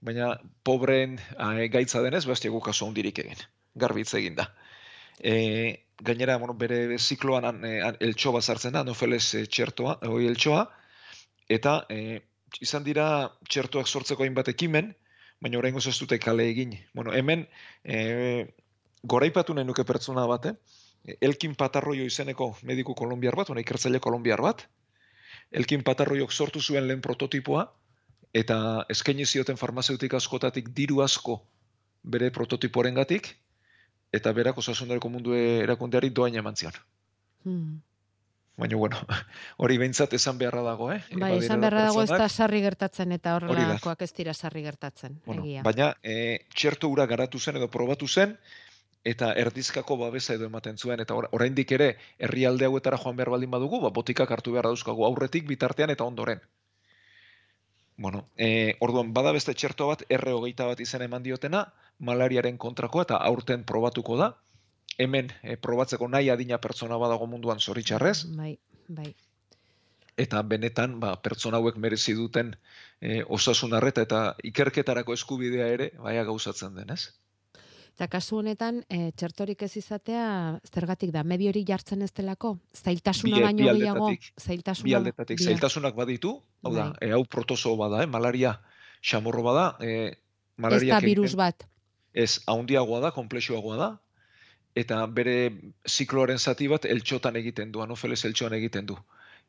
Baina, 0.00 0.32
pobreen 0.66 1.18
e, 1.18 1.68
gaitza 1.74 2.02
denez, 2.02 2.24
bastiago 2.26 2.60
kasu 2.64 2.86
handirik 2.86 3.22
egin. 3.24 3.46
Garbitz 3.78 4.12
egin 4.18 4.34
da. 4.38 4.48
E, 5.18 5.86
gainera, 6.02 6.36
bueno, 6.38 6.54
bere 6.54 6.98
zikloan 6.98 7.44
an, 7.44 7.64
e, 7.64 7.78
an, 7.82 7.98
eltxo 8.00 8.32
bat 8.34 8.46
sartzen 8.46 8.74
da, 8.74 8.84
nofeles 8.86 9.24
e, 9.34 9.44
txertoa, 9.46 9.98
hoi 10.10 10.26
eltxoa, 10.30 10.64
eta 11.48 11.80
e, 11.90 12.20
izan 12.60 12.84
dira 12.84 13.06
txertoak 13.48 13.88
sortzeko 13.88 14.24
hainbat 14.24 14.48
ekimen, 14.52 14.92
baina 15.40 15.58
oraingoz 15.60 15.86
ez 15.86 15.96
dute 15.98 16.18
kale 16.18 16.48
egin. 16.50 16.74
Bueno, 16.94 17.12
hemen 17.14 17.46
e, 17.84 18.48
goraipatu 19.02 19.54
nahi 19.54 19.66
nuke 19.68 19.84
pertsona 19.84 20.26
bat, 20.26 20.50
eh? 20.50 20.54
Elkin 21.24 21.54
Patarroio 21.54 22.04
izeneko 22.04 22.50
mediku 22.68 22.94
kolombiar 22.98 23.36
bat, 23.38 23.50
ona 23.50 23.62
ikertzaile 23.62 24.00
kolombiar 24.02 24.42
bat. 24.42 24.64
Elkin 25.52 25.84
Patarroiok 25.86 26.32
sortu 26.32 26.60
zuen 26.60 26.88
lehen 26.88 27.00
prototipoa, 27.00 27.68
eta 28.34 28.84
eskaini 28.92 29.24
zioten 29.24 29.56
farmazeutika 29.56 30.18
askotatik 30.18 30.68
diru 30.76 31.00
asko 31.04 31.38
bere 32.02 32.30
prototiporengatik, 32.34 33.30
eta 34.12 34.32
berak 34.32 34.58
osasunareko 34.58 35.08
mundu 35.12 35.34
erakundeari 35.38 36.10
doain 36.10 36.36
eman 36.36 36.56
zion. 36.56 36.76
Hmm. 37.44 37.78
Baina, 38.58 38.76
bueno, 38.76 38.96
hori 39.62 39.76
behintzat 39.78 40.12
esan 40.18 40.38
beharra 40.38 40.62
dago, 40.66 40.90
eh? 40.92 41.00
Bai, 41.14 41.36
esan 41.38 41.60
beharra 41.62 41.84
dago 41.86 42.02
ez 42.02 42.10
da 42.10 42.28
sarri 42.28 42.60
gertatzen 42.64 43.12
eta 43.14 43.36
horrelakoak 43.38 44.02
ez 44.02 44.12
dira 44.16 44.34
sarri 44.34 44.64
gertatzen, 44.66 45.20
Bueno, 45.26 45.44
egia. 45.46 45.62
baina 45.62 45.92
e, 46.02 46.40
txerto 46.54 46.88
ura 46.90 47.06
garatu 47.06 47.38
zen 47.38 47.56
edo 47.60 47.68
probatu 47.70 48.08
zen, 48.08 48.34
eta 49.04 49.30
erdizkako 49.32 49.96
babesa 49.96 50.34
edo 50.34 50.48
ematen 50.50 50.76
zuen, 50.76 51.00
eta 51.00 51.14
ora- 51.14 51.30
oraindik 51.32 51.70
ere 51.72 51.92
herrialde 52.18 52.66
hauetara 52.66 52.98
joan 52.98 53.16
behar 53.16 53.30
baldin 53.30 53.50
badugu, 53.54 53.80
ba, 53.80 53.90
botikak 53.94 54.30
hartu 54.34 54.52
behar 54.52 54.66
dauzkagu 54.66 55.06
aurretik, 55.06 55.46
bitartean 55.46 55.90
eta 55.94 56.04
ondoren. 56.04 56.42
Bueno, 57.96 58.28
e, 58.36 58.74
orduan, 58.80 59.12
bada 59.14 59.32
beste 59.32 59.54
txerto 59.54 59.86
bat, 59.88 60.02
R 60.08 60.32
hogeita 60.34 60.66
bat 60.66 60.80
izen 60.80 61.02
eman 61.02 61.22
diotena, 61.22 61.64
malariaren 61.98 62.58
kontrakoa 62.58 63.02
eta 63.06 63.16
aurten 63.30 63.64
probatuko 63.64 64.18
da. 64.18 64.32
Hemen 64.98 65.30
e, 65.42 65.56
probatzeko 65.56 66.08
nahi 66.10 66.30
adina 66.30 66.58
pertsona 66.58 66.98
badago 66.98 67.26
munduan 67.30 67.60
zoritxarrez, 67.60 68.26
Bai, 68.34 68.58
bai. 68.88 69.14
eta 70.18 70.42
benetan 70.42 70.98
ba, 71.00 71.14
pertsona 71.22 71.60
hauek 71.62 71.76
merezi 71.78 72.16
duten 72.18 72.56
e, 73.00 73.22
osasun 73.22 73.74
arreta 73.78 74.02
eta 74.02 74.22
ikerketarako 74.42 75.14
eskubidea 75.14 75.68
ere 75.70 75.92
baia 76.02 76.24
gauzatzen 76.26 76.74
denez. 76.74 77.14
Eta 77.98 78.06
kasu 78.06 78.36
honetan, 78.38 78.84
e, 78.86 79.10
txertorik 79.18 79.62
ez 79.66 79.72
izatea, 79.80 80.26
zergatik 80.70 81.10
da, 81.10 81.24
medio 81.26 81.50
hori 81.50 81.64
jartzen 81.66 82.02
ez 82.06 82.12
delako? 82.14 82.52
Zailtasuna 82.70 83.40
baino 83.42 83.64
gehiago? 83.72 84.10
Zailtasuna, 84.38 84.86
Bi 84.86 84.94
aldetatik, 84.94 85.42
zailtasunak 85.42 85.96
baditu, 85.98 86.36
hau 86.62 86.74
da, 86.76 86.92
e, 87.02 87.10
hau 87.10 87.24
protozo 87.26 87.74
bada, 87.78 88.04
eh? 88.04 88.06
malaria 88.06 88.60
xamorro 89.02 89.42
bada, 89.42 89.72
e, 89.82 89.96
Ez 90.14 90.62
malaria 90.62 90.94
da 90.94 91.00
virus 91.06 91.34
bat. 91.38 91.66
Ez, 92.14 92.40
haundiagoa 92.46 93.00
da, 93.02 93.10
komplexuagoa 93.14 93.76
da, 93.78 93.90
eta 94.82 94.98
bere 95.18 95.36
zikloaren 95.88 96.38
zati 96.38 96.68
bat 96.70 96.86
eltxotan 96.94 97.36
egiten 97.40 97.72
du, 97.74 97.82
anofeles 97.84 98.24
eltxoan 98.28 98.54
egiten 98.58 98.86
du. 98.86 98.98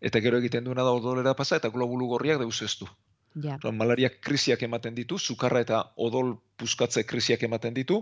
Eta 0.01 0.21
gero 0.23 0.39
egiten 0.41 0.63
duena 0.63 0.85
da 0.87 0.95
odolera 0.95 1.35
pasa 1.35 1.59
eta 1.59 1.69
globulu 1.73 2.07
gorriak 2.13 2.39
deuseztu. 2.41 2.87
Ja. 3.35 3.57
Orduan, 3.59 3.77
malaria 3.77 4.09
krisiak 4.09 4.63
ematen 4.65 4.95
ditu, 4.95 5.19
sukarra 5.19 5.61
eta 5.65 5.83
odol 6.07 6.33
puskatze 6.57 7.03
krisiak 7.05 7.43
ematen 7.45 7.75
ditu, 7.77 7.99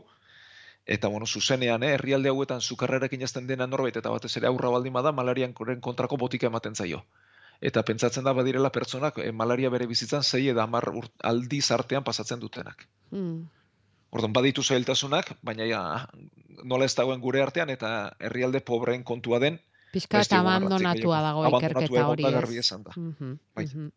eta 0.86 1.09
bueno, 1.11 1.28
zuzenean, 1.28 1.84
eh, 1.84 1.93
herrialde 1.97 2.32
hauetan 2.32 2.61
sukarrarekin 2.61 3.25
ezten 3.28 3.47
dena 3.47 3.67
norbait 3.67 3.97
eta 3.99 4.13
batez 4.13 4.32
ere 4.39 4.47
aurra 4.47 4.71
baldin 4.71 4.93
bada 4.93 5.11
malarian 5.11 5.53
kontrako 5.53 6.17
botika 6.17 6.47
ematen 6.47 6.75
zaio. 6.75 7.03
Eta 7.59 7.84
pentsatzen 7.84 8.23
da 8.23 8.34
badirela 8.38 8.71
pertsonak 8.71 9.17
eh, 9.19 9.32
malaria 9.34 9.69
bere 9.73 9.88
bizitzan 9.89 10.23
zei 10.23 10.47
eta 10.53 10.63
hamar 10.63 10.91
aldiz 11.23 11.65
artean 11.71 12.03
pasatzen 12.07 12.39
dutenak. 12.39 12.88
Hmm. 13.11 13.49
Orduan 14.12 14.34
baditu 14.34 14.64
zailtasunak, 14.64 15.34
baina 15.43 15.66
ja, 15.68 15.82
nola 16.64 16.86
ez 16.86 16.95
dagoen 16.95 17.20
gure 17.22 17.41
artean 17.43 17.70
eta 17.70 18.14
herrialde 18.20 18.62
pobreen 18.62 19.03
kontua 19.03 19.39
den, 19.43 19.60
Pixka 19.91 20.20
ez 20.22 20.28
eta 20.28 20.41
abandonatua 20.43 21.22
dago 21.24 21.45
ikerketa 21.47 22.08
hori 22.12 22.26
garbi 22.28 22.60
esan 22.62 22.84
da. 22.84 22.93
Mhm, 22.95 23.38
Bai. 23.55 23.66
mhm. 23.66 23.91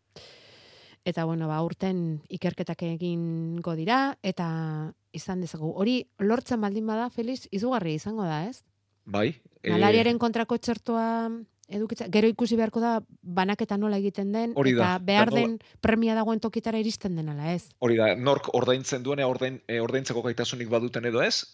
Eta 1.03 1.25
bueno, 1.25 1.47
ba 1.49 1.57
urten 1.65 2.21
ikerketak 2.29 2.83
egingo 2.85 3.73
dira 3.75 4.17
eta 4.21 4.93
izan 5.11 5.41
dezagu. 5.41 5.71
Hori 5.73 6.05
lortzen 6.19 6.61
baldin 6.61 6.85
bada 6.85 7.09
Felix 7.09 7.47
izugarri 7.51 7.95
izango 7.97 8.23
da, 8.23 8.45
ez? 8.45 8.61
Bai. 9.05 9.41
eh, 9.63 9.71
Malariaren 9.71 10.19
kontrako 10.21 10.57
txertoa 10.57 11.29
edukitza, 11.71 12.07
gero 12.13 12.29
ikusi 12.31 12.57
beharko 12.59 12.83
da 12.83 12.93
banaketa 13.21 13.77
nola 13.77 13.97
egiten 14.01 14.31
den 14.35 14.53
Hori 14.55 14.73
da, 14.77 14.95
eta 14.95 15.05
behar 15.07 15.31
den 15.33 15.57
premia 15.81 16.15
dagoen 16.17 16.39
tokitara 16.43 16.79
iristen 16.79 17.15
den 17.15 17.29
ala, 17.33 17.53
ez? 17.53 17.69
Hori 17.79 17.97
da, 17.99 18.13
nork 18.15 18.51
ordaintzen 18.53 19.03
duene 19.03 19.25
ordain, 19.25 19.61
e, 19.67 19.79
ordaintzeko 19.81 20.23
gaitasunik 20.27 20.69
baduten 20.69 21.05
edo 21.09 21.23
ez, 21.23 21.47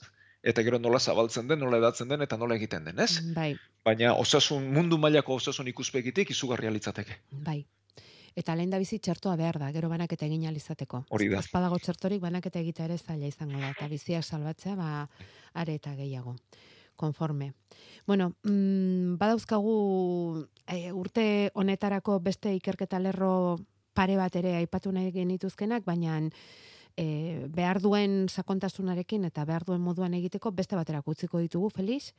eta 0.44 0.64
gero 0.64 0.80
nola 0.80 1.00
zabaltzen 1.00 1.48
den, 1.48 1.60
nola 1.64 1.80
edatzen 1.82 2.10
den, 2.10 2.22
eta 2.26 2.38
nola 2.38 2.56
egiten 2.56 2.86
den, 2.88 3.00
ez? 3.00 3.22
Bai, 3.36 3.56
Baina 3.86 4.14
osasun, 4.20 4.68
mundu 4.74 4.98
mailako 4.98 5.40
osasun 5.42 5.68
ikuspegitik 5.74 6.32
izugarria 6.36 6.72
litzateke. 6.72 7.22
bai. 7.32 7.66
Eta 8.38 8.54
lehen 8.54 8.70
da 8.70 8.78
bizi 8.78 9.00
txertoa 9.02 9.34
behar 9.36 9.58
da, 9.58 9.72
gero 9.74 9.90
banaketa 9.90 10.28
egin 10.28 10.44
ahal 10.46 10.58
izateko. 10.60 11.00
Hori 11.10 11.28
da. 11.32 11.40
Ez 11.42 11.50
badago 11.50 11.80
txertorik 11.82 12.22
banaketa 12.22 12.60
egitea 12.62 12.86
ere 12.86 12.98
zaila 12.98 13.26
izango 13.26 13.58
da, 13.58 13.72
eta 13.74 13.88
biziak 13.90 14.24
salbatzea, 14.24 14.76
ba, 14.78 15.08
are 15.58 15.74
eta 15.80 15.96
gehiago. 15.98 16.36
Konforme. 16.98 17.54
Bueno, 18.08 18.34
mm, 18.44 19.18
badauzkagu 19.22 20.48
e, 20.68 20.92
urte 20.92 21.52
honetarako 21.54 22.20
beste 22.20 22.54
ikerketa 22.58 23.00
lerro 23.00 23.60
pare 23.94 24.18
bat 24.18 24.36
ere 24.36 24.56
aipatu 24.58 24.92
nahi 24.92 25.12
genituzkenak, 25.12 25.86
baina 25.86 26.20
e, 26.98 27.46
behar 27.54 27.80
duen 27.82 28.26
sakontasunarekin 28.28 29.26
eta 29.30 29.46
behar 29.46 29.66
duen 29.68 29.82
moduan 29.82 30.18
egiteko 30.18 30.52
beste 30.52 30.76
baterako 30.76 31.14
utziko 31.14 31.40
ditugu, 31.40 31.70
Felix. 31.70 32.12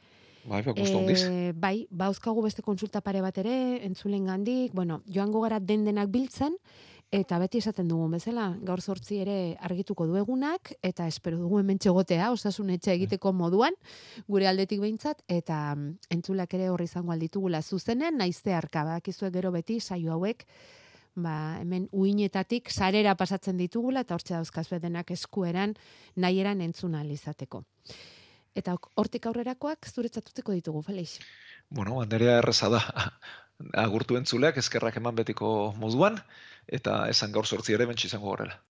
Bai, 0.49 0.63
ba. 0.63 0.73
Eh, 0.79 1.53
bai, 1.55 1.87
bauzkagu 1.91 2.43
beste 2.43 2.63
konsulta 2.63 3.03
pare 3.05 3.21
bat 3.21 3.37
ere, 3.43 3.85
entzulen 3.85 4.31
gandik, 4.31 4.73
bueno, 4.73 5.03
joango 5.07 5.43
gara 5.45 5.59
den 5.61 5.85
denak 5.85 6.09
biltzen, 6.15 6.57
eta 7.11 7.39
beti 7.41 7.59
esaten 7.63 7.89
dugun 7.89 8.13
bezala, 8.19 8.51
gaur 8.61 8.83
sortzi 8.83 9.23
ere 9.23 9.57
argituko 9.65 10.07
duegunak, 10.07 10.75
eta 10.85 11.07
espero 11.09 11.39
dugu 11.41 11.61
hemen 11.63 11.79
txegotea, 11.81 12.31
osasun 12.35 12.71
etxe 12.75 12.93
egiteko 12.93 13.33
moduan, 13.33 13.77
gure 14.29 14.49
aldetik 14.49 14.83
behintzat, 14.83 15.23
eta 15.29 15.75
mm, 15.75 16.11
entzulak 16.19 16.53
ere 16.59 16.69
horri 16.69 16.85
izango 16.91 17.15
alditugula 17.15 17.63
zuzenen, 17.63 18.19
naizte 18.21 18.53
arka, 18.55 18.85
badakizue 18.85 19.33
gero 19.33 19.53
beti 19.55 19.81
saio 19.81 20.13
hauek, 20.13 20.45
ba, 21.17 21.59
hemen 21.63 21.89
uinetatik 21.93 22.71
sarera 22.71 23.17
pasatzen 23.17 23.57
ditugula, 23.57 24.05
eta 24.05 24.15
hortxe 24.15 24.37
dauzkazue 24.37 24.79
denak 24.79 25.11
eskueran, 25.17 25.75
nahieran 26.17 26.61
entzuna 26.61 27.05
izateko. 27.05 27.65
Eta 28.55 28.75
hortik 28.99 29.27
aurrerakoak 29.27 29.89
zuretzatutiko 29.89 30.53
ditugu, 30.53 30.83
Felix. 30.83 31.19
Bueno, 31.71 32.01
Anderea 32.03 32.39
erreza 32.43 32.69
da. 32.69 32.83
Agurtu 33.75 34.17
entzuleak 34.17 34.59
eskerrak 34.61 34.97
eman 35.01 35.17
betiko 35.19 35.49
moduan, 35.79 36.19
eta 36.69 37.09
esan 37.11 37.33
gaur 37.35 37.47
sortzi 37.47 37.75
ere 37.75 37.87
bentsi 37.91 38.07
izango 38.07 38.31
horrela. 38.31 38.61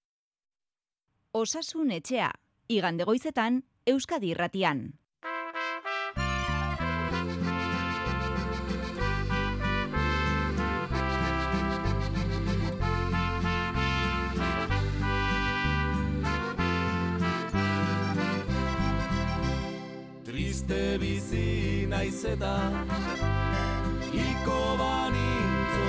Osasun 1.36 1.90
etxea, 1.92 2.30
igande 2.68 3.04
goizetan, 3.04 3.62
Euskadi 3.86 4.32
irratian. 4.32 4.88
Triste 20.24 20.98
bizi 21.00 21.86
naiz 21.88 22.24
eta 22.24 22.54
Iko 24.48 24.80
banintzo 24.80 25.88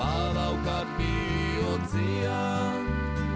Badaukat 0.00 0.88
bihotzia 0.96 2.40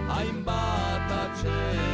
Hainbat 0.09 1.11
atxekabe 1.21 1.90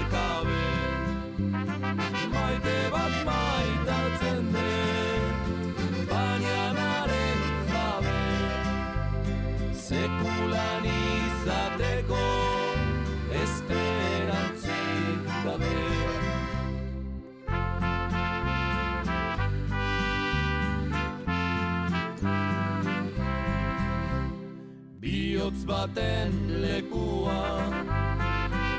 Bihotz 25.48 25.64
baten 25.66 26.34
lekua 26.62 27.44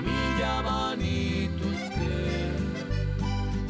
Mila 0.05 0.57
banituzke 0.66 2.19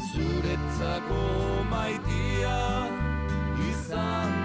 Zuretzako 0.09 1.23
maitia 1.71 2.59
Izango 3.69 4.38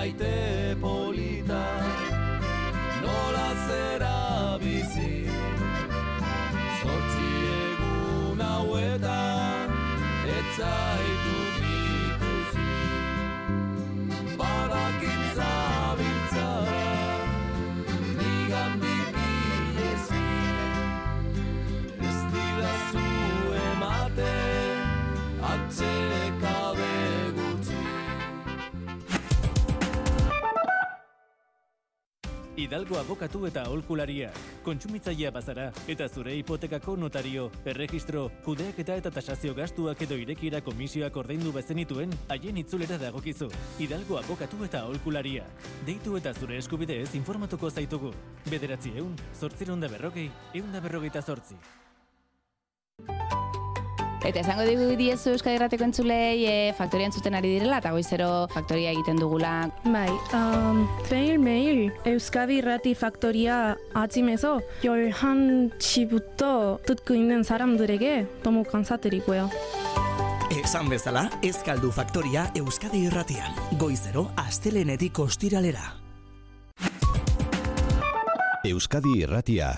night. 0.00 0.39
Hidalgo 32.70 33.00
abokatu 33.00 33.40
eta 33.48 33.64
aholkularia. 33.66 34.28
Kontsumitzailea 34.62 35.32
bazara 35.34 35.64
eta 35.90 36.06
zure 36.06 36.36
hipotekako 36.38 36.94
notario, 37.02 37.48
erregistro, 37.66 38.28
kudeaketa 38.44 38.94
eta 39.00 39.10
tasazio 39.10 39.56
gastuak 39.58 40.04
edo 40.06 40.14
irekiera 40.14 40.60
komisioak 40.62 41.18
ordaindu 41.18 41.50
bezenituen, 41.50 42.14
haien 42.30 42.62
itzulera 42.62 42.94
dagokizu. 43.02 43.50
Hidalgo 43.82 44.20
abokatu 44.22 44.62
eta 44.68 44.84
aholkularia. 44.86 45.50
Deitu 45.82 46.14
eta 46.22 46.30
zure 46.30 46.62
eskubideez 46.62 47.10
informatuko 47.18 47.74
zaitugu. 47.74 48.14
Bederatzi 48.46 48.94
eun, 49.02 49.18
zortzirun 49.34 49.82
da 49.82 49.90
berrogei, 49.90 50.30
eun 50.54 50.70
da 50.70 50.86
berrogeita 50.86 51.26
zortzi. 51.26 51.58
Eta 54.20 54.42
esango 54.42 54.66
dugu 54.68 54.96
diezu 55.00 55.32
Euskadi 55.32 55.56
Rateko 55.60 55.86
entzulei 55.86 56.44
e, 56.44 56.56
faktorian 56.76 57.12
zuten 57.12 57.34
ari 57.38 57.54
direla 57.54 57.78
eta 57.80 57.92
goizero 57.94 58.46
faktoria 58.52 58.92
egiten 58.92 59.16
dugula. 59.16 59.70
Bai, 59.86 60.10
um, 60.36 60.82
behir 61.08 61.40
mail, 61.40 61.86
Euskadi 62.04 62.58
Irrati 62.60 62.92
faktoria 62.94 63.76
atzimezo, 63.96 64.58
jorhan 64.84 65.70
txibuto 65.80 66.80
tutku 66.86 67.16
inden 67.16 67.44
zaram 67.44 67.78
durege, 67.80 68.26
tomu 68.44 68.66
kanzaterikoa. 68.68 69.48
Esan 70.60 70.90
bezala, 70.92 71.28
ezkaldu 71.46 71.88
faktoria 71.94 72.50
Euskadi 72.60 73.06
Irratian. 73.08 73.56
Goizero, 73.80 74.28
astelenetik 74.36 75.18
ostiralera. 75.24 75.94
Euskadi 78.68 79.22
Irratia, 79.22 79.72